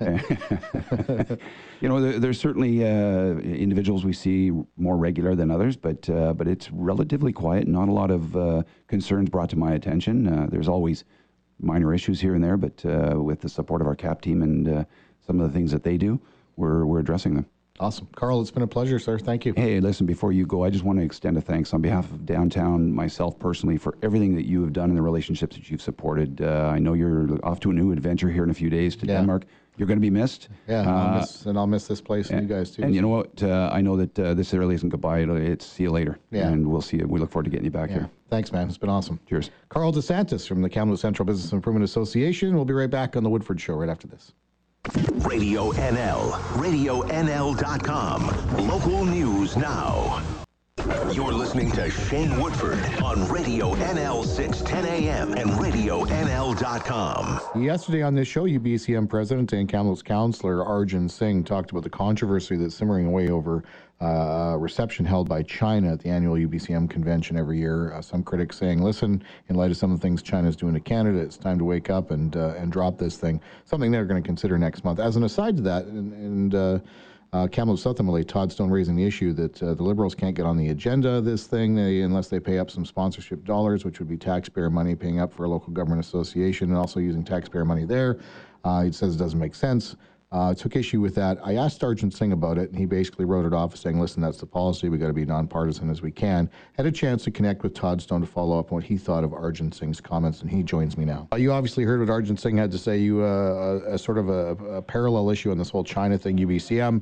you 1.80 1.88
know, 1.88 2.00
there, 2.00 2.18
there's 2.18 2.38
certainly 2.38 2.84
uh, 2.84 3.38
individuals 3.38 4.04
we 4.04 4.12
see 4.12 4.52
more 4.76 4.96
regular 4.96 5.34
than 5.34 5.50
others, 5.50 5.76
but 5.76 6.08
uh, 6.10 6.32
but 6.34 6.46
it's 6.46 6.70
relatively 6.70 7.32
quiet. 7.32 7.66
Not 7.66 7.88
a 7.88 7.92
lot 7.92 8.10
of 8.10 8.36
uh, 8.36 8.62
concerns 8.88 9.30
brought 9.30 9.50
to 9.50 9.56
my 9.56 9.72
attention. 9.72 10.28
Uh, 10.28 10.46
there's 10.50 10.68
always 10.68 11.04
minor 11.60 11.94
issues 11.94 12.20
here 12.20 12.34
and 12.34 12.44
there, 12.44 12.56
but 12.56 12.84
uh, 12.84 13.20
with 13.20 13.40
the 13.40 13.48
support 13.48 13.80
of 13.80 13.86
our 13.86 13.94
CAP 13.94 14.20
team 14.20 14.42
and 14.42 14.68
uh, 14.68 14.84
some 15.26 15.40
of 15.40 15.46
the 15.46 15.56
things 15.56 15.70
that 15.72 15.82
they 15.82 15.96
do, 15.96 16.20
we're 16.56 16.84
we're 16.86 17.00
addressing 17.00 17.34
them. 17.34 17.46
Awesome, 17.80 18.06
Carl. 18.14 18.40
It's 18.40 18.52
been 18.52 18.62
a 18.62 18.68
pleasure, 18.68 19.00
sir. 19.00 19.18
Thank 19.18 19.44
you. 19.44 19.52
Hey, 19.56 19.80
listen, 19.80 20.06
before 20.06 20.30
you 20.30 20.46
go, 20.46 20.62
I 20.62 20.70
just 20.70 20.84
want 20.84 21.00
to 21.00 21.04
extend 21.04 21.36
a 21.36 21.40
thanks 21.40 21.74
on 21.74 21.80
behalf 21.82 22.04
of 22.04 22.24
downtown, 22.24 22.92
myself 22.92 23.36
personally, 23.36 23.78
for 23.78 23.98
everything 24.00 24.36
that 24.36 24.46
you 24.46 24.60
have 24.62 24.72
done 24.72 24.90
and 24.90 24.96
the 24.96 25.02
relationships 25.02 25.56
that 25.56 25.68
you've 25.68 25.82
supported. 25.82 26.40
Uh, 26.40 26.70
I 26.72 26.78
know 26.78 26.92
you're 26.92 27.36
off 27.44 27.58
to 27.60 27.70
a 27.70 27.72
new 27.72 27.90
adventure 27.90 28.30
here 28.30 28.44
in 28.44 28.50
a 28.50 28.54
few 28.54 28.70
days 28.70 28.94
to 28.96 29.06
Yeah. 29.06 29.14
Denmark. 29.16 29.46
You're 29.76 29.88
going 29.88 29.96
to 29.98 30.00
be 30.00 30.08
missed. 30.10 30.50
Yeah, 30.68 30.82
Uh, 30.82 30.92
I'll 30.94 31.18
miss, 31.18 31.46
and 31.46 31.58
I'll 31.58 31.66
miss 31.66 31.88
this 31.88 32.00
place 32.00 32.30
and, 32.30 32.42
you 32.48 32.54
guys 32.54 32.70
too. 32.70 32.84
and 32.84 32.94
you 32.94 33.02
know 33.02 33.08
what? 33.08 33.42
Uh, 33.42 33.68
I 33.72 33.80
know 33.80 33.96
that 33.96 34.16
uh, 34.20 34.34
this 34.34 34.54
really 34.54 34.76
isn't 34.76 34.88
goodbye. 34.90 35.22
It'll- 35.22 35.36
It's 35.36 35.66
see 35.66 35.82
you 35.82 35.90
later. 35.90 36.16
Yeah. 36.30 36.46
And 36.50 36.68
we'll 36.68 36.80
see 36.80 36.98
you. 36.98 37.08
We 37.08 37.18
look 37.18 37.32
forward 37.32 37.46
to 37.46 37.50
getting 37.50 37.64
you 37.64 37.72
back 37.72 37.90
yeah. 37.90 37.96
here. 37.96 38.10
Thanks, 38.30 38.52
man. 38.52 38.68
It's 38.68 38.78
been 38.78 38.88
awesome. 38.88 39.18
Cheers. 39.28 39.50
Carl 39.70 39.92
DeSantis 39.92 40.46
from 40.46 40.62
the 40.62 40.68
Kamloops 40.70 41.02
Central 41.02 41.26
Business 41.26 41.52
Improvement 41.52 41.82
Association. 41.82 42.54
We'll 42.54 42.64
be 42.64 42.72
right 42.72 42.88
back 42.90 43.16
on 43.16 43.24
the 43.24 43.30
Woodford 43.30 43.60
Show 43.60 43.74
right 43.74 43.88
after 43.90 44.06
this. 44.06 44.32
Radio 45.24 45.72
NL, 45.72 46.32
radionl.com. 46.60 48.68
Local 48.68 49.06
news 49.06 49.56
now. 49.56 50.20
You're 51.14 51.32
listening 51.32 51.70
to 51.72 51.88
Shane 51.88 52.40
Woodford 52.40 52.78
on 53.02 53.28
Radio 53.28 53.74
NL 53.76 54.24
610 54.24 54.84
AM 54.84 55.32
and 55.32 55.48
radionl.com. 55.52 57.40
Yesterday 57.62 58.02
on 58.02 58.14
this 58.14 58.26
show, 58.26 58.42
UBCM 58.42 59.08
President 59.08 59.52
and 59.52 59.68
Kamloops 59.68 60.02
Councillor 60.02 60.64
Arjun 60.64 61.08
Singh 61.08 61.44
talked 61.44 61.70
about 61.70 61.84
the 61.84 61.90
controversy 61.90 62.56
that's 62.56 62.74
simmering 62.74 63.06
away 63.06 63.28
over 63.30 63.62
uh, 64.00 64.56
reception 64.58 65.04
held 65.06 65.28
by 65.28 65.44
China 65.44 65.92
at 65.92 66.00
the 66.00 66.10
annual 66.10 66.34
UBCM 66.34 66.90
convention 66.90 67.36
every 67.36 67.58
year. 67.58 67.92
Uh, 67.92 68.02
some 68.02 68.24
critics 68.24 68.58
saying, 68.58 68.82
"Listen, 68.82 69.22
in 69.48 69.54
light 69.54 69.70
of 69.70 69.76
some 69.76 69.92
of 69.92 70.00
the 70.00 70.02
things 70.02 70.20
China's 70.20 70.56
doing 70.56 70.74
to 70.74 70.80
Canada, 70.80 71.18
it's 71.18 71.36
time 71.36 71.58
to 71.58 71.64
wake 71.64 71.88
up 71.88 72.10
and 72.10 72.36
uh, 72.36 72.54
and 72.58 72.72
drop 72.72 72.98
this 72.98 73.16
thing." 73.16 73.40
Something 73.64 73.92
they're 73.92 74.04
going 74.04 74.22
to 74.22 74.26
consider 74.26 74.58
next 74.58 74.84
month. 74.84 74.98
As 74.98 75.14
an 75.14 75.22
aside 75.22 75.56
to 75.56 75.62
that, 75.62 75.84
and. 75.84 76.12
and 76.12 76.82
uh, 77.34 77.48
Kamloops 77.48 77.82
South 77.82 77.96
MLA 77.96 78.26
Todd 78.26 78.52
Stone 78.52 78.70
raising 78.70 78.94
the 78.94 79.04
issue 79.04 79.32
that 79.32 79.60
uh, 79.60 79.74
the 79.74 79.82
Liberals 79.82 80.14
can't 80.14 80.36
get 80.36 80.46
on 80.46 80.56
the 80.56 80.68
agenda 80.68 81.14
of 81.14 81.24
this 81.24 81.48
thing 81.48 81.74
they, 81.74 82.02
unless 82.02 82.28
they 82.28 82.38
pay 82.38 82.60
up 82.60 82.70
some 82.70 82.84
sponsorship 82.84 83.44
dollars, 83.44 83.84
which 83.84 83.98
would 83.98 84.08
be 84.08 84.16
taxpayer 84.16 84.70
money 84.70 84.94
paying 84.94 85.18
up 85.18 85.32
for 85.32 85.42
a 85.42 85.48
local 85.48 85.72
government 85.72 86.00
association 86.00 86.68
and 86.68 86.78
also 86.78 87.00
using 87.00 87.24
taxpayer 87.24 87.64
money 87.64 87.84
there. 87.84 88.20
Uh, 88.62 88.82
he 88.82 88.92
says 88.92 89.16
it 89.16 89.18
doesn't 89.18 89.40
make 89.40 89.56
sense. 89.56 89.96
Uh, 90.34 90.52
took 90.52 90.74
issue 90.74 91.00
with 91.00 91.14
that. 91.14 91.38
I 91.44 91.54
asked 91.54 91.78
Sergeant 91.78 92.12
Singh 92.12 92.32
about 92.32 92.58
it, 92.58 92.68
and 92.68 92.76
he 92.76 92.86
basically 92.86 93.24
wrote 93.24 93.46
it 93.46 93.52
off 93.52 93.76
saying, 93.76 94.00
listen, 94.00 94.20
that's 94.20 94.38
the 94.38 94.46
policy. 94.46 94.88
We've 94.88 94.98
got 94.98 95.06
to 95.06 95.12
be 95.12 95.24
nonpartisan 95.24 95.88
as 95.90 96.02
we 96.02 96.10
can. 96.10 96.50
Had 96.72 96.86
a 96.86 96.90
chance 96.90 97.22
to 97.22 97.30
connect 97.30 97.62
with 97.62 97.72
Todd 97.72 98.02
Stone 98.02 98.22
to 98.22 98.26
follow 98.26 98.58
up 98.58 98.72
on 98.72 98.78
what 98.78 98.84
he 98.84 98.96
thought 98.96 99.22
of 99.22 99.32
Arjun 99.32 99.70
Singh's 99.70 100.00
comments, 100.00 100.40
and 100.40 100.50
he 100.50 100.64
joins 100.64 100.98
me 100.98 101.04
now. 101.04 101.28
Uh, 101.32 101.36
you 101.36 101.52
obviously 101.52 101.84
heard 101.84 102.00
what 102.00 102.10
Arjun 102.10 102.36
Singh 102.36 102.56
had 102.56 102.72
to 102.72 102.78
say. 102.78 102.98
You 102.98 103.22
uh, 103.22 103.80
a, 103.86 103.94
a 103.94 103.98
sort 103.98 104.18
of 104.18 104.28
a, 104.28 104.56
a 104.64 104.82
parallel 104.82 105.30
issue 105.30 105.52
on 105.52 105.56
this 105.56 105.70
whole 105.70 105.84
China 105.84 106.18
thing, 106.18 106.36
UBCM. 106.36 107.00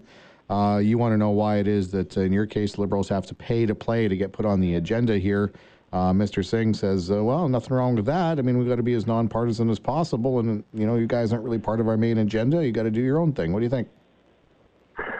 Uh, 0.51 0.77
you 0.77 0.99
want 0.99 1.14
to 1.14 1.16
know 1.16 1.31
why 1.31 1.57
it 1.57 1.66
is 1.66 1.90
that, 1.92 2.14
uh, 2.18 2.21
in 2.21 2.35
your 2.35 2.45
case, 2.45 2.77
liberals 2.77 3.09
have 3.09 3.25
to 3.25 3.35
pay 3.35 3.64
to 3.64 3.75
play 3.75 4.09
to 4.09 4.16
get 4.16 4.33
put 4.33 4.45
on 4.45 4.61
the 4.61 4.75
agenda 4.75 5.16
here. 5.16 5.55
Uh, 5.92 6.11
Mr. 6.11 6.42
Singh 6.44 6.72
says, 6.72 7.11
uh, 7.11 7.22
"Well, 7.22 7.48
nothing 7.48 7.76
wrong 7.76 7.94
with 7.94 8.07
that. 8.07 8.38
I 8.38 8.42
mean, 8.42 8.57
we've 8.57 8.68
got 8.68 8.76
to 8.76 8.83
be 8.83 8.94
as 8.94 9.07
nonpartisan 9.07 9.68
as 9.68 9.78
possible, 9.78 10.38
and 10.38 10.64
you 10.72 10.87
know, 10.87 10.96
you 10.96 11.07
guys 11.07 11.33
aren't 11.33 11.44
really 11.44 11.59
part 11.59 11.81
of 11.81 11.88
our 11.88 11.98
main 11.98 12.18
agenda. 12.18 12.64
You 12.64 12.72
got 12.72 12.85
to 12.85 12.90
do 12.90 13.02
your 13.02 13.18
own 13.18 13.33
thing. 13.33 13.52
What 13.52 13.59
do 13.59 13.64
you 13.64 13.70
think?" 13.70 13.88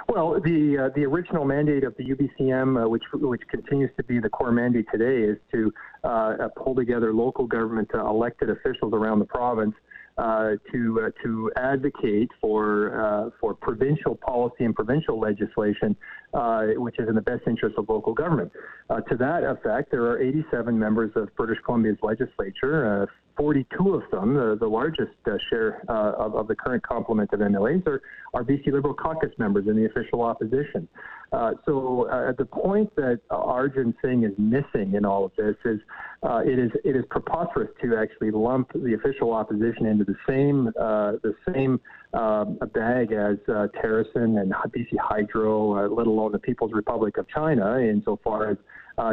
Well, 0.09 0.41
the 0.41 0.79
uh, 0.79 0.89
the 0.95 1.05
original 1.05 1.45
mandate 1.45 1.85
of 1.85 1.95
the 1.97 2.05
UBCM, 2.05 2.83
uh, 2.83 2.89
which 2.89 3.03
which 3.13 3.43
continues 3.49 3.91
to 3.99 4.03
be 4.05 4.19
the 4.19 4.31
core 4.31 4.53
mandate 4.53 4.87
today, 4.91 5.23
is 5.23 5.39
to 5.53 5.73
uh, 6.05 6.49
pull 6.57 6.75
together 6.75 7.13
local 7.13 7.47
government 7.47 7.91
uh, 7.95 8.07
elected 8.07 8.49
officials 8.49 8.95
around 8.95 9.19
the 9.19 9.27
province 9.27 9.75
uh, 10.19 10.51
to 10.71 11.01
uh, 11.07 11.23
to 11.23 11.51
advocate 11.57 12.31
for 12.41 13.01
uh, 13.01 13.31
for 13.41 13.55
provincial 13.55 14.15
policy 14.15 14.65
and 14.65 14.75
provincial 14.75 15.19
legislation, 15.19 15.97
uh, 16.35 16.67
which 16.77 16.99
is 16.99 17.09
in 17.09 17.15
the 17.15 17.21
best 17.21 17.43
interest 17.47 17.77
of 17.79 17.89
local 17.89 18.13
government. 18.13 18.53
Uh, 18.91 19.01
to 19.01 19.17
that 19.17 19.43
effect, 19.43 19.91
there 19.91 20.05
are 20.05 20.21
87 20.21 20.79
members 20.79 21.13
of 21.17 21.35
British 21.37 21.59
Columbia's 21.65 21.99
legislature. 22.03 23.09
Uh, 23.39 23.43
42 23.43 23.95
of 23.95 24.03
them, 24.11 24.35
the, 24.35 24.57
the 24.59 24.67
largest 24.67 25.11
uh, 25.27 25.37
share 25.51 25.83
uh, 25.89 26.13
of, 26.19 26.35
of 26.35 26.49
the 26.49 26.55
current 26.55 26.83
complement 26.87 27.33
of 27.33 27.41
MLAs, 27.41 27.87
are, 27.87 28.03
are 28.35 28.45
BC 28.45 28.73
Liberal 28.73 28.95
caucus 28.95 29.31
members 29.39 29.67
in 29.67 29.77
the 29.77 29.87
official 29.87 30.23
opposition. 30.23 30.89
Uh, 31.33 31.53
so 31.65 32.09
uh, 32.11 32.33
the 32.37 32.45
point 32.45 32.95
that 32.95 33.19
Arjun 33.31 33.95
Singh 34.03 34.25
is 34.25 34.33
missing 34.37 34.95
in 34.95 35.05
all 35.07 35.25
of 35.25 35.33
this 35.37 35.57
is 35.65 35.81
uh, 36.23 36.41
it 36.45 36.59
is 36.59 36.71
it 36.85 36.95
is 36.95 37.05
preposterous 37.09 37.71
to 37.83 37.97
actually 37.97 38.31
lump 38.31 38.71
the 38.75 38.95
official 38.95 39.33
opposition 39.33 39.87
into 39.87 40.05
the 40.05 40.15
same 40.29 40.69
uh, 40.79 41.13
the 41.23 41.35
same 41.53 41.81
um, 42.13 42.59
bag 42.75 43.13
as 43.13 43.39
uh, 43.49 43.67
and 44.15 44.53
BC 44.53 44.99
Hydro, 45.01 45.89
let 45.89 46.07
alone 46.07 46.33
the 46.33 46.39
People's 46.39 46.73
Republic 46.73 47.17
of 47.17 47.27
China, 47.29 47.79
insofar 47.79 48.51
as 48.51 48.59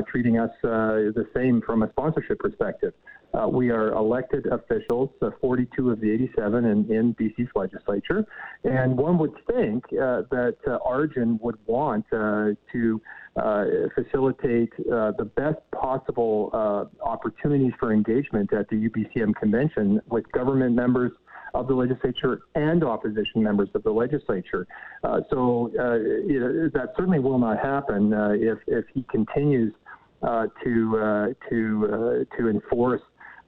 treating 0.10 0.38
us 0.38 0.52
the 0.62 1.26
same 1.34 1.62
from 1.62 1.84
a 1.84 1.90
sponsorship 1.92 2.38
perspective. 2.40 2.94
Uh, 3.34 3.48
we 3.48 3.70
are 3.70 3.94
elected 3.94 4.48
officials, 4.48 5.10
uh, 5.22 5.30
42 5.40 5.92
of 5.92 6.00
the 6.00 6.12
87 6.12 6.66
in, 6.66 6.92
in 6.92 7.14
BC's 7.16 7.50
legislature, 7.56 8.26
and 8.64 8.98
one 8.98 9.20
would 9.20 9.34
think 9.46 9.84
uh, 9.94 10.24
that 10.32 10.58
uh, 10.68 10.80
Arjun 10.84 11.40
would 11.42 11.58
want 11.68 12.06
uh, 12.12 12.50
to 12.72 13.02
uh, 13.36 13.66
facilitate 13.94 14.76
the 14.78 15.30
best 15.36 15.60
possible 15.72 16.90
opportunities 17.04 17.74
for 17.80 17.94
engagement 17.94 18.52
at 18.52 18.68
the 18.70 18.90
UBCM 18.90 19.36
convention 19.36 20.02
with 20.10 20.30
government 20.32 20.76
members 20.76 21.12
of 21.54 21.68
the 21.68 21.74
legislature 21.74 22.42
and 22.56 22.84
opposition 22.84 23.44
members 23.44 23.70
of 23.74 23.84
the 23.84 23.92
legislature. 23.92 24.68
Uh, 25.04 25.22
so 25.30 25.72
uh, 25.80 25.98
that 26.74 26.94
certainly 26.98 27.20
will 27.20 27.40
not 27.40 27.60
happen 27.60 28.14
uh, 28.14 28.30
if, 28.34 28.60
if 28.68 28.86
he 28.94 29.04
continues 29.04 29.74
to 30.22 31.34
to 31.50 32.26
to 32.38 32.50
enforce 32.50 33.02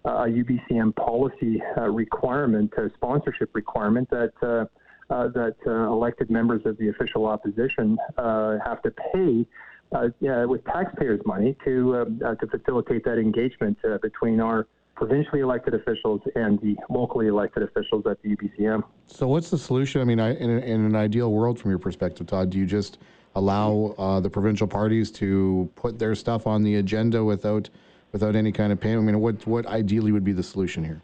a 0.06 0.26
UBCM 0.26 0.96
policy 0.96 1.62
uh, 1.78 1.90
requirement, 1.90 2.74
a 2.78 2.90
sponsorship 2.96 3.54
requirement 3.54 4.10
that. 4.10 4.34
Uh, 4.42 4.66
uh, 5.10 5.28
that 5.28 5.58
uh, 5.68 5.92
elected 5.92 6.30
members 6.30 6.62
of 6.66 6.78
the 6.78 6.88
official 6.88 7.26
opposition 7.26 7.98
uh, 8.18 8.58
have 8.64 8.82
to 8.82 8.90
pay 9.14 9.46
uh, 9.92 10.08
yeah, 10.20 10.46
with 10.46 10.64
taxpayers' 10.66 11.20
money 11.26 11.56
to 11.66 11.96
uh, 11.96 12.06
uh, 12.26 12.36
to 12.36 12.48
facilitate 12.48 13.04
that 13.04 13.18
engagement 13.18 13.78
uh, 13.84 13.98
between 14.02 14.40
our 14.40 14.68
provincially 14.96 15.42
elected 15.42 15.74
officials 15.74 16.22
and 16.36 16.60
the 16.62 16.78
locally 16.90 17.28
elected 17.28 17.64
officials 17.64 18.06
at 18.10 18.22
the 18.22 18.36
UBCM. 18.36 18.84
So, 19.08 19.28
what's 19.28 19.50
the 19.50 19.58
solution? 19.58 20.00
I 20.00 20.04
mean, 20.04 20.20
I, 20.20 20.36
in, 20.36 20.50
in 20.50 20.86
an 20.86 20.96
ideal 20.96 21.32
world, 21.32 21.60
from 21.60 21.72
your 21.72 21.80
perspective, 21.80 22.28
Todd, 22.28 22.50
do 22.50 22.58
you 22.58 22.66
just 22.66 23.00
allow 23.36 23.96
uh, 23.98 24.20
the 24.20 24.30
provincial 24.30 24.68
parties 24.68 25.12
to 25.12 25.70
put 25.76 25.98
their 25.98 26.16
stuff 26.16 26.48
on 26.48 26.64
the 26.64 26.76
agenda 26.76 27.24
without 27.24 27.70
without 28.12 28.36
any 28.36 28.52
kind 28.52 28.71
of 28.71 28.80
payment? 28.80 29.10
I 29.10 29.12
mean, 29.12 29.21
what 29.21 29.45
what 29.47 29.65
ideally 29.65 30.12
would 30.12 30.24
be 30.24 30.34
the 30.34 30.43
solution 30.43 30.84
here? 30.84 31.02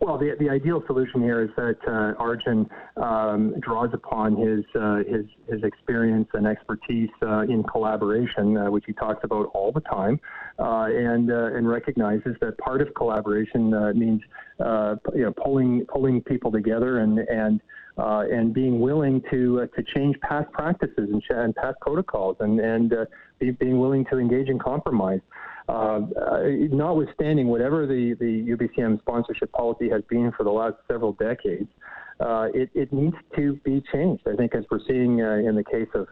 Well, 0.00 0.16
the, 0.16 0.36
the 0.38 0.48
ideal 0.48 0.82
solution 0.86 1.22
here 1.22 1.42
is 1.42 1.50
that 1.56 1.76
uh, 1.86 2.22
Arjun 2.22 2.70
um, 2.96 3.54
draws 3.58 3.90
upon 3.92 4.36
his, 4.36 4.64
uh, 4.76 4.98
his 4.98 5.26
his 5.48 5.64
experience 5.64 6.28
and 6.34 6.46
expertise 6.46 7.10
uh, 7.22 7.40
in 7.40 7.64
collaboration, 7.64 8.56
uh, 8.56 8.70
which 8.70 8.84
he 8.86 8.92
talks 8.92 9.24
about 9.24 9.50
all 9.54 9.72
the 9.72 9.80
time, 9.80 10.20
uh, 10.60 10.86
and 10.88 11.32
uh, 11.32 11.56
and 11.56 11.68
recognizes 11.68 12.36
that 12.40 12.56
part 12.58 12.80
of 12.80 12.94
collaboration 12.94 13.70
means 13.98 14.22
you 14.60 15.24
know 15.24 15.34
pulling 15.36 15.84
pulling 15.86 16.22
people 16.22 16.52
together 16.52 16.98
and 16.98 17.18
and 17.18 17.60
uh, 17.98 18.22
and 18.30 18.54
being 18.54 18.80
willing 18.80 19.20
to 19.30 19.62
uh, 19.62 19.66
to 19.76 19.82
change 19.94 20.18
past 20.20 20.50
practices 20.52 21.10
and, 21.10 21.22
and 21.30 21.54
past 21.56 21.76
protocols 21.80 22.36
and 22.40 22.60
and 22.60 22.92
uh, 22.92 23.04
be, 23.38 23.50
being 23.50 23.78
willing 23.78 24.04
to 24.06 24.18
engage 24.18 24.48
in 24.48 24.58
compromise. 24.58 25.20
Uh, 25.68 26.00
uh, 26.18 26.40
notwithstanding 26.70 27.48
whatever 27.48 27.86
the, 27.86 28.14
the 28.20 28.56
UBCM 28.56 28.98
sponsorship 29.00 29.52
policy 29.52 29.90
has 29.90 30.00
been 30.08 30.32
for 30.34 30.42
the 30.42 30.50
last 30.50 30.76
several 30.90 31.12
decades, 31.12 31.68
uh, 32.20 32.46
it, 32.54 32.70
it 32.74 32.90
needs 32.90 33.16
to 33.36 33.52
be 33.64 33.82
changed. 33.92 34.26
I 34.26 34.34
think, 34.34 34.54
as 34.54 34.64
we're 34.70 34.80
seeing 34.88 35.18
in 35.18 35.54
the 35.54 35.64
case 35.64 35.88
of 35.94 36.06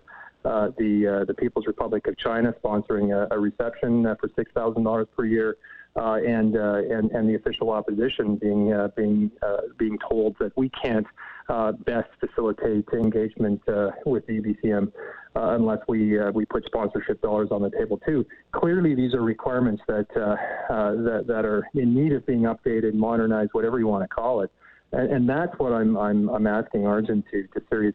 the 0.45 1.25
the 1.27 1.35
People's 1.35 1.67
Republic 1.67 2.07
of 2.07 2.19
China 2.19 2.53
sponsoring 2.63 3.15
a, 3.15 3.35
a 3.35 3.39
reception 3.39 4.05
for 4.21 4.29
six 4.37 4.51
thousand 4.53 4.83
dollars 4.83 5.07
per 5.17 5.25
year 5.25 5.57
and, 5.95 6.55
and 6.57 7.11
and 7.13 7.29
the 7.29 7.37
official 7.37 7.71
opposition 7.71 8.37
being 8.37 8.91
being 8.97 9.31
being 9.79 9.99
told 10.11 10.37
that 10.39 10.53
we 10.57 10.69
can't 10.69 11.07
uh, 11.49 11.73
best 11.73 12.09
facilitate 12.21 12.87
engagement 12.93 13.61
uh, 13.69 13.91
with 14.05 14.27
the 14.27 14.41
UBCM 14.41 14.93
unless 15.35 15.81
we 15.87 16.19
we 16.33 16.47
put 16.47 16.65
sponsorship 16.65 17.21
dollars 17.21 17.49
on 17.51 17.61
the 17.61 17.71
table 17.71 17.99
too. 18.07 18.25
Clearly, 18.53 18.95
these 18.95 19.13
are 19.15 19.23
requirements 19.23 19.83
that 19.87 20.07
that 20.15 21.25
that 21.27 21.45
are 21.45 21.69
in 21.75 21.95
need 21.95 22.13
of 22.13 22.25
being 22.27 22.43
updated, 22.43 22.95
modernized, 22.95 23.51
whatever 23.53 23.79
you 23.79 23.87
want 23.87 24.03
to 24.03 24.09
call 24.09 24.41
it. 24.41 24.51
And, 24.93 25.13
and 25.13 25.29
that's 25.29 25.53
what 25.59 25.73
I'm, 25.73 25.97
I'm, 25.97 26.29
I'm 26.29 26.47
asking 26.47 26.87
Arjun 26.87 27.25
to, 27.31 27.43
to 27.43 27.67
serious, 27.69 27.95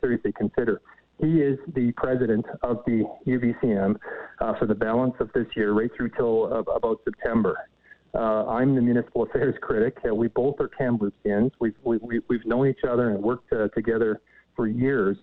seriously 0.00 0.32
consider. 0.32 0.80
He 1.20 1.40
is 1.40 1.58
the 1.74 1.92
president 1.96 2.46
of 2.62 2.78
the 2.86 3.04
UBCM 3.26 3.96
uh, 4.40 4.52
for 4.58 4.66
the 4.66 4.74
balance 4.74 5.14
of 5.18 5.30
this 5.34 5.46
year, 5.56 5.72
right 5.72 5.90
through 5.96 6.10
till 6.10 6.52
uh, 6.52 6.60
about 6.72 7.00
September. 7.04 7.56
Uh, 8.14 8.46
I'm 8.46 8.74
the 8.74 8.80
municipal 8.80 9.22
affairs 9.28 9.54
critic. 9.60 9.98
Uh, 10.08 10.14
we 10.14 10.28
both 10.28 10.56
are 10.60 10.68
Kamloopsians. 10.68 11.52
We've, 11.60 11.74
we, 11.82 11.98
we, 11.98 12.20
we've 12.28 12.46
known 12.46 12.68
each 12.68 12.84
other 12.88 13.10
and 13.10 13.22
worked 13.22 13.52
uh, 13.52 13.68
together 13.68 14.20
for 14.56 14.66
years. 14.66 15.16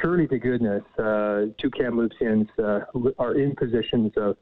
Surely 0.00 0.26
to 0.28 0.38
goodness, 0.38 0.82
uh, 0.98 1.46
two 1.60 1.70
Kamloopsians 1.70 2.48
are 3.18 3.34
in 3.34 3.54
positions 3.56 4.12
of 4.16 4.36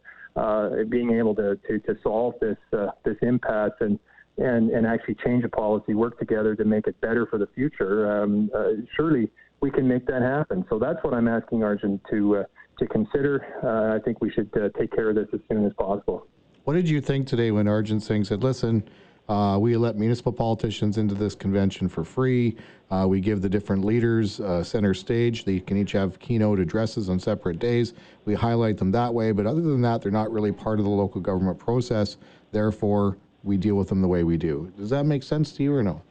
being 0.90 1.12
able 1.12 1.34
to, 1.36 1.56
to, 1.68 1.78
to 1.78 1.96
solve 2.02 2.34
this, 2.40 2.56
this 3.04 3.16
impasse 3.22 3.70
and, 3.80 3.98
and, 4.38 4.70
and 4.70 4.86
actually 4.86 5.16
change 5.24 5.44
a 5.44 5.48
policy, 5.48 5.94
work 5.94 6.18
together 6.18 6.54
to 6.56 6.64
make 6.64 6.86
it 6.86 7.00
better 7.00 7.26
for 7.26 7.38
the 7.38 7.46
future. 7.54 8.22
Um, 8.22 8.50
surely 8.96 9.30
we 9.60 9.70
can 9.70 9.88
make 9.88 10.06
that 10.06 10.22
happen. 10.22 10.64
So 10.68 10.78
that's 10.78 11.02
what 11.02 11.14
I'm 11.14 11.28
asking 11.28 11.62
Arjun 11.62 12.00
to 12.10 12.36
uh, 12.36 12.42
to 12.78 12.86
consider. 12.86 13.44
Uh, 13.64 13.96
I 13.96 14.00
think 14.04 14.20
we 14.20 14.30
should 14.30 14.50
uh, 14.56 14.68
take 14.78 14.92
care 14.92 15.08
of 15.10 15.16
this 15.16 15.28
as 15.32 15.40
soon 15.48 15.64
as 15.64 15.72
possible. 15.78 16.26
What 16.66 16.72
did 16.72 16.88
you 16.88 17.00
think 17.00 17.28
today 17.28 17.52
when 17.52 17.68
Arjun 17.68 18.00
Singh 18.00 18.24
said, 18.24 18.42
"Listen"? 18.42 18.82
Uh, 19.28 19.56
we 19.56 19.76
let 19.76 19.94
municipal 19.94 20.32
politicians 20.32 20.98
into 20.98 21.14
this 21.14 21.32
convention 21.36 21.88
for 21.88 22.02
free. 22.02 22.56
Uh, 22.90 23.06
we 23.08 23.20
give 23.20 23.40
the 23.40 23.48
different 23.48 23.84
leaders 23.84 24.40
uh, 24.40 24.64
center 24.64 24.92
stage. 24.92 25.44
They 25.44 25.60
can 25.60 25.76
each 25.76 25.92
have 25.92 26.18
keynote 26.18 26.58
addresses 26.58 27.08
on 27.08 27.20
separate 27.20 27.60
days. 27.60 27.94
We 28.24 28.34
highlight 28.34 28.78
them 28.78 28.90
that 28.90 29.14
way. 29.14 29.30
But 29.30 29.46
other 29.46 29.60
than 29.60 29.80
that, 29.82 30.02
they're 30.02 30.10
not 30.10 30.32
really 30.32 30.50
part 30.50 30.80
of 30.80 30.84
the 30.84 30.90
local 30.90 31.20
government 31.20 31.56
process. 31.56 32.16
Therefore, 32.50 33.16
we 33.44 33.56
deal 33.56 33.76
with 33.76 33.88
them 33.88 34.02
the 34.02 34.08
way 34.08 34.24
we 34.24 34.36
do. 34.36 34.72
Does 34.76 34.90
that 34.90 35.06
make 35.06 35.22
sense 35.22 35.52
to 35.52 35.62
you 35.62 35.72
or 35.72 35.84
no? 35.84 36.02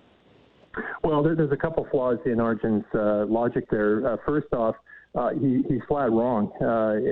Well, 1.04 1.22
there, 1.22 1.36
there's 1.36 1.52
a 1.52 1.58
couple 1.58 1.86
flaws 1.92 2.20
in 2.26 2.40
Arjun's 2.40 2.86
uh, 2.94 3.26
logic 3.26 3.70
there. 3.70 4.08
Uh, 4.08 4.18
first 4.26 4.54
off, 4.54 4.78
uh, 5.16 5.32
he, 5.32 5.66
he's 5.68 5.82
flat 5.86 6.14
wrong 6.14 6.48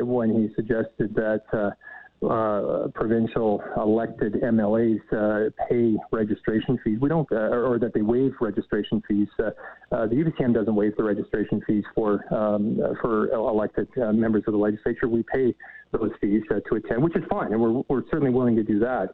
when 0.06 0.34
he 0.34 0.54
suggested 0.56 1.14
that 1.16 1.76
uh, 2.24 2.28
uh, 2.28 2.88
provincial 2.90 3.62
elected 3.78 4.34
MLAs 4.42 5.00
pay 5.70 5.96
registration 6.12 6.80
fees. 6.84 6.98
We 7.02 7.10
don't, 7.10 7.30
or 7.32 7.78
that 7.80 7.94
they 7.94 8.02
waive 8.02 8.34
registration 8.40 9.02
fees. 9.08 9.28
the 9.38 9.54
UBCM 9.92 10.54
doesn't 10.54 10.76
waive 10.76 10.96
the 10.98 11.04
registration 11.04 11.62
fees 11.68 11.84
for 11.96 12.24
um, 12.34 12.80
for 13.02 13.30
elected 13.30 13.88
members 13.98 14.44
of 14.48 14.54
the 14.54 14.60
legislature. 14.60 15.08
We 15.08 15.24
pay 15.24 15.56
those 15.92 16.12
fees 16.22 16.44
to 16.50 16.76
attend, 16.76 17.04
which 17.04 17.16
is 17.16 17.24
fine, 17.30 17.52
and 17.52 17.62
we're, 17.62 17.84
we're 17.88 18.04
certainly 18.10 18.32
willing 18.32 18.56
to 18.56 18.64
do 18.64 18.80
that. 18.80 19.10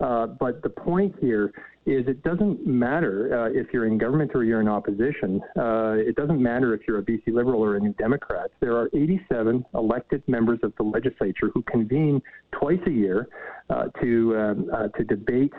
Uh, 0.00 0.26
but 0.26 0.62
the 0.62 0.68
point 0.70 1.14
here 1.20 1.52
is 1.84 2.06
it 2.06 2.22
doesn't 2.22 2.64
matter 2.66 3.46
uh, 3.46 3.50
if 3.50 3.66
you're 3.72 3.86
in 3.86 3.98
government 3.98 4.30
or 4.34 4.44
you're 4.44 4.60
in 4.60 4.68
opposition. 4.68 5.40
Uh, 5.58 5.94
it 5.96 6.14
doesn't 6.14 6.40
matter 6.40 6.74
if 6.74 6.82
you're 6.86 6.98
a 6.98 7.02
BC 7.02 7.28
Liberal 7.28 7.60
or 7.60 7.76
a 7.76 7.80
New 7.80 7.92
Democrat. 7.94 8.50
There 8.60 8.76
are 8.76 8.88
87 8.94 9.64
elected 9.74 10.22
members 10.28 10.60
of 10.62 10.72
the 10.76 10.84
legislature 10.84 11.50
who 11.52 11.62
convene 11.62 12.22
twice 12.52 12.78
a 12.86 12.90
year 12.90 13.28
uh, 13.68 13.86
to 14.00 14.36
um, 14.38 14.70
uh, 14.72 14.88
to 14.88 15.04
debate. 15.04 15.52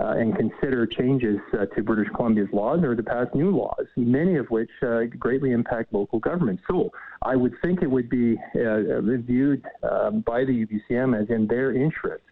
and 0.00 0.36
consider 0.36 0.86
changes 0.86 1.38
to 1.74 1.82
British 1.82 2.08
Columbia's 2.14 2.48
laws 2.52 2.80
or 2.84 2.94
to 2.94 3.02
pass 3.02 3.26
new 3.34 3.50
laws, 3.50 3.86
many 3.96 4.36
of 4.36 4.46
which 4.48 4.70
greatly 5.18 5.50
impact 5.50 5.92
local 5.92 6.20
government. 6.20 6.60
So 6.70 6.90
I 7.22 7.34
would 7.34 7.54
think 7.62 7.82
it 7.82 7.90
would 7.90 8.08
be 8.08 8.36
viewed 8.54 9.62
um, 9.82 10.20
by 10.20 10.44
the 10.44 10.54
UBCM 10.64 11.20
as 11.20 11.28
in 11.30 11.48
their 11.48 11.74
interest 11.74 12.22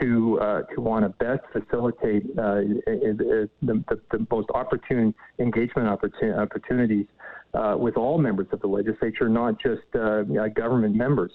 to 0.00 0.38
uh, 0.40 0.62
to 0.74 0.80
want 0.80 1.04
to 1.04 1.08
best 1.24 1.42
facilitate 1.52 2.24
uh, 2.38 2.60
the, 2.86 3.48
the, 3.62 4.00
the, 4.10 4.26
most 4.30 4.48
opportune 4.54 5.14
engagement 5.38 5.88
opportun- 5.88 6.38
opportunities 6.38 7.06
uh, 7.54 7.76
with 7.78 7.96
all 7.96 8.18
members 8.18 8.46
of 8.52 8.60
the 8.60 8.66
legislature, 8.66 9.28
not 9.28 9.60
just 9.60 9.82
uh, 9.94 10.22
government 10.54 10.94
members. 10.94 11.32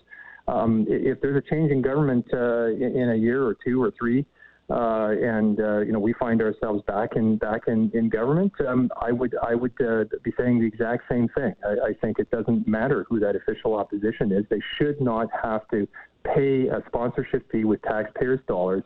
Um, 0.48 0.86
if 0.90 1.22
there's 1.22 1.42
a 1.44 1.50
change 1.50 1.72
in 1.72 1.82
government 1.82 2.26
uh, 2.34 2.68
in, 2.68 3.12
a 3.12 3.16
year 3.16 3.44
or 3.44 3.56
two 3.64 3.82
or 3.82 3.92
three, 3.98 4.26
uh, 4.70 5.10
and 5.22 5.58
you 5.58 5.92
know 5.92 6.00
we 6.00 6.14
find 6.14 6.42
ourselves 6.42 6.84
back 6.86 7.16
in 7.16 7.38
back 7.38 7.62
in, 7.68 7.92
in 7.94 8.10
government, 8.10 8.54
um, 8.68 8.90
I 9.02 9.12
would 9.12 9.36
I 9.42 9.56
would 9.56 9.76
be 9.78 10.34
saying 10.38 10.60
the 10.60 10.68
exact 10.68 11.04
same 11.10 11.28
thing. 11.30 11.54
I, 11.66 11.90
I 11.90 11.94
think 12.02 12.20
it 12.20 12.30
doesn't 12.32 12.68
matter 12.68 13.06
who 13.10 13.20
that 13.20 13.36
official 13.36 13.76
opposition 13.76 14.32
is; 14.32 14.46
they 14.50 14.62
should 14.78 15.02
not 15.02 15.28
have 15.42 15.68
to 15.70 15.88
pay 16.24 16.68
a 16.68 16.84
sponsorship 16.88 17.50
fee 17.52 17.64
with 17.64 17.82
taxpayers' 17.84 18.42
dollars 18.48 18.84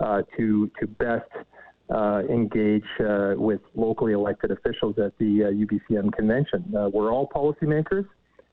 uh, 0.00 0.22
to 0.36 0.70
to 0.80 0.86
best 0.86 1.30
uh, 1.94 2.22
engage 2.28 2.84
uh, 3.00 3.34
with 3.36 3.60
locally 3.74 4.12
elected 4.12 4.50
officials 4.50 4.98
at 4.98 5.16
the 5.18 5.24
UBCM 5.54 6.08
uh, 6.08 6.10
convention. 6.10 6.64
Uh, 6.76 6.88
we're 6.88 7.12
all 7.12 7.28
policymakers. 7.28 8.06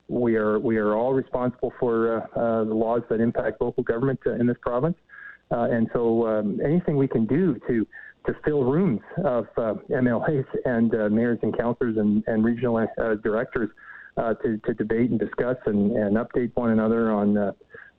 We 0.08 0.36
are 0.36 0.58
we 0.58 0.76
are 0.76 0.94
all 0.94 1.14
responsible 1.14 1.72
for 1.80 2.22
uh, 2.36 2.64
the 2.64 2.74
laws 2.74 3.02
that 3.08 3.20
impact 3.20 3.60
local 3.60 3.82
government 3.82 4.20
in 4.26 4.46
this 4.46 4.56
province, 4.60 4.96
and 5.50 5.88
so 5.92 6.26
um, 6.26 6.60
anything 6.64 6.96
we 6.96 7.08
can 7.08 7.26
do 7.26 7.58
to 7.68 7.86
to 8.26 8.34
fill 8.44 8.64
rooms 8.64 9.00
of 9.24 9.46
MLAs 9.56 10.46
and 10.64 10.90
mayors 11.14 11.38
and 11.42 11.56
councillors 11.56 11.96
and, 11.98 12.24
and 12.26 12.42
regional 12.42 12.86
directors 13.22 13.70
to, 14.16 14.58
to 14.64 14.74
debate 14.74 15.10
and 15.10 15.20
discuss 15.20 15.56
and, 15.66 15.92
and 15.92 16.16
update 16.16 16.50
one 16.54 16.70
another 16.70 17.12
on 17.12 17.54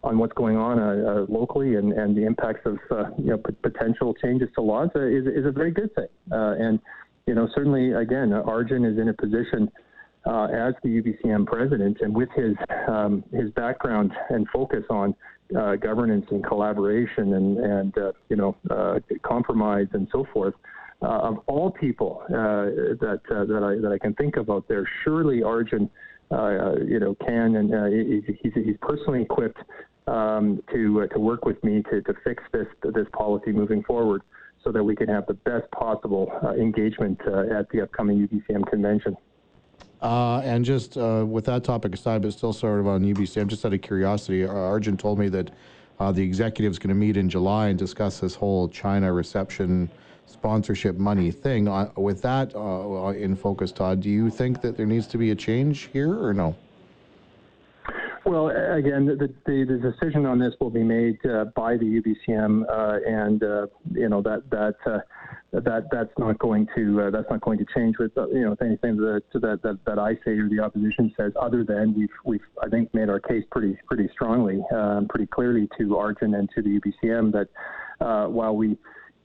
on 0.05 0.19
what's 0.19 0.33
going 0.33 0.55
on 0.55 0.79
uh, 0.79 1.09
uh, 1.09 1.25
locally 1.27 1.75
and, 1.75 1.91
and 1.93 2.15
the 2.15 2.23
impacts 2.23 2.61
of 2.65 2.77
uh, 2.91 3.05
you 3.17 3.31
know 3.31 3.37
p- 3.37 3.55
potential 3.63 4.13
changes 4.13 4.47
to 4.55 4.61
laws 4.61 4.89
uh, 4.95 5.01
is, 5.01 5.25
is 5.25 5.45
a 5.45 5.51
very 5.51 5.71
good 5.71 5.93
thing. 5.95 6.07
Uh, 6.31 6.53
and 6.59 6.79
you 7.25 7.33
know 7.33 7.49
certainly 7.55 7.91
again 7.93 8.31
Arjun 8.31 8.85
is 8.85 8.99
in 8.99 9.09
a 9.09 9.13
position 9.13 9.69
uh, 10.27 10.45
as 10.45 10.73
the 10.83 11.01
UBCM 11.01 11.45
president 11.47 11.97
and 12.01 12.15
with 12.15 12.29
his 12.35 12.55
um, 12.87 13.23
his 13.33 13.49
background 13.51 14.11
and 14.29 14.47
focus 14.53 14.83
on 14.89 15.15
Uh, 15.55 15.75
governance 15.75 16.25
and 16.31 16.43
collaboration 16.43 17.35
and 17.35 17.57
and 17.59 17.97
uh, 17.99 18.11
you 18.29 18.35
know 18.35 18.55
uh, 18.71 18.97
compromise 19.21 19.85
and 19.93 20.07
so 20.11 20.25
forth. 20.33 20.55
of 21.01 21.37
all 21.45 21.69
people 21.69 22.23
that 22.29 23.21
that 23.29 23.63
I 23.63 23.79
that 23.79 23.91
I 23.91 23.99
can 23.99 24.15
think 24.15 24.37
of 24.37 24.49
out 24.49 24.67
there, 24.67 24.89
surely 25.03 25.43
Arjun, 25.43 25.87
you 26.31 26.99
know, 26.99 27.15
can 27.23 27.57
and 27.57 27.69
he's, 28.41 28.53
he's 28.55 28.77
personally 28.81 29.21
equipped 29.21 29.59
um, 30.07 30.61
to 30.71 31.01
uh, 31.01 31.13
to 31.13 31.19
work 31.19 31.45
with 31.45 31.63
me 31.63 31.83
to, 31.91 32.01
to 32.01 32.13
fix 32.23 32.43
this 32.51 32.67
this 32.83 33.07
policy 33.13 33.51
moving 33.51 33.83
forward, 33.83 34.21
so 34.63 34.71
that 34.71 34.83
we 34.83 34.95
can 34.95 35.07
have 35.07 35.25
the 35.27 35.33
best 35.33 35.69
possible 35.71 36.31
uh, 36.43 36.53
engagement 36.53 37.19
uh, 37.27 37.59
at 37.59 37.69
the 37.69 37.81
upcoming 37.81 38.27
UBCM 38.27 38.67
convention. 38.69 39.15
Uh, 40.01 40.39
and 40.43 40.65
just 40.65 40.97
uh, 40.97 41.25
with 41.27 41.45
that 41.45 41.63
topic 41.63 41.93
aside, 41.93 42.21
but 42.21 42.31
still 42.33 42.53
sort 42.53 42.79
of 42.79 42.87
on 42.87 43.01
UBC, 43.03 43.41
I'm 43.41 43.47
just 43.47 43.65
out 43.65 43.73
of 43.73 43.81
curiosity, 43.81 44.45
Arjun 44.45 44.97
told 44.97 45.19
me 45.19 45.29
that 45.29 45.51
the 46.13 46.21
executive 46.21 46.71
is 46.71 46.79
going 46.79 46.89
to 46.89 46.95
meet 46.95 47.17
in 47.17 47.29
July 47.29 47.67
and 47.67 47.79
discuss 47.79 48.19
this 48.19 48.35
whole 48.35 48.67
China 48.67 49.11
reception 49.13 49.89
sponsorship 50.25 50.97
money 50.97 51.31
thing. 51.31 51.65
with 51.95 52.21
that 52.21 52.53
in 53.17 53.35
focus, 53.35 53.71
Todd, 53.71 54.01
do 54.01 54.09
you 54.09 54.29
think 54.29 54.61
that 54.61 54.75
there 54.75 54.85
needs 54.85 55.07
to 55.07 55.17
be 55.17 55.31
a 55.31 55.35
change 55.35 55.89
here 55.93 56.21
or 56.21 56.33
no? 56.33 56.55
Well, 58.25 58.49
again, 58.49 59.05
the, 59.05 59.15
the, 59.45 59.65
the, 59.65 59.77
decision 59.77 60.25
on 60.25 60.39
this 60.39 60.55
will 60.59 60.71
be 60.71 60.81
made 60.81 61.23
uh, 61.27 61.45
by 61.55 61.77
the 61.77 61.85
UBCM, 61.85 62.63
uh, 62.67 62.97
and 63.07 63.43
uh, 63.43 63.67
you 63.91 64.09
know 64.09 64.23
that 64.23 64.49
that 64.49 64.73
uh, 64.87 64.97
that 65.53 65.83
that's 65.91 66.09
not 66.17 66.39
going 66.39 66.67
to 66.75 67.01
uh, 67.01 67.11
that's 67.11 67.29
not 67.29 67.41
going 67.41 67.59
to 67.59 67.65
change 67.75 67.97
with 67.99 68.17
uh, 68.17 68.27
you 68.29 68.41
know 68.41 68.55
anything 68.61 68.97
that, 68.97 69.21
that 69.35 69.61
that 69.61 69.77
that 69.85 69.99
I 69.99 70.15
say 70.25 70.31
or 70.39 70.49
the 70.49 70.59
opposition 70.59 71.13
says. 71.15 71.33
Other 71.39 71.63
than 71.63 71.93
we've 71.95 72.09
we've 72.23 72.41
I 72.63 72.67
think 72.67 72.91
made 72.95 73.09
our 73.09 73.19
case 73.19 73.43
pretty 73.51 73.77
pretty 73.87 74.09
strongly, 74.11 74.59
um, 74.73 75.05
pretty 75.07 75.27
clearly 75.27 75.69
to 75.77 75.95
Arjun 75.95 76.33
and 76.33 76.49
to 76.55 76.63
the 76.63 76.79
UBCM 76.79 77.31
that 77.33 77.47
while 78.31 78.55
we 78.55 78.75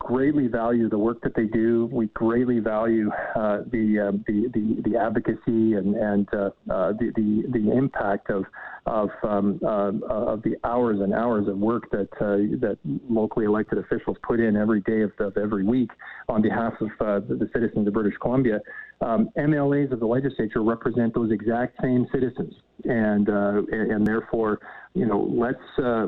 greatly 0.00 0.48
value 0.48 0.88
the 0.88 0.98
work 0.98 1.20
that 1.22 1.34
they 1.36 1.44
do. 1.44 1.88
We 1.92 2.06
greatly 2.08 2.58
value 2.58 3.10
uh, 3.36 3.58
the, 3.70 4.08
uh, 4.08 4.12
the, 4.26 4.50
the 4.52 4.90
the 4.90 4.98
advocacy 4.98 5.74
and 5.74 5.94
and 5.94 6.28
uh, 6.32 6.50
uh 6.68 6.92
the, 6.92 7.12
the 7.14 7.44
the 7.52 7.72
impact 7.76 8.30
of 8.30 8.44
of 8.86 9.10
um, 9.22 9.60
uh, 9.62 9.92
of 10.10 10.42
the 10.42 10.56
hours 10.64 11.00
and 11.00 11.14
hours 11.14 11.46
of 11.46 11.58
work 11.58 11.90
that 11.90 12.08
uh, 12.20 12.58
that 12.60 12.78
locally 13.08 13.44
elected 13.44 13.78
officials 13.78 14.16
put 14.26 14.40
in 14.40 14.56
every 14.56 14.80
day 14.80 15.02
of, 15.02 15.12
of 15.20 15.36
every 15.36 15.64
week 15.64 15.90
on 16.28 16.42
behalf 16.42 16.72
of 16.80 16.88
the, 17.28 17.48
citizens 17.52 17.86
of 17.86 17.92
British 17.92 18.16
Columbia. 18.20 18.60
Um, 19.02 19.28
MLAs 19.36 19.92
of 19.92 20.00
the 20.00 20.06
legislature 20.06 20.62
represent 20.62 21.14
those 21.14 21.30
exact 21.30 21.80
same 21.82 22.06
citizens, 22.12 22.54
and 22.84 23.28
and 23.28 24.06
therefore, 24.06 24.60
you 24.94 25.06
know, 25.06 25.28
let's 25.30 25.58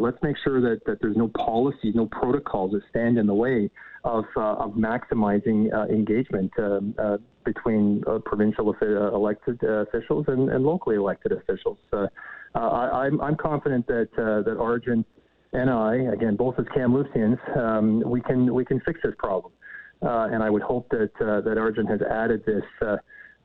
let's 0.00 0.18
make 0.22 0.36
sure 0.42 0.60
that, 0.60 0.80
that 0.86 0.98
there's 1.00 1.16
no 1.16 1.28
policies, 1.28 1.94
no 1.94 2.06
protocols 2.06 2.72
that 2.72 2.82
stand 2.90 3.18
in 3.18 3.26
the 3.26 3.34
way 3.34 3.70
of, 4.04 4.24
uh, 4.36 4.54
of 4.54 4.72
maximizing 4.72 5.72
uh, 5.72 5.84
engagement 5.86 6.50
um, 6.58 6.94
uh, 6.98 7.18
between 7.44 8.02
provincial 8.24 8.74
elected 8.82 9.62
officials 9.62 10.24
and, 10.28 10.50
and, 10.50 10.64
locally 10.64 10.96
elected 10.96 11.32
officials. 11.32 11.78
I, 12.54 13.06
am 13.06 13.20
I'm 13.20 13.36
confident 13.36 13.86
that 13.86 14.08
that 14.16 14.56
Arjun 14.58 15.04
and 15.52 15.70
I, 15.70 15.96
again, 16.12 16.36
both 16.36 16.58
as 16.58 16.64
Kamloopsians, 16.66 17.56
um, 17.56 18.02
we 18.06 18.20
can 18.20 18.52
we 18.52 18.64
can 18.64 18.80
fix 18.80 19.00
this 19.02 19.14
problem. 19.18 19.52
and 20.02 20.42
I 20.42 20.50
would 20.50 20.62
hope 20.62 20.88
that 20.90 21.10
that 21.18 21.56
Arjun 21.58 21.86
has 21.86 22.00
added 22.02 22.44
this. 22.46 22.64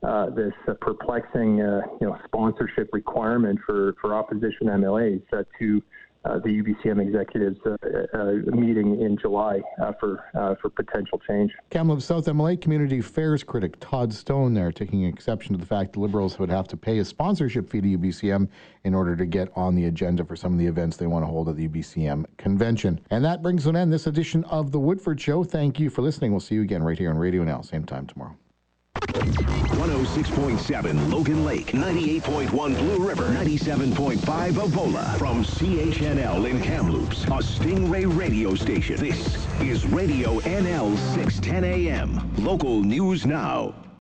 Uh, 0.03 0.29
this 0.29 0.53
uh, 0.67 0.73
perplexing, 0.79 1.59
uh, 1.59 1.81
you 1.99 2.05
know, 2.05 2.15
sponsorship 2.25 2.87
requirement 2.93 3.59
for, 3.65 3.95
for 3.99 4.13
opposition 4.13 4.67
MLAs 4.67 5.23
to 5.59 5.83
uh, 6.23 6.37
the 6.39 6.61
UBCM 6.61 7.01
executives 7.01 7.57
uh, 7.65 8.55
meeting 8.55 9.01
in 9.01 9.17
July 9.17 9.59
for 9.99 10.23
for 10.61 10.69
potential 10.69 11.19
change. 11.27 11.51
Kamloops 11.71 12.05
South 12.05 12.25
MLA 12.25 12.59
Community 12.59 12.99
Affairs 12.99 13.43
critic 13.43 13.75
Todd 13.79 14.13
Stone 14.13 14.53
there 14.53 14.71
taking 14.71 15.03
exception 15.03 15.53
to 15.53 15.59
the 15.59 15.65
fact 15.65 15.93
the 15.93 15.99
Liberals 15.99 16.37
would 16.37 16.49
have 16.49 16.67
to 16.67 16.77
pay 16.77 16.99
a 16.99 17.05
sponsorship 17.05 17.67
fee 17.67 17.81
to 17.81 17.97
UBCM 17.97 18.47
in 18.83 18.93
order 18.93 19.15
to 19.15 19.25
get 19.25 19.49
on 19.55 19.73
the 19.73 19.85
agenda 19.85 20.23
for 20.23 20.35
some 20.35 20.51
of 20.53 20.59
the 20.59 20.65
events 20.65 20.97
they 20.97 21.07
want 21.07 21.23
to 21.23 21.27
hold 21.27 21.49
at 21.49 21.55
the 21.55 21.67
UBCM 21.67 22.25
convention. 22.37 22.99
And 23.09 23.25
that 23.25 23.41
brings 23.41 23.65
an 23.65 23.75
end 23.75 23.91
this 23.91 24.05
edition 24.05 24.43
of 24.45 24.71
the 24.71 24.79
Woodford 24.79 25.19
Show. 25.19 25.43
Thank 25.43 25.79
you 25.79 25.89
for 25.89 26.01
listening. 26.01 26.31
We'll 26.31 26.39
see 26.39 26.55
you 26.55 26.61
again 26.61 26.83
right 26.83 26.97
here 26.97 27.09
on 27.09 27.17
Radio 27.17 27.43
Now, 27.43 27.61
same 27.61 27.85
time 27.85 28.05
tomorrow. 28.05 28.35
106.7 28.97 31.11
Logan 31.11 31.45
Lake, 31.45 31.67
98.1 31.67 32.77
Blue 32.77 33.07
River, 33.07 33.25
97.5 33.25 34.17
Avola. 34.53 35.17
From 35.17 35.43
CHNL 35.43 36.49
in 36.49 36.61
Kamloops, 36.61 37.23
a 37.25 37.41
Stingray 37.41 38.05
radio 38.17 38.55
station. 38.55 38.97
This 38.97 39.47
is 39.61 39.85
Radio 39.85 40.39
NL 40.41 40.97
610 41.15 41.63
AM. 41.63 42.35
Local 42.37 42.83
news 42.83 43.25
now. 43.25 43.73